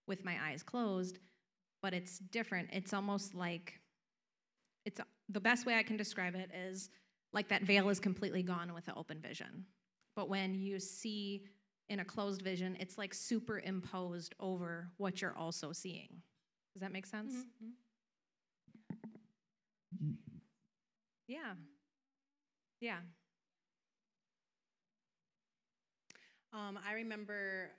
with 0.07 0.25
my 0.25 0.37
eyes 0.43 0.63
closed, 0.63 1.19
but 1.83 1.93
it's 1.93 2.19
different. 2.19 2.69
It's 2.73 2.93
almost 2.93 3.35
like 3.35 3.81
it's 4.85 5.01
the 5.29 5.41
best 5.41 5.67
way 5.67 5.75
I 5.77 5.83
can 5.83 5.97
describe 5.97 6.35
it 6.35 6.51
is 6.55 6.91
like 7.33 7.49
that 7.49 7.63
veil 7.63 7.89
is 7.89 8.01
completely 8.01 8.43
gone 8.43 8.73
with 8.73 8.87
the 8.87 8.95
open 8.95 9.21
vision. 9.21 9.67
But 10.17 10.29
when 10.29 10.55
you 10.55 10.81
see 10.81 11.45
in 11.89 12.01
a 12.01 12.05
closed 12.05 12.43
vision, 12.43 12.77
it's 12.81 12.97
like 12.97 13.13
superimposed 13.13 14.35
over 14.41 14.91
what 14.97 15.21
you're 15.21 15.37
also 15.37 15.73
seeing. 15.73 16.23
Does 16.75 16.81
that 16.81 16.93
make 16.93 17.07
sense? 17.07 17.35
Mhm. 17.35 17.73
Yeah. 21.29 21.55
Yeah. 22.81 23.01
Um, 26.53 26.79
I 26.87 26.95
remember 26.95 27.71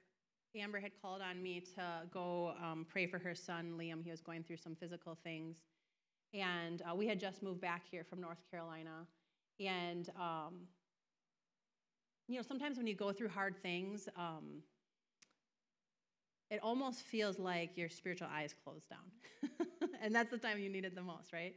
Amber 0.56 0.80
had 0.80 0.91
called 1.02 1.22
on 1.22 1.41
me 1.41 1.62
to 1.76 2.04
go 2.12 2.54
um, 2.62 2.86
pray 2.89 3.08
for 3.08 3.20
her 3.20 3.36
son, 3.36 3.74
Liam. 3.80 4.04
He 4.04 4.12
was 4.12 4.22
going 4.22 4.43
through 4.43 4.58
some 4.58 4.76
physical 4.76 5.18
things. 5.24 5.58
And 6.34 6.82
uh, 6.89 6.95
we 6.95 7.08
had 7.08 7.20
just 7.20 7.43
moved 7.43 7.62
back 7.62 7.84
here 7.89 8.04
from 8.04 8.22
North 8.22 8.39
Carolina. 8.52 9.08
And, 9.60 10.10
um, 10.20 10.68
you 12.28 12.36
know, 12.38 12.41
sometimes 12.41 12.78
when 12.78 12.88
you 12.88 12.95
go 12.95 13.12
through 13.12 13.30
hard 13.30 13.56
things, 13.62 14.08
um, 14.16 14.62
it 16.50 16.60
almost 16.64 17.02
feels 17.04 17.38
like 17.38 17.78
your 17.78 17.89
spiritual 17.89 18.28
eyes 18.32 18.56
close 18.64 18.86
down. 18.88 19.50
and 20.02 20.14
that's 20.14 20.32
the 20.32 20.38
time 20.38 20.60
you 20.60 20.70
need 20.70 20.86
it 20.86 20.95
the 20.95 21.02
most, 21.04 21.32
right? 21.32 21.56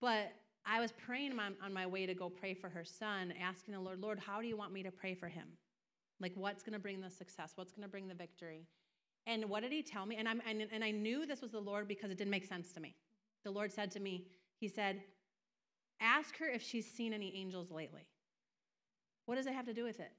But 0.00 0.32
I 0.66 0.80
was 0.80 0.92
praying 0.92 1.38
on, 1.38 1.72
my 1.72 1.86
way 1.86 2.06
to 2.06 2.14
go 2.14 2.28
pray 2.28 2.54
for 2.54 2.68
her 2.68 2.84
son, 2.84 3.32
asking 3.40 3.74
the 3.74 3.80
Lord, 3.80 4.00
Lord, 4.00 4.18
how 4.18 4.40
do 4.40 4.46
you 4.46 4.56
want 4.56 4.72
me 4.72 4.82
to 4.82 4.90
pray 4.90 5.14
for 5.14 5.28
him? 5.28 5.46
Like, 6.20 6.32
what's 6.34 6.62
going 6.62 6.74
to 6.74 6.78
bring 6.78 7.00
the 7.00 7.10
success? 7.10 7.52
What's 7.54 7.72
going 7.72 7.82
to 7.82 7.88
bring 7.88 8.06
the 8.06 8.14
victory? 8.14 8.66
And 9.26 9.48
what 9.48 9.62
did 9.62 9.72
he 9.72 9.82
tell 9.82 10.06
me? 10.06 10.16
And, 10.16 10.28
I'm, 10.28 10.42
and, 10.46 10.66
and 10.70 10.84
I 10.84 10.90
knew 10.90 11.26
this 11.26 11.40
was 11.40 11.52
the 11.52 11.60
Lord 11.60 11.88
because 11.88 12.10
it 12.10 12.18
didn't 12.18 12.30
make 12.30 12.44
sense 12.44 12.72
to 12.72 12.80
me. 12.80 12.94
The 13.44 13.50
Lord 13.50 13.72
said 13.72 13.90
to 13.92 14.00
me, 14.00 14.26
He 14.58 14.68
said, 14.68 15.02
Ask 16.00 16.36
her 16.38 16.48
if 16.48 16.62
she's 16.62 16.90
seen 16.90 17.12
any 17.12 17.34
angels 17.34 17.70
lately. 17.70 18.06
What 19.26 19.36
does 19.36 19.46
it 19.46 19.52
have 19.52 19.66
to 19.66 19.74
do 19.74 19.84
with 19.84 20.00
it? 20.00 20.12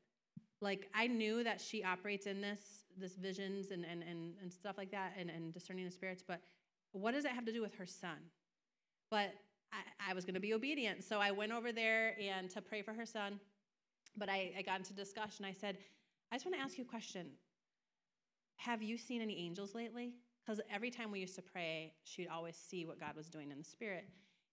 Like, 0.62 0.88
I 0.94 1.08
knew 1.08 1.44
that 1.44 1.60
she 1.60 1.84
operates 1.84 2.28
in 2.28 2.40
this, 2.40 2.84
this 2.98 3.16
visions 3.16 3.72
and, 3.72 3.84
and, 3.84 4.04
and, 4.04 4.36
and 4.42 4.54
stuff 4.54 4.78
like 4.78 4.92
that 4.92 5.14
and, 5.18 5.30
and 5.30 5.52
discerning 5.54 5.86
the 5.86 5.92
spirits, 5.92 6.24
but 6.26 6.40
what 6.92 7.14
does 7.14 7.26
it 7.26 7.32
have 7.32 7.46
to 7.46 7.52
do 7.52 7.62
with 7.62 7.74
her 7.76 7.86
son? 7.86 8.18
But 9.10 9.34
I, 9.72 10.12
I 10.12 10.14
was 10.14 10.26
going 10.26 10.36
to 10.36 10.42
be 10.42 10.54
obedient. 10.54 11.04
So 11.04 11.20
I 11.20 11.32
went 11.32 11.52
over 11.52 11.72
there 11.72 12.16
and 12.20 12.50
to 12.52 12.62
pray 12.62 12.82
for 12.82 12.94
her 12.94 13.06
son. 13.06 13.40
But 14.18 14.30
I, 14.30 14.52
I 14.58 14.62
got 14.62 14.80
into 14.80 14.94
discussion. 14.94 15.46
I 15.46 15.54
said, 15.54 15.78
I 16.32 16.36
just 16.36 16.46
want 16.46 16.56
to 16.58 16.62
ask 16.62 16.78
you 16.78 16.84
a 16.84 16.88
question. 16.88 17.28
Have 18.58 18.82
you 18.82 18.98
seen 18.98 19.22
any 19.22 19.38
angels 19.38 19.74
lately? 19.74 20.14
Because 20.46 20.60
every 20.74 20.90
time 20.90 21.12
we 21.12 21.20
used 21.20 21.36
to 21.36 21.42
pray, 21.42 21.94
she'd 22.04 22.28
always 22.28 22.56
see 22.56 22.86
what 22.86 23.00
God 23.00 23.16
was 23.16 23.28
doing 23.28 23.52
in 23.52 23.58
the 23.58 23.64
spirit. 23.64 24.06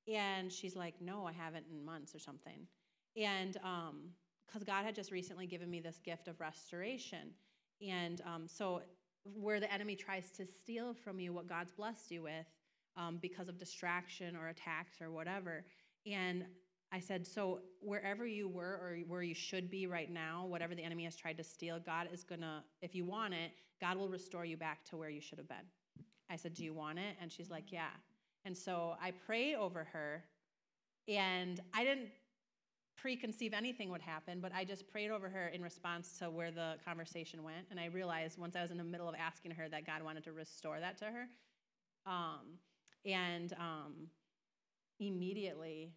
And 0.06 0.50
she's 0.52 0.76
like, 0.76 0.94
No, 1.00 1.26
I 1.26 1.32
haven't 1.32 1.66
in 1.70 1.84
months 1.84 2.14
or 2.14 2.18
something. 2.18 2.66
And 3.16 3.58
because 4.46 4.64
God 4.64 4.84
had 4.84 4.94
just 4.94 5.10
recently 5.10 5.46
given 5.46 5.70
me 5.70 5.80
this 5.80 5.98
gift 5.98 6.28
of 6.28 6.40
restoration. 6.40 7.30
And 7.86 8.20
um, 8.22 8.46
so, 8.46 8.82
where 9.24 9.60
the 9.60 9.72
enemy 9.72 9.94
tries 9.94 10.30
to 10.30 10.46
steal 10.46 10.94
from 10.94 11.20
you 11.20 11.32
what 11.32 11.48
God's 11.48 11.72
blessed 11.72 12.10
you 12.10 12.22
with 12.22 12.46
um, 12.98 13.18
because 13.22 13.48
of 13.48 13.56
distraction 13.56 14.36
or 14.36 14.48
attacks 14.48 15.00
or 15.00 15.10
whatever. 15.10 15.64
And 16.04 16.44
I 16.90 17.00
said, 17.00 17.26
so 17.26 17.60
wherever 17.80 18.26
you 18.26 18.48
were 18.48 18.80
or 18.82 18.98
where 19.06 19.22
you 19.22 19.34
should 19.34 19.70
be 19.70 19.86
right 19.86 20.10
now, 20.10 20.46
whatever 20.46 20.74
the 20.74 20.82
enemy 20.82 21.04
has 21.04 21.16
tried 21.16 21.36
to 21.36 21.44
steal, 21.44 21.78
God 21.78 22.08
is 22.12 22.24
going 22.24 22.40
to, 22.40 22.62
if 22.82 22.94
you 22.94 23.04
want 23.04 23.34
it, 23.34 23.52
God 23.80 23.96
will 23.96 24.08
restore 24.08 24.44
you 24.44 24.56
back 24.56 24.84
to 24.86 24.96
where 24.96 25.10
you 25.10 25.20
should 25.20 25.38
have 25.38 25.48
been. 25.48 25.56
I 26.30 26.36
said, 26.36 26.54
do 26.54 26.64
you 26.64 26.74
want 26.74 26.98
it? 26.98 27.16
And 27.20 27.30
she's 27.30 27.50
like, 27.50 27.70
yeah. 27.70 27.90
And 28.44 28.56
so 28.56 28.96
I 29.02 29.12
prayed 29.12 29.54
over 29.54 29.84
her, 29.84 30.24
and 31.06 31.60
I 31.74 31.84
didn't 31.84 32.08
preconceive 32.96 33.52
anything 33.52 33.90
would 33.90 34.02
happen, 34.02 34.40
but 34.40 34.52
I 34.54 34.64
just 34.64 34.88
prayed 34.88 35.10
over 35.10 35.28
her 35.28 35.48
in 35.48 35.62
response 35.62 36.18
to 36.18 36.30
where 36.30 36.50
the 36.50 36.74
conversation 36.84 37.42
went. 37.44 37.66
And 37.70 37.78
I 37.78 37.86
realized 37.86 38.38
once 38.38 38.56
I 38.56 38.62
was 38.62 38.70
in 38.70 38.78
the 38.78 38.84
middle 38.84 39.08
of 39.08 39.14
asking 39.14 39.52
her 39.52 39.68
that 39.68 39.86
God 39.86 40.02
wanted 40.02 40.24
to 40.24 40.32
restore 40.32 40.80
that 40.80 40.98
to 40.98 41.04
her. 41.04 41.28
Um, 42.06 42.58
and 43.04 43.52
um, 43.54 44.08
immediately, 44.98 45.92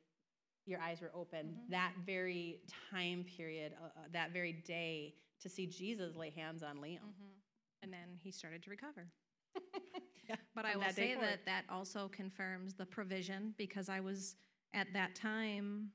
your 0.65 0.79
eyes 0.79 1.01
were 1.01 1.11
open 1.13 1.57
Mhm. 1.57 1.69
that 1.69 1.93
very 2.05 2.61
time 2.91 3.23
period, 3.23 3.73
uh, 3.81 3.85
uh, 3.85 4.07
that 4.11 4.31
very 4.31 4.53
day, 4.53 5.15
to 5.39 5.49
see 5.49 5.65
Jesus 5.67 6.15
lay 6.15 6.29
hands 6.29 6.61
on 6.63 6.77
Liam. 6.79 7.13
And 7.81 7.91
then 7.91 8.19
he 8.21 8.31
started 8.31 8.61
to 8.63 8.69
recover. 8.69 9.11
But 10.55 10.65
I 10.65 10.75
will 10.75 10.81
that 10.83 10.95
say 10.95 11.13
forward. 11.15 11.29
that 11.29 11.45
that 11.45 11.65
also 11.69 12.07
confirms 12.09 12.73
the 12.73 12.85
provision 12.85 13.53
because 13.57 13.89
I 13.89 13.99
was 13.99 14.35
at 14.73 14.93
that 14.93 15.15
time, 15.15 15.91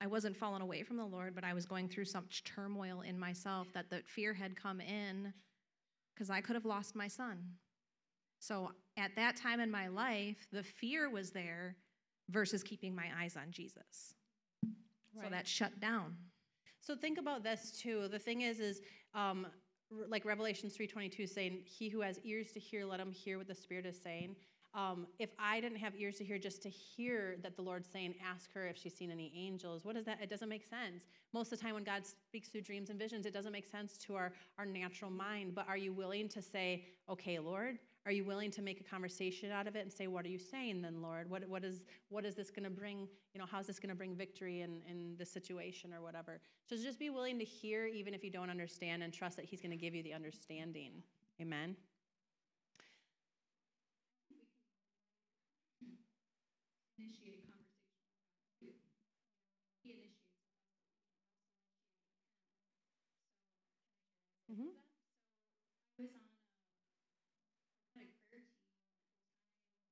I 0.00 0.06
wasn't 0.06 0.36
falling 0.36 0.60
away 0.60 0.82
from 0.82 0.96
the 0.96 1.06
Lord, 1.06 1.34
but 1.34 1.44
I 1.44 1.54
was 1.54 1.64
going 1.64 1.88
through 1.88 2.04
such 2.06 2.44
turmoil 2.44 3.00
in 3.02 3.18
myself 3.18 3.72
that 3.72 3.88
the 3.88 4.02
fear 4.02 4.34
had 4.34 4.54
come 4.56 4.80
in 4.80 5.32
because 6.14 6.28
I 6.28 6.40
could 6.42 6.56
have 6.56 6.66
lost 6.66 6.94
my 6.94 7.08
son. 7.08 7.58
So 8.46 8.72
at 8.98 9.16
that 9.16 9.36
time 9.36 9.58
in 9.58 9.70
my 9.70 9.88
life, 9.88 10.46
the 10.52 10.62
fear 10.62 11.08
was 11.08 11.30
there 11.30 11.76
versus 12.28 12.62
keeping 12.62 12.94
my 12.94 13.06
eyes 13.18 13.36
on 13.36 13.50
Jesus. 13.50 14.14
So 15.14 15.30
that 15.30 15.46
shut 15.46 15.80
down. 15.80 16.16
So 16.80 16.94
think 16.94 17.18
about 17.18 17.42
this 17.42 17.70
too. 17.80 18.08
The 18.08 18.18
thing 18.18 18.42
is, 18.42 18.60
is 18.60 18.82
um, 19.14 19.46
like 20.08 20.26
twenty 20.86 21.08
two 21.08 21.26
saying, 21.26 21.62
"He 21.64 21.88
who 21.88 22.02
has 22.02 22.18
ears 22.24 22.52
to 22.52 22.60
hear, 22.60 22.84
let 22.84 23.00
him 23.00 23.10
hear 23.10 23.38
what 23.38 23.48
the 23.48 23.54
Spirit 23.54 23.86
is 23.86 23.98
saying." 23.98 24.36
Um, 24.74 25.06
if 25.20 25.30
I 25.38 25.60
didn't 25.60 25.78
have 25.78 25.94
ears 25.96 26.16
to 26.16 26.24
hear, 26.24 26.36
just 26.36 26.60
to 26.64 26.68
hear 26.68 27.36
that 27.42 27.56
the 27.56 27.62
Lord's 27.62 27.88
saying, 27.88 28.16
"Ask 28.22 28.52
her 28.52 28.66
if 28.66 28.76
she's 28.76 28.94
seen 28.94 29.10
any 29.10 29.32
angels," 29.34 29.84
what 29.84 29.96
is 29.96 30.04
that? 30.04 30.20
It 30.20 30.28
doesn't 30.28 30.48
make 30.48 30.64
sense. 30.64 31.06
Most 31.32 31.52
of 31.52 31.58
the 31.58 31.64
time, 31.64 31.74
when 31.74 31.84
God 31.84 32.04
speaks 32.04 32.48
through 32.48 32.62
dreams 32.62 32.90
and 32.90 32.98
visions, 32.98 33.24
it 33.24 33.32
doesn't 33.32 33.52
make 33.52 33.66
sense 33.66 33.96
to 33.98 34.16
our 34.16 34.34
our 34.58 34.66
natural 34.66 35.10
mind. 35.10 35.54
But 35.54 35.66
are 35.68 35.78
you 35.78 35.94
willing 35.94 36.28
to 36.30 36.42
say, 36.42 36.86
"Okay, 37.08 37.38
Lord"? 37.38 37.78
Are 38.06 38.12
you 38.12 38.24
willing 38.24 38.50
to 38.50 38.62
make 38.62 38.80
a 38.80 38.84
conversation 38.84 39.50
out 39.50 39.66
of 39.66 39.76
it 39.76 39.80
and 39.80 39.92
say, 39.92 40.06
"What 40.08 40.26
are 40.26 40.28
you 40.28 40.38
saying, 40.38 40.82
then, 40.82 41.00
Lord? 41.00 41.30
What 41.30 41.48
what 41.48 41.64
is 41.64 41.84
what 42.10 42.24
is 42.26 42.34
this 42.34 42.50
going 42.50 42.64
to 42.64 42.70
bring? 42.70 43.08
You 43.32 43.40
know, 43.40 43.46
how's 43.50 43.66
this 43.66 43.78
going 43.78 43.88
to 43.88 43.94
bring 43.94 44.14
victory 44.14 44.60
in 44.60 44.82
in 44.88 45.16
this 45.16 45.30
situation 45.30 45.94
or 45.94 46.02
whatever?" 46.02 46.40
So 46.68 46.76
just 46.76 46.98
be 46.98 47.08
willing 47.10 47.38
to 47.38 47.44
hear, 47.44 47.86
even 47.86 48.12
if 48.12 48.22
you 48.22 48.30
don't 48.30 48.50
understand, 48.50 49.02
and 49.02 49.12
trust 49.12 49.36
that 49.36 49.46
He's 49.46 49.62
going 49.62 49.70
to 49.70 49.76
give 49.76 49.94
you 49.94 50.02
the 50.02 50.12
understanding. 50.12 51.02
Amen. 51.40 51.76
initiate 56.98 57.44
conversation 57.48 57.84
with 57.98 58.12
God 58.30 58.46
too. 58.60 58.72
He 59.82 59.90
initiates. 59.92 60.16
Mhm. 64.48 64.70
I 65.98 66.02
was 66.02 66.10
on 66.12 66.20
a 66.20 66.32
prophetic 67.94 68.16
prayer 68.24 68.42
team 68.42 68.60
at 68.84 69.80
the 69.80 69.88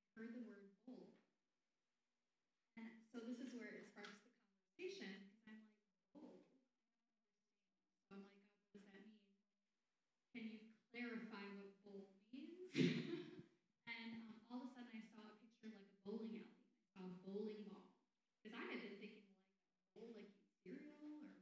And 0.02 0.04
I 0.06 0.20
heard 0.20 0.34
the 0.38 0.46
word 0.46 0.70
bold. 0.86 1.18
And 2.78 2.90
so 3.10 3.24
this 3.26 3.42
is 3.42 3.52
where 3.58 3.74
it 3.74 3.90
sparks 3.90 4.22
the 4.22 4.32
conversation 4.32 5.10
because 5.34 5.50
I'm 5.50 5.60
like, 5.60 5.66
bold? 6.14 6.46
I 6.46 6.56
don't 6.56 7.10
understand. 7.10 7.82
So 8.08 8.16
I'm 8.16 8.22
like, 8.22 8.30
God, 8.30 8.46
what 8.72 8.82
does 8.86 8.92
that 8.94 9.06
mean? 9.08 9.20
Can 10.32 10.44
you 10.52 10.60
clarify 10.94 11.44
what 11.58 11.74
bold 11.84 12.08
means? 12.32 12.70
and 13.90 14.10
um, 14.16 14.36
all 14.52 14.64
of 14.64 14.72
a 14.72 14.76
sudden 14.76 14.94
I 14.96 15.04
saw 15.12 15.24
a 15.26 15.36
picture 15.44 15.72
like 15.72 15.90
a 15.90 16.00
bowling 16.08 16.34
alley. 16.38 16.56
I 16.84 16.88
saw 16.96 17.04
a 17.08 17.16
bowling 17.32 17.64
ball. 17.64 17.88
Because 18.44 18.52
I 18.60 18.68
had 18.68 18.84
been 18.84 19.00
thinking 19.00 19.24
like 19.24 19.40
bowl 19.96 20.12
like 20.12 20.36
cereal 20.60 21.24
or. 21.24 21.40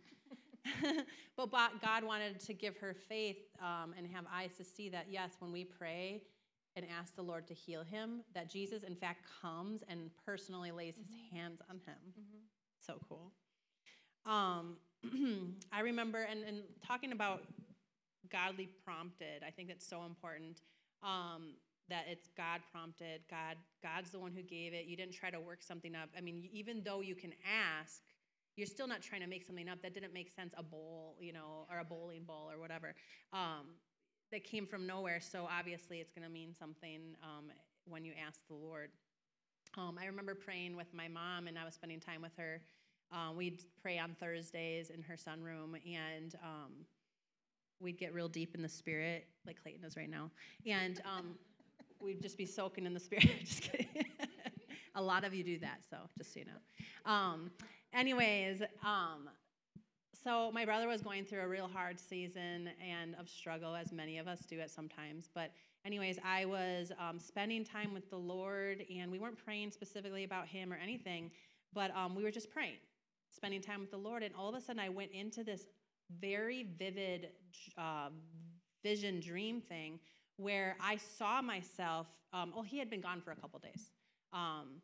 but 1.38 1.52
God 1.52 2.04
wanted 2.04 2.40
to 2.42 2.54
give 2.54 2.78
her 2.78 2.94
faith 2.94 3.38
um, 3.62 3.94
and 3.98 4.08
have 4.08 4.26
eyes 4.34 4.52
to 4.58 4.64
see 4.64 4.90
that, 4.90 5.08
yes, 5.10 5.32
when 5.40 5.52
we 5.52 5.64
pray 5.64 6.22
and 6.76 6.86
ask 7.00 7.16
the 7.16 7.22
Lord 7.22 7.48
to 7.48 7.54
heal 7.54 7.84
him, 7.84 8.22
that 8.34 8.50
Jesus, 8.50 8.84
in 8.84 8.96
fact, 8.96 9.26
comes 9.42 9.84
and 9.90 10.10
personally 10.26 10.72
lays 10.72 10.96
his 10.96 11.08
hands 11.32 11.62
on 11.70 11.78
him. 11.86 11.98
So 12.86 13.00
cool. 13.08 13.32
Um, 14.26 14.78
I 15.72 15.82
remember, 15.82 16.24
and, 16.24 16.44
and 16.44 16.60
talking 16.86 17.12
about 17.12 17.44
godly 18.32 18.70
prompted, 18.86 19.44
I 19.46 19.52
think 19.52 19.70
that's 19.70 19.88
so 19.88 20.06
important. 20.06 20.62
Um, 21.04 21.54
that 21.90 22.06
it's 22.10 22.30
God 22.36 22.62
prompted. 22.72 23.22
God, 23.30 23.56
God's 23.82 24.12
the 24.12 24.20
one 24.20 24.32
who 24.32 24.42
gave 24.42 24.74
it. 24.74 24.86
You 24.86 24.98
didn't 24.98 25.14
try 25.14 25.30
to 25.30 25.40
work 25.40 25.64
something 25.64 25.96
up. 25.96 26.10
I 26.18 26.22
mean, 26.22 26.50
even 26.52 26.82
though 26.84 27.02
you 27.02 27.16
can 27.16 27.34
ask, 27.46 28.02
you're 28.58 28.68
still 28.68 28.88
not 28.88 29.02
trying 29.02 29.22
to 29.22 29.28
make 29.28 29.46
something 29.46 29.70
up. 29.70 29.82
That 29.84 29.94
didn't 29.94 30.14
make 30.14 30.30
sense. 30.30 30.54
A 30.58 30.64
bowl, 30.64 31.16
you 31.22 31.32
know, 31.32 31.66
or 31.72 31.80
a 31.80 31.86
bowling 31.86 32.24
ball 32.24 32.50
or 32.52 32.60
whatever. 32.60 32.96
Um, 33.32 33.68
that 34.32 34.44
came 34.44 34.66
from 34.66 34.86
nowhere. 34.86 35.22
So 35.22 35.48
obviously, 35.50 36.00
it's 36.00 36.12
going 36.12 36.28
to 36.28 36.34
mean 36.34 36.54
something 36.54 37.16
um, 37.24 37.46
when 37.86 38.04
you 38.04 38.12
ask 38.28 38.42
the 38.50 38.56
Lord. 38.56 38.90
Um, 39.78 39.98
I 40.02 40.08
remember 40.08 40.36
praying 40.36 40.76
with 40.76 40.94
my 40.94 41.08
mom, 41.08 41.48
and 41.48 41.58
I 41.58 41.64
was 41.64 41.76
spending 41.76 42.00
time 42.00 42.22
with 42.22 42.36
her. 42.38 42.62
Um, 43.12 43.38
we'd 43.38 43.64
pray 43.82 44.00
on 44.00 44.16
Thursdays 44.20 44.90
in 44.90 45.02
her 45.04 45.16
sunroom, 45.16 45.76
and 45.86 46.36
um, 46.44 46.72
we'd 47.80 47.98
get 47.98 48.14
real 48.14 48.28
deep 48.28 48.56
in 48.56 48.62
the 48.62 48.70
spirit, 48.70 49.28
like 49.46 49.62
Clayton 49.62 49.86
is 49.86 49.96
right 49.96 50.10
now, 50.10 50.32
and 50.66 51.02
um, 51.06 51.36
we'd 52.02 52.22
just 52.22 52.38
be 52.38 52.46
soaking 52.46 52.86
in 52.86 52.94
the 52.94 53.00
spirit. 53.00 53.30
just 53.46 53.62
kidding. 53.62 53.88
A 54.96 55.02
lot 55.02 55.24
of 55.24 55.34
you 55.34 55.44
do 55.44 55.60
that, 55.60 55.82
so 55.90 55.98
just 56.18 56.34
so 56.34 56.40
you 56.40 56.46
know. 56.48 57.12
Anyways, 57.94 58.62
um, 58.84 59.30
so 60.24 60.52
my 60.52 60.66
brother 60.66 60.88
was 60.88 61.02
going 61.02 61.26
through 61.26 61.42
a 61.42 61.48
real 61.48 61.68
hard 61.68 62.00
season 62.00 62.70
and 62.86 63.16
of 63.16 63.30
struggle, 63.30 63.76
as 63.76 63.92
many 63.92 64.18
of 64.18 64.28
us 64.28 64.42
do 64.42 64.60
at 64.60 64.70
sometimes. 64.70 65.30
But 65.34 65.52
anyways, 65.86 66.20
I 66.26 66.46
was 66.46 66.92
um, 67.00 67.20
spending 67.20 67.64
time 67.64 67.94
with 67.94 68.10
the 68.10 68.18
Lord, 68.18 68.84
and 68.94 69.12
we 69.12 69.20
weren't 69.20 69.38
praying 69.44 69.72
specifically 69.72 70.24
about 70.24 70.48
him 70.48 70.74
or 70.74 70.76
anything. 70.76 71.32
But 71.74 71.96
um, 71.96 72.16
we 72.16 72.24
were 72.24 72.32
just 72.32 72.50
praying, 72.52 72.78
spending 73.32 73.62
time 73.62 73.80
with 73.80 73.92
the 73.92 73.98
Lord, 73.98 74.24
and 74.24 74.34
all 74.36 74.50
of 74.50 74.56
a 74.56 74.62
sudden 74.62 74.80
I 74.80 74.90
went 74.90 75.12
into 75.12 75.44
this 75.44 75.68
very 76.20 76.68
vivid 76.78 77.30
uh, 77.78 78.10
vision 78.84 79.20
dream 79.20 79.62
thing 79.62 80.00
where 80.38 80.76
I 80.82 80.98
saw 80.98 81.42
myself. 81.42 82.08
Um, 82.34 82.54
oh, 82.56 82.62
he 82.64 82.78
had 82.80 82.90
been 82.90 83.02
gone 83.02 83.22
for 83.22 83.32
a 83.32 83.36
couple 83.36 83.60
days. 83.60 83.92
Um, 84.34 84.82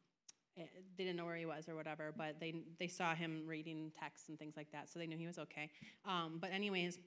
they 0.55 0.69
didn't 0.97 1.15
know 1.15 1.25
where 1.25 1.35
he 1.35 1.45
was 1.45 1.67
or 1.67 1.75
whatever, 1.75 2.13
but 2.15 2.39
they 2.39 2.53
they 2.79 2.87
saw 2.87 3.15
him 3.15 3.43
reading 3.47 3.91
texts 3.99 4.29
and 4.29 4.37
things 4.37 4.55
like 4.55 4.71
that, 4.71 4.89
so 4.89 4.99
they 4.99 5.07
knew 5.07 5.17
he 5.17 5.27
was 5.27 5.39
okay. 5.39 5.69
Um, 6.05 6.37
but 6.39 6.51
anyways, 6.51 6.99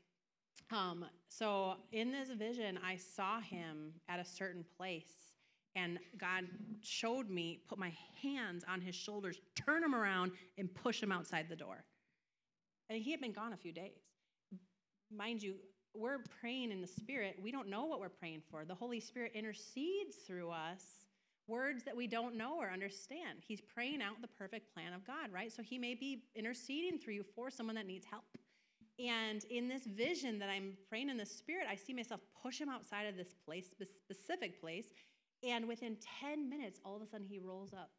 um, 0.71 1.05
so 1.29 1.75
in 1.93 2.11
this 2.11 2.31
vision, 2.31 2.79
I 2.85 2.97
saw 2.97 3.41
him 3.41 3.93
at 4.09 4.19
a 4.19 4.25
certain 4.25 4.65
place, 4.77 5.13
and 5.75 5.99
God 6.19 6.45
showed 6.83 7.31
me, 7.31 7.61
put 7.69 7.79
my 7.79 7.93
hands 8.23 8.65
on 8.69 8.81
his 8.81 8.95
shoulders, 8.95 9.39
turn 9.55 9.83
him 9.83 9.95
around, 9.95 10.33
and 10.59 10.73
push 10.75 11.03
him 11.03 11.13
outside 11.13 11.47
the 11.49 11.57
door. 11.57 11.85
And 12.91 13.01
he 13.01 13.11
had 13.11 13.21
been 13.21 13.33
gone 13.33 13.53
a 13.53 13.57
few 13.57 13.73
days. 13.73 14.01
Mind 15.15 15.43
you, 15.43 15.57
we're 15.95 16.19
praying 16.41 16.73
in 16.73 16.81
the 16.81 16.87
Spirit. 16.87 17.37
We 17.43 17.53
don't 17.53 17.69
know 17.69 17.85
what 17.85 18.01
we're 18.01 18.09
praying 18.09 18.43
for. 18.51 18.65
The 18.65 18.75
Holy 18.75 19.01
Spirit 19.01 19.33
intercedes 19.35 20.17
through 20.27 20.51
us 20.51 21.06
words 21.49 21.85
that 21.85 21.97
we 21.97 22.07
don't 22.07 22.37
know 22.37 22.57
or 22.59 22.71
understand. 22.71 23.41
He's 23.47 23.61
praying 23.61 24.03
out 24.03 24.21
the 24.21 24.29
perfect 24.29 24.73
plan 24.75 24.93
of 24.93 25.07
God, 25.07 25.33
right? 25.33 25.53
So 25.53 25.63
he 25.63 25.79
may 25.79 25.95
be 25.95 26.25
interceding 26.35 26.99
through 26.99 27.15
you 27.15 27.25
for 27.35 27.51
someone 27.51 27.77
that 27.77 27.87
needs 27.87 28.07
help. 28.07 28.25
And 28.99 29.45
in 29.45 29.69
this 29.69 29.85
vision 29.85 30.39
that 30.39 30.49
I'm 30.49 30.73
praying 30.89 31.11
in 31.11 31.17
the 31.17 31.27
Spirit, 31.27 31.67
I 31.71 31.75
see 31.75 31.93
myself 31.93 32.21
push 32.43 32.59
him 32.59 32.69
outside 32.69 33.07
of 33.07 33.17
this 33.17 33.35
place, 33.45 33.71
this 33.79 33.91
specific 33.91 34.61
place. 34.61 34.87
And 35.47 35.69
within 35.69 35.97
10 36.21 36.49
minutes, 36.49 36.81
all 36.85 36.97
of 36.97 37.03
a 37.03 37.07
sudden 37.07 37.27
he 37.27 37.39
rolls 37.39 37.73
up. 37.73 37.91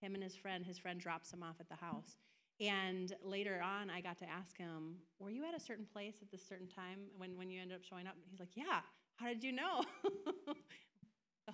Him 0.00 0.14
and 0.14 0.22
his 0.22 0.34
friend, 0.34 0.64
his 0.64 0.78
friend 0.78 1.00
drops 1.00 1.32
him 1.32 1.42
off 1.42 1.56
at 1.60 1.68
the 1.68 1.76
house. 1.76 2.18
And 2.60 3.14
later 3.22 3.60
on, 3.62 3.90
I 3.90 4.00
got 4.00 4.18
to 4.18 4.28
ask 4.28 4.58
him, 4.58 4.96
Were 5.20 5.30
you 5.30 5.44
at 5.44 5.54
a 5.54 5.60
certain 5.60 5.86
place 5.92 6.16
at 6.20 6.30
this 6.30 6.44
certain 6.46 6.66
time 6.66 6.98
when, 7.16 7.36
when 7.36 7.50
you 7.50 7.60
ended 7.60 7.76
up 7.76 7.84
showing 7.84 8.06
up? 8.06 8.14
He's 8.28 8.40
like, 8.40 8.56
Yeah. 8.56 8.80
How 9.16 9.26
did 9.26 9.42
you 9.42 9.52
know? 9.52 9.82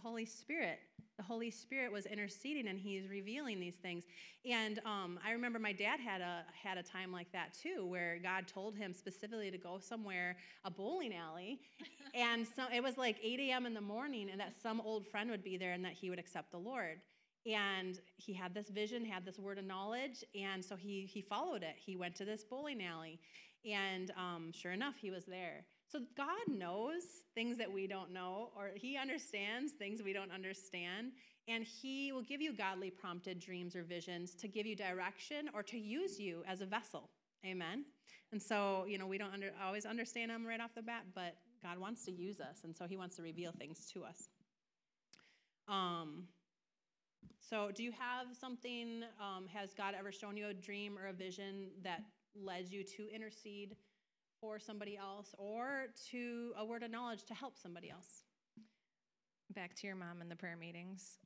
Holy 0.04 0.26
Spirit. 0.26 0.80
The 1.16 1.22
Holy 1.22 1.50
Spirit 1.50 1.90
was 1.90 2.04
interceding 2.04 2.68
and 2.68 2.78
he's 2.78 3.08
revealing 3.08 3.58
these 3.58 3.76
things. 3.76 4.04
And 4.44 4.78
um, 4.84 5.18
I 5.24 5.30
remember 5.30 5.58
my 5.58 5.72
dad 5.72 5.98
had 5.98 6.20
a 6.20 6.44
had 6.52 6.76
a 6.76 6.82
time 6.82 7.10
like 7.10 7.32
that 7.32 7.54
too, 7.54 7.86
where 7.86 8.18
God 8.22 8.46
told 8.46 8.76
him 8.76 8.92
specifically 8.92 9.50
to 9.50 9.56
go 9.56 9.78
somewhere, 9.78 10.36
a 10.64 10.70
bowling 10.70 11.14
alley, 11.14 11.60
and 12.14 12.46
so 12.46 12.64
it 12.74 12.82
was 12.82 12.98
like 12.98 13.16
8 13.22 13.40
a.m. 13.40 13.64
in 13.64 13.72
the 13.72 13.80
morning, 13.80 14.28
and 14.30 14.38
that 14.40 14.54
some 14.60 14.80
old 14.82 15.06
friend 15.06 15.30
would 15.30 15.42
be 15.42 15.56
there 15.56 15.72
and 15.72 15.82
that 15.86 15.92
he 15.92 16.10
would 16.10 16.18
accept 16.18 16.50
the 16.50 16.58
Lord. 16.58 17.00
And 17.46 17.98
he 18.16 18.34
had 18.34 18.52
this 18.52 18.68
vision, 18.68 19.04
had 19.06 19.24
this 19.24 19.38
word 19.38 19.58
of 19.58 19.64
knowledge, 19.64 20.22
and 20.38 20.62
so 20.62 20.76
he 20.76 21.08
he 21.10 21.22
followed 21.22 21.62
it. 21.62 21.76
He 21.76 21.96
went 21.96 22.14
to 22.16 22.26
this 22.26 22.44
bowling 22.44 22.84
alley, 22.84 23.20
and 23.64 24.10
um, 24.18 24.52
sure 24.52 24.72
enough, 24.72 24.96
he 25.00 25.10
was 25.10 25.24
there. 25.24 25.64
So 25.94 26.00
God 26.16 26.48
knows 26.48 27.02
things 27.36 27.56
that 27.58 27.72
we 27.72 27.86
don't 27.86 28.12
know, 28.12 28.50
or 28.56 28.70
He 28.74 28.96
understands 28.96 29.74
things 29.74 30.02
we 30.02 30.12
don't 30.12 30.32
understand, 30.32 31.12
and 31.46 31.62
He 31.62 32.10
will 32.10 32.22
give 32.22 32.42
you 32.42 32.52
godly 32.52 32.90
prompted 32.90 33.38
dreams 33.38 33.76
or 33.76 33.84
visions 33.84 34.34
to 34.40 34.48
give 34.48 34.66
you 34.66 34.74
direction 34.74 35.48
or 35.54 35.62
to 35.62 35.78
use 35.78 36.18
you 36.18 36.42
as 36.48 36.62
a 36.62 36.66
vessel. 36.66 37.10
Amen. 37.46 37.84
And 38.32 38.42
so, 38.42 38.86
you 38.88 38.98
know, 38.98 39.06
we 39.06 39.18
don't 39.18 39.32
under, 39.32 39.52
always 39.64 39.86
understand 39.86 40.32
them 40.32 40.44
right 40.44 40.60
off 40.60 40.74
the 40.74 40.82
bat, 40.82 41.04
but 41.14 41.36
God 41.62 41.78
wants 41.78 42.04
to 42.06 42.10
use 42.10 42.40
us, 42.40 42.64
and 42.64 42.74
so 42.74 42.86
He 42.86 42.96
wants 42.96 43.14
to 43.14 43.22
reveal 43.22 43.52
things 43.52 43.88
to 43.92 44.02
us. 44.02 44.26
Um, 45.68 46.24
so, 47.38 47.70
do 47.72 47.84
you 47.84 47.92
have 47.92 48.34
something? 48.36 49.04
Um, 49.20 49.46
has 49.46 49.72
God 49.74 49.94
ever 49.96 50.10
shown 50.10 50.36
you 50.36 50.48
a 50.48 50.54
dream 50.54 50.98
or 50.98 51.06
a 51.06 51.12
vision 51.12 51.68
that 51.84 52.02
led 52.34 52.68
you 52.68 52.82
to 52.82 53.14
intercede 53.14 53.76
for 54.44 54.58
somebody 54.58 54.94
else 54.94 55.34
or 55.38 55.86
to 56.10 56.52
a 56.58 56.64
word 56.64 56.82
of 56.82 56.90
knowledge 56.90 57.24
to 57.24 57.32
help 57.32 57.56
somebody 57.56 57.90
else? 57.90 58.24
Back 59.54 59.74
to 59.76 59.86
your 59.86 59.96
mom 59.96 60.20
in 60.20 60.28
the 60.28 60.36
prayer 60.36 60.56
meetings. 60.56 61.18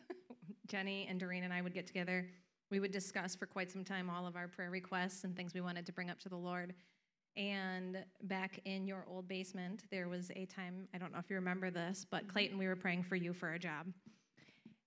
Jenny 0.66 1.06
and 1.10 1.20
Doreen 1.20 1.44
and 1.44 1.52
I 1.52 1.60
would 1.60 1.74
get 1.74 1.86
together. 1.86 2.26
We 2.70 2.80
would 2.80 2.90
discuss 2.90 3.34
for 3.34 3.44
quite 3.44 3.70
some 3.70 3.84
time 3.84 4.08
all 4.08 4.26
of 4.26 4.34
our 4.34 4.48
prayer 4.48 4.70
requests 4.70 5.24
and 5.24 5.36
things 5.36 5.52
we 5.52 5.60
wanted 5.60 5.84
to 5.84 5.92
bring 5.92 6.08
up 6.08 6.18
to 6.20 6.30
the 6.30 6.36
Lord. 6.36 6.72
And 7.36 7.98
back 8.22 8.60
in 8.64 8.86
your 8.86 9.04
old 9.10 9.28
basement, 9.28 9.82
there 9.90 10.08
was 10.08 10.30
a 10.34 10.46
time, 10.46 10.88
I 10.94 10.98
don't 10.98 11.12
know 11.12 11.18
if 11.18 11.28
you 11.28 11.36
remember 11.36 11.70
this, 11.70 12.06
but 12.10 12.22
mm-hmm. 12.22 12.30
Clayton, 12.32 12.58
we 12.58 12.66
were 12.66 12.76
praying 12.76 13.02
for 13.02 13.16
you 13.16 13.34
for 13.34 13.52
a 13.52 13.58
job. 13.58 13.88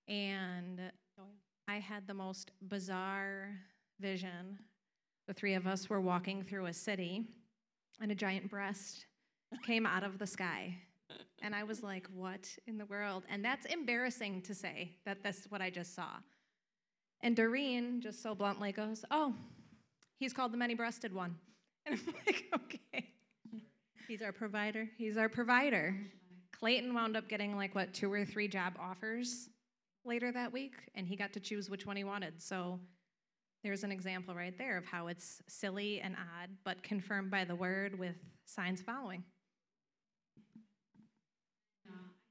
And 0.08 0.82
Oh, 1.20 1.24
yeah. 1.28 1.76
I 1.76 1.80
had 1.80 2.08
the 2.08 2.14
most 2.16 2.52
bizarre 2.70 3.52
vision. 4.00 4.58
The 5.28 5.34
three 5.34 5.54
of 5.54 5.68
us 5.68 5.90
were 5.90 6.02
walking 6.02 6.42
through 6.42 6.68
a 6.68 6.74
city, 6.74 7.26
and 8.02 8.12
a 8.12 8.16
giant 8.16 8.50
breast 8.50 9.06
came 9.66 9.86
out 9.86 10.04
of 10.04 10.20
the 10.20 10.28
sky. 10.28 10.78
And 11.42 11.56
I 11.56 11.64
was 11.64 11.84
like, 11.84 12.08
what 12.14 12.50
in 12.66 12.78
the 12.78 12.86
world? 12.86 13.24
And 13.30 13.44
that's 13.44 13.66
embarrassing 13.66 14.42
to 14.44 14.56
say 14.56 14.92
that 15.06 15.24
that's 15.24 15.46
what 15.50 15.62
I 15.62 15.70
just 15.70 15.96
saw. 15.96 16.10
And 17.22 17.36
Doreen 17.36 18.02
just 18.02 18.22
so 18.22 18.36
bluntly 18.36 18.72
goes, 18.72 19.06
oh, 19.12 19.34
he's 20.18 20.34
called 20.34 20.52
the 20.52 20.58
many 20.58 20.76
breasted 20.76 21.14
one. 21.14 21.36
And 21.90 21.98
I'm 22.06 22.14
like, 22.26 22.44
okay. 22.54 23.08
He's 24.10 24.22
our 24.22 24.34
provider. 24.34 24.90
He's 24.98 25.16
our 25.16 25.30
provider. 25.30 25.96
Clayton 26.52 26.94
wound 26.94 27.16
up 27.16 27.30
getting 27.30 27.56
like 27.56 27.76
what 27.76 27.94
two 27.94 28.12
or 28.12 28.26
three 28.26 28.50
job 28.50 28.74
offers 28.78 29.48
later 30.04 30.30
that 30.34 30.52
week, 30.52 30.74
and 30.96 31.08
he 31.08 31.16
got 31.16 31.32
to 31.34 31.40
choose 31.40 31.70
which 31.70 31.86
one 31.86 31.96
he 31.96 32.04
wanted. 32.04 32.42
So 32.42 32.80
there's 33.64 33.84
an 33.84 33.92
example 33.92 34.36
right 34.36 34.58
there 34.58 34.78
of 34.78 34.86
how 34.86 35.08
it's 35.08 35.42
silly 35.48 36.00
and 36.00 36.16
odd, 36.16 36.50
but 36.64 36.84
confirmed 36.84 37.32
by 37.32 37.44
the 37.44 37.56
word 37.56 37.98
with 38.00 38.16
signs 38.46 38.82
following 38.82 39.24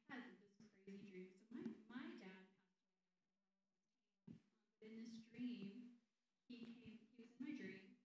had 0.08 0.22
this 0.40 0.54
crazy 0.84 1.10
dream. 1.10 1.28
So 1.50 1.58
my, 1.58 1.66
my 1.90 2.06
dad 2.22 2.46
passed 4.24 4.78
away. 4.80 4.94
In 4.96 5.10
this 5.10 5.26
dream, 5.34 5.92
he 6.46 6.56
came, 6.56 6.78
he 6.78 7.20
was 7.20 7.30
in 7.36 7.42
my 7.42 7.52
dream, 7.58 7.98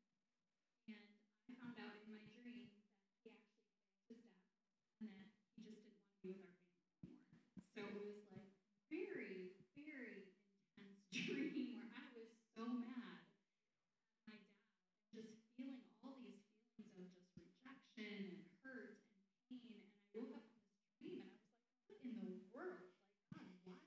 and 0.89 0.97
I 0.97 1.53
found 1.61 1.77
out 1.77 1.95
in 2.03 2.09
my 2.09 2.25
dream 2.35 2.73
that 2.73 2.81
he 3.21 3.29
actually 3.29 3.93
thanked 4.09 4.33
his 4.41 4.97
dad 4.99 5.29
and 5.55 5.63
that 5.69 5.77
he 5.77 5.85
just 5.85 6.01
didn't 6.25 6.49
want 6.49 6.57
to 6.57 6.89
be 6.99 7.05
with 7.05 7.05
our 7.05 7.05
family 7.05 7.21
anymore. 7.21 7.63
So 7.71 7.79
it 7.85 7.95
was 8.01 8.25
like 8.33 8.49
very, 8.89 9.55
very 9.77 10.35
intense 10.75 11.05
dream 11.13 11.77
where 11.79 11.93
I 11.93 12.03
was 12.17 12.27
so 12.57 12.65
mad 12.65 13.23
at 13.23 14.25
my 14.27 14.35
dad, 14.41 14.67
just 15.13 15.31
feeling 15.55 15.85
all 16.01 16.17
these 16.19 16.41
feelings 16.75 17.13
of 17.15 17.23
just 17.31 17.31
rejection 17.37 18.35
and 18.35 18.43
hurt 18.65 18.99
and 19.07 19.29
pain. 19.47 19.71
And 19.71 19.87
I 19.87 20.11
woke 20.11 20.33
up 20.35 20.43
from 20.51 20.59
this 20.67 20.91
dream 20.99 21.23
and 21.23 21.31
I 21.31 21.39
was 21.39 21.47
like, 21.47 21.87
what 21.87 21.99
in 22.03 22.13
the 22.19 22.43
world? 22.51 22.91
Like, 23.31 23.47
God, 23.63 23.79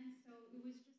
And 0.00 0.12
so 0.24 0.48
it 0.54 0.62
was 0.64 0.78
just 0.86 0.97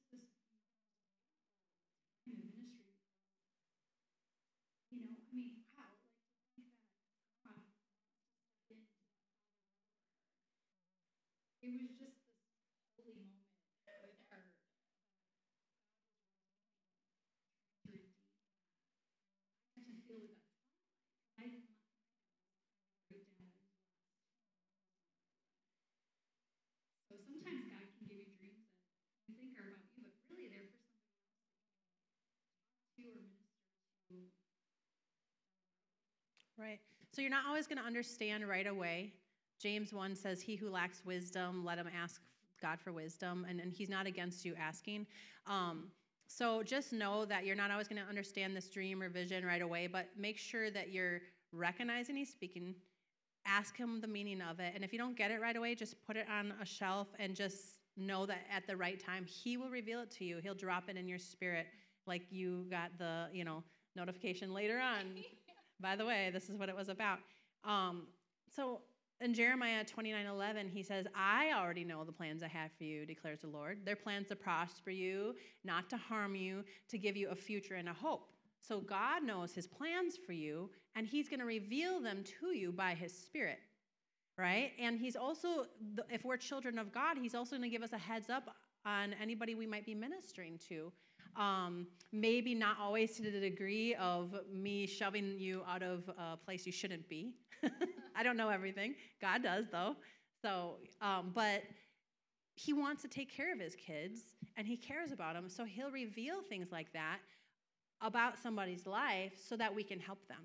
Right. 36.59 36.79
So 37.13 37.21
you're 37.21 37.31
not 37.31 37.45
always 37.47 37.67
going 37.67 37.77
to 37.77 37.85
understand 37.85 38.47
right 38.47 38.67
away. 38.67 39.13
James 39.61 39.93
1 39.93 40.15
says, 40.15 40.41
He 40.41 40.55
who 40.55 40.69
lacks 40.69 41.01
wisdom, 41.05 41.63
let 41.63 41.77
him 41.77 41.87
ask 42.01 42.21
God 42.61 42.79
for 42.79 42.91
wisdom. 42.91 43.45
And, 43.49 43.59
and 43.59 43.71
he's 43.71 43.89
not 43.89 44.05
against 44.05 44.43
you 44.43 44.55
asking. 44.59 45.07
Um, 45.47 45.91
so 46.27 46.61
just 46.61 46.93
know 46.93 47.25
that 47.25 47.45
you're 47.45 47.55
not 47.55 47.71
always 47.71 47.87
going 47.87 48.01
to 48.01 48.07
understand 48.07 48.55
this 48.55 48.69
dream 48.69 49.01
or 49.01 49.09
vision 49.09 49.45
right 49.45 49.61
away, 49.61 49.87
but 49.87 50.07
make 50.17 50.37
sure 50.37 50.69
that 50.69 50.91
you're 50.91 51.21
recognizing 51.51 52.15
he's 52.15 52.29
speaking. 52.29 52.75
Ask 53.45 53.75
him 53.75 54.01
the 54.01 54.07
meaning 54.07 54.41
of 54.41 54.59
it. 54.59 54.73
And 54.75 54.83
if 54.83 54.93
you 54.93 54.99
don't 54.99 55.17
get 55.17 55.31
it 55.31 55.41
right 55.41 55.55
away, 55.55 55.75
just 55.75 55.95
put 56.05 56.17
it 56.17 56.27
on 56.29 56.53
a 56.61 56.65
shelf 56.65 57.07
and 57.17 57.35
just 57.35 57.79
know 57.97 58.25
that 58.25 58.41
at 58.53 58.67
the 58.67 58.77
right 58.77 59.03
time, 59.03 59.25
he 59.25 59.57
will 59.57 59.69
reveal 59.69 60.01
it 60.01 60.11
to 60.11 60.25
you. 60.25 60.39
He'll 60.43 60.53
drop 60.53 60.89
it 60.89 60.97
in 60.97 61.07
your 61.07 61.19
spirit 61.19 61.67
like 62.05 62.23
you 62.29 62.65
got 62.69 62.97
the, 62.97 63.27
you 63.33 63.43
know, 63.43 63.63
notification 63.95 64.53
later 64.53 64.79
on. 64.79 65.05
By 65.79 65.95
the 65.95 66.05
way, 66.05 66.29
this 66.31 66.49
is 66.49 66.57
what 66.57 66.69
it 66.69 66.75
was 66.75 66.89
about. 66.89 67.19
Um, 67.63 68.03
so 68.53 68.81
in 69.21 69.33
Jeremiah 69.33 69.83
29 69.83 70.25
11, 70.25 70.69
he 70.69 70.83
says, 70.83 71.05
I 71.15 71.51
already 71.53 71.83
know 71.83 72.03
the 72.03 72.11
plans 72.11 72.41
I 72.41 72.47
have 72.47 72.71
for 72.77 72.85
you, 72.85 73.05
declares 73.05 73.41
the 73.41 73.47
Lord. 73.47 73.79
They're 73.85 73.95
plans 73.95 74.27
to 74.29 74.35
prosper 74.35 74.91
you, 74.91 75.35
not 75.63 75.89
to 75.89 75.97
harm 75.97 76.35
you, 76.35 76.63
to 76.89 76.97
give 76.97 77.17
you 77.17 77.29
a 77.29 77.35
future 77.35 77.75
and 77.75 77.89
a 77.89 77.93
hope. 77.93 78.29
So 78.61 78.79
God 78.81 79.23
knows 79.23 79.53
his 79.53 79.67
plans 79.67 80.15
for 80.25 80.33
you, 80.33 80.69
and 80.95 81.07
he's 81.07 81.29
going 81.29 81.39
to 81.39 81.45
reveal 81.45 81.99
them 81.99 82.23
to 82.39 82.55
you 82.55 82.71
by 82.71 82.93
his 82.93 83.17
spirit, 83.17 83.59
right? 84.37 84.71
And 84.79 84.99
he's 84.99 85.15
also, 85.15 85.65
if 86.09 86.25
we're 86.25 86.37
children 86.37 86.77
of 86.77 86.91
God, 86.91 87.17
he's 87.17 87.35
also 87.35 87.57
going 87.57 87.69
to 87.69 87.69
give 87.69 87.83
us 87.83 87.93
a 87.93 87.97
heads 87.97 88.29
up 88.29 88.55
on 88.85 89.15
anybody 89.21 89.55
we 89.55 89.65
might 89.65 89.85
be 89.85 89.95
ministering 89.95 90.59
to. 90.69 90.91
Um, 91.39 91.87
maybe 92.11 92.53
not 92.53 92.77
always 92.79 93.15
to 93.15 93.23
the 93.23 93.39
degree 93.39 93.95
of 93.95 94.35
me 94.53 94.85
shoving 94.85 95.39
you 95.39 95.63
out 95.67 95.81
of 95.81 96.09
a 96.09 96.37
place 96.37 96.65
you 96.65 96.71
shouldn't 96.71 97.07
be. 97.07 97.33
I 98.15 98.23
don't 98.23 98.37
know 98.37 98.49
everything. 98.49 98.95
God 99.21 99.41
does, 99.41 99.65
though. 99.71 99.95
So, 100.41 100.75
um, 101.01 101.31
but 101.33 101.63
he 102.55 102.73
wants 102.73 103.01
to 103.03 103.07
take 103.07 103.33
care 103.33 103.53
of 103.53 103.59
his 103.59 103.75
kids 103.75 104.19
and 104.57 104.67
he 104.67 104.75
cares 104.75 105.11
about 105.11 105.35
them. 105.35 105.49
So 105.49 105.63
he'll 105.63 105.91
reveal 105.91 106.41
things 106.41 106.71
like 106.71 106.91
that 106.93 107.19
about 108.01 108.37
somebody's 108.37 108.85
life 108.85 109.33
so 109.41 109.55
that 109.55 109.73
we 109.73 109.83
can 109.83 109.99
help 109.99 110.27
them 110.27 110.39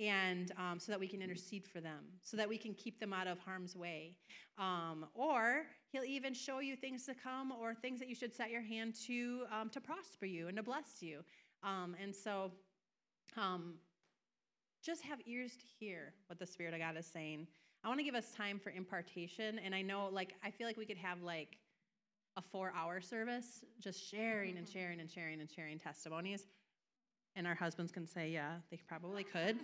and 0.00 0.52
um, 0.58 0.78
so 0.78 0.90
that 0.92 0.98
we 0.98 1.06
can 1.06 1.22
intercede 1.22 1.66
for 1.66 1.80
them, 1.80 2.04
so 2.22 2.36
that 2.36 2.48
we 2.48 2.58
can 2.58 2.74
keep 2.74 2.98
them 2.98 3.12
out 3.12 3.26
of 3.26 3.38
harm's 3.38 3.76
way. 3.76 4.16
Um, 4.58 5.06
or 5.14 5.66
he'll 5.90 6.04
even 6.04 6.34
show 6.34 6.60
you 6.60 6.76
things 6.76 7.06
to 7.06 7.14
come 7.14 7.52
or 7.52 7.74
things 7.74 8.00
that 8.00 8.08
you 8.08 8.14
should 8.14 8.34
set 8.34 8.50
your 8.50 8.62
hand 8.62 8.94
to 9.06 9.44
um, 9.52 9.70
to 9.70 9.80
prosper 9.80 10.26
you 10.26 10.48
and 10.48 10.56
to 10.56 10.62
bless 10.62 11.00
you. 11.00 11.20
Um, 11.62 11.96
and 12.02 12.14
so 12.14 12.52
um, 13.36 13.74
just 14.84 15.02
have 15.02 15.18
ears 15.26 15.56
to 15.56 15.64
hear 15.78 16.12
what 16.26 16.38
the 16.38 16.46
Spirit 16.46 16.74
of 16.74 16.80
God 16.80 16.96
is 16.96 17.06
saying. 17.06 17.46
I 17.84 17.88
want 17.88 18.00
to 18.00 18.04
give 18.04 18.14
us 18.14 18.30
time 18.32 18.58
for 18.58 18.70
impartation. 18.70 19.58
And 19.58 19.74
I 19.74 19.82
know, 19.82 20.08
like, 20.10 20.34
I 20.42 20.50
feel 20.50 20.66
like 20.66 20.76
we 20.76 20.86
could 20.86 20.98
have 20.98 21.22
like 21.22 21.58
a 22.36 22.42
four 22.42 22.72
hour 22.76 23.00
service 23.00 23.64
just 23.80 24.10
sharing 24.10 24.56
and 24.56 24.68
sharing 24.68 25.00
and 25.00 25.10
sharing 25.10 25.40
and 25.40 25.50
sharing 25.50 25.78
testimonies. 25.78 26.46
And 27.36 27.46
our 27.46 27.54
husbands 27.54 27.90
can 27.90 28.06
say, 28.06 28.30
yeah, 28.30 28.56
they 28.70 28.78
probably 28.88 29.24
could. 29.24 29.58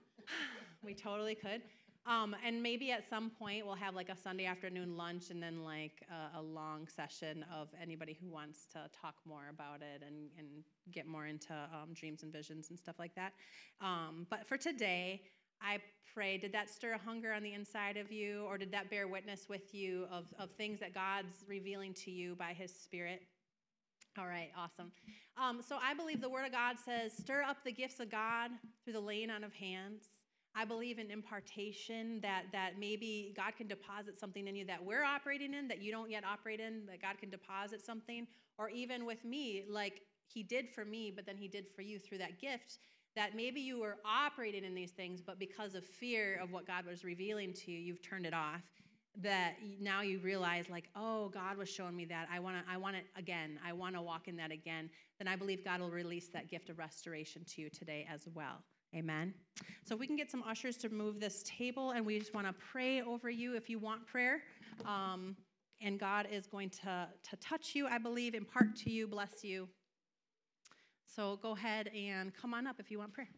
we 0.82 0.94
totally 0.94 1.34
could. 1.34 1.62
Um, 2.06 2.34
and 2.44 2.62
maybe 2.62 2.90
at 2.92 3.08
some 3.08 3.30
point 3.30 3.66
we'll 3.66 3.74
have 3.74 3.94
like 3.94 4.08
a 4.08 4.16
Sunday 4.16 4.46
afternoon 4.46 4.96
lunch 4.96 5.30
and 5.30 5.42
then 5.42 5.62
like 5.62 6.02
a, 6.10 6.38
a, 6.38 6.42
long 6.42 6.88
session 6.88 7.44
of 7.54 7.68
anybody 7.80 8.16
who 8.20 8.28
wants 8.28 8.66
to 8.72 8.88
talk 9.00 9.16
more 9.26 9.44
about 9.50 9.82
it 9.82 10.02
and, 10.04 10.30
and 10.38 10.48
get 10.90 11.06
more 11.06 11.26
into 11.26 11.52
um, 11.52 11.92
dreams 11.92 12.22
and 12.22 12.32
visions 12.32 12.70
and 12.70 12.78
stuff 12.78 12.98
like 12.98 13.14
that. 13.16 13.34
Um, 13.82 14.26
but 14.30 14.48
for 14.48 14.56
today, 14.56 15.22
I 15.60 15.78
pray, 16.14 16.38
did 16.38 16.52
that 16.52 16.70
stir 16.70 16.94
a 16.94 16.98
hunger 16.98 17.32
on 17.32 17.42
the 17.42 17.52
inside 17.52 17.98
of 17.98 18.10
you 18.10 18.44
or 18.48 18.56
did 18.56 18.72
that 18.72 18.90
bear 18.90 19.06
witness 19.06 19.46
with 19.48 19.74
you 19.74 20.06
of, 20.10 20.24
of 20.38 20.50
things 20.52 20.80
that 20.80 20.94
God's 20.94 21.44
revealing 21.46 21.92
to 21.94 22.10
you 22.10 22.34
by 22.34 22.54
his 22.54 22.74
spirit? 22.74 23.22
All 24.18 24.26
right, 24.26 24.50
awesome. 24.58 24.90
Um, 25.40 25.62
so 25.62 25.76
I 25.80 25.94
believe 25.94 26.20
the 26.20 26.28
Word 26.28 26.44
of 26.44 26.52
God 26.52 26.76
says, 26.84 27.12
stir 27.16 27.42
up 27.42 27.58
the 27.64 27.70
gifts 27.70 28.00
of 28.00 28.10
God 28.10 28.50
through 28.84 28.94
the 28.94 29.00
laying 29.00 29.30
on 29.30 29.44
of 29.44 29.52
hands. 29.52 30.02
I 30.56 30.64
believe 30.64 30.98
in 30.98 31.12
impartation 31.12 32.20
that 32.22 32.46
that 32.52 32.72
maybe 32.76 33.32
God 33.36 33.52
can 33.56 33.68
deposit 33.68 34.18
something 34.18 34.48
in 34.48 34.56
you 34.56 34.64
that 34.64 34.84
we're 34.84 35.04
operating 35.04 35.54
in 35.54 35.68
that 35.68 35.80
you 35.80 35.92
don't 35.92 36.10
yet 36.10 36.24
operate 36.24 36.58
in, 36.58 36.86
that 36.86 37.00
God 37.00 37.18
can 37.18 37.30
deposit 37.30 37.86
something, 37.86 38.26
or 38.58 38.68
even 38.68 39.06
with 39.06 39.24
me, 39.24 39.62
like 39.70 40.02
He 40.26 40.42
did 40.42 40.68
for 40.68 40.84
me, 40.84 41.12
but 41.14 41.24
then 41.24 41.36
He 41.36 41.46
did 41.46 41.66
for 41.76 41.82
you 41.82 42.00
through 42.00 42.18
that 42.18 42.40
gift. 42.40 42.78
That 43.14 43.36
maybe 43.36 43.60
you 43.60 43.78
were 43.78 43.98
operating 44.04 44.64
in 44.64 44.74
these 44.74 44.90
things, 44.90 45.20
but 45.20 45.38
because 45.38 45.76
of 45.76 45.84
fear 45.84 46.40
of 46.42 46.50
what 46.50 46.66
God 46.66 46.84
was 46.84 47.04
revealing 47.04 47.52
to 47.52 47.70
you, 47.70 47.78
you've 47.78 48.02
turned 48.02 48.26
it 48.26 48.34
off 48.34 48.62
that 49.22 49.54
now 49.80 50.02
you 50.02 50.18
realize 50.20 50.70
like 50.70 50.88
oh 50.94 51.28
god 51.30 51.56
was 51.56 51.68
showing 51.68 51.96
me 51.96 52.04
that. 52.06 52.28
I 52.32 52.38
want 52.38 52.56
to 52.56 52.72
i 52.72 52.76
want 52.76 52.96
it 52.96 53.04
again. 53.16 53.58
I 53.66 53.72
want 53.72 53.94
to 53.94 54.02
walk 54.02 54.28
in 54.28 54.36
that 54.36 54.50
again. 54.52 54.88
Then 55.18 55.28
i 55.28 55.36
believe 55.36 55.64
god 55.64 55.80
will 55.80 55.90
release 55.90 56.28
that 56.28 56.48
gift 56.48 56.70
of 56.70 56.78
restoration 56.78 57.44
to 57.54 57.62
you 57.62 57.70
today 57.70 58.06
as 58.12 58.28
well. 58.34 58.62
Amen? 58.94 59.34
So 59.84 59.94
if 59.94 60.00
we 60.00 60.06
can 60.06 60.16
get 60.16 60.30
some 60.30 60.42
ushers 60.48 60.76
to 60.78 60.88
move 60.88 61.20
this 61.20 61.44
table 61.44 61.92
and 61.92 62.04
we 62.04 62.18
just 62.18 62.34
want 62.34 62.46
to 62.46 62.52
pray 62.52 63.02
over 63.02 63.30
you 63.30 63.54
if 63.54 63.70
you 63.70 63.78
want 63.78 64.06
prayer. 64.06 64.42
Um, 64.84 65.36
and 65.82 65.98
god 65.98 66.28
is 66.30 66.46
going 66.46 66.70
to 66.70 67.08
to 67.22 67.36
touch 67.36 67.74
you 67.74 67.86
i 67.86 67.98
believe 67.98 68.34
impart 68.34 68.76
to 68.76 68.90
you 68.90 69.06
bless 69.06 69.42
you. 69.44 69.68
So 71.06 71.38
go 71.42 71.52
ahead 71.52 71.88
and 71.88 72.32
come 72.34 72.54
on 72.54 72.66
up 72.66 72.76
if 72.78 72.90
you 72.90 72.98
want 72.98 73.12
prayer 73.12 73.28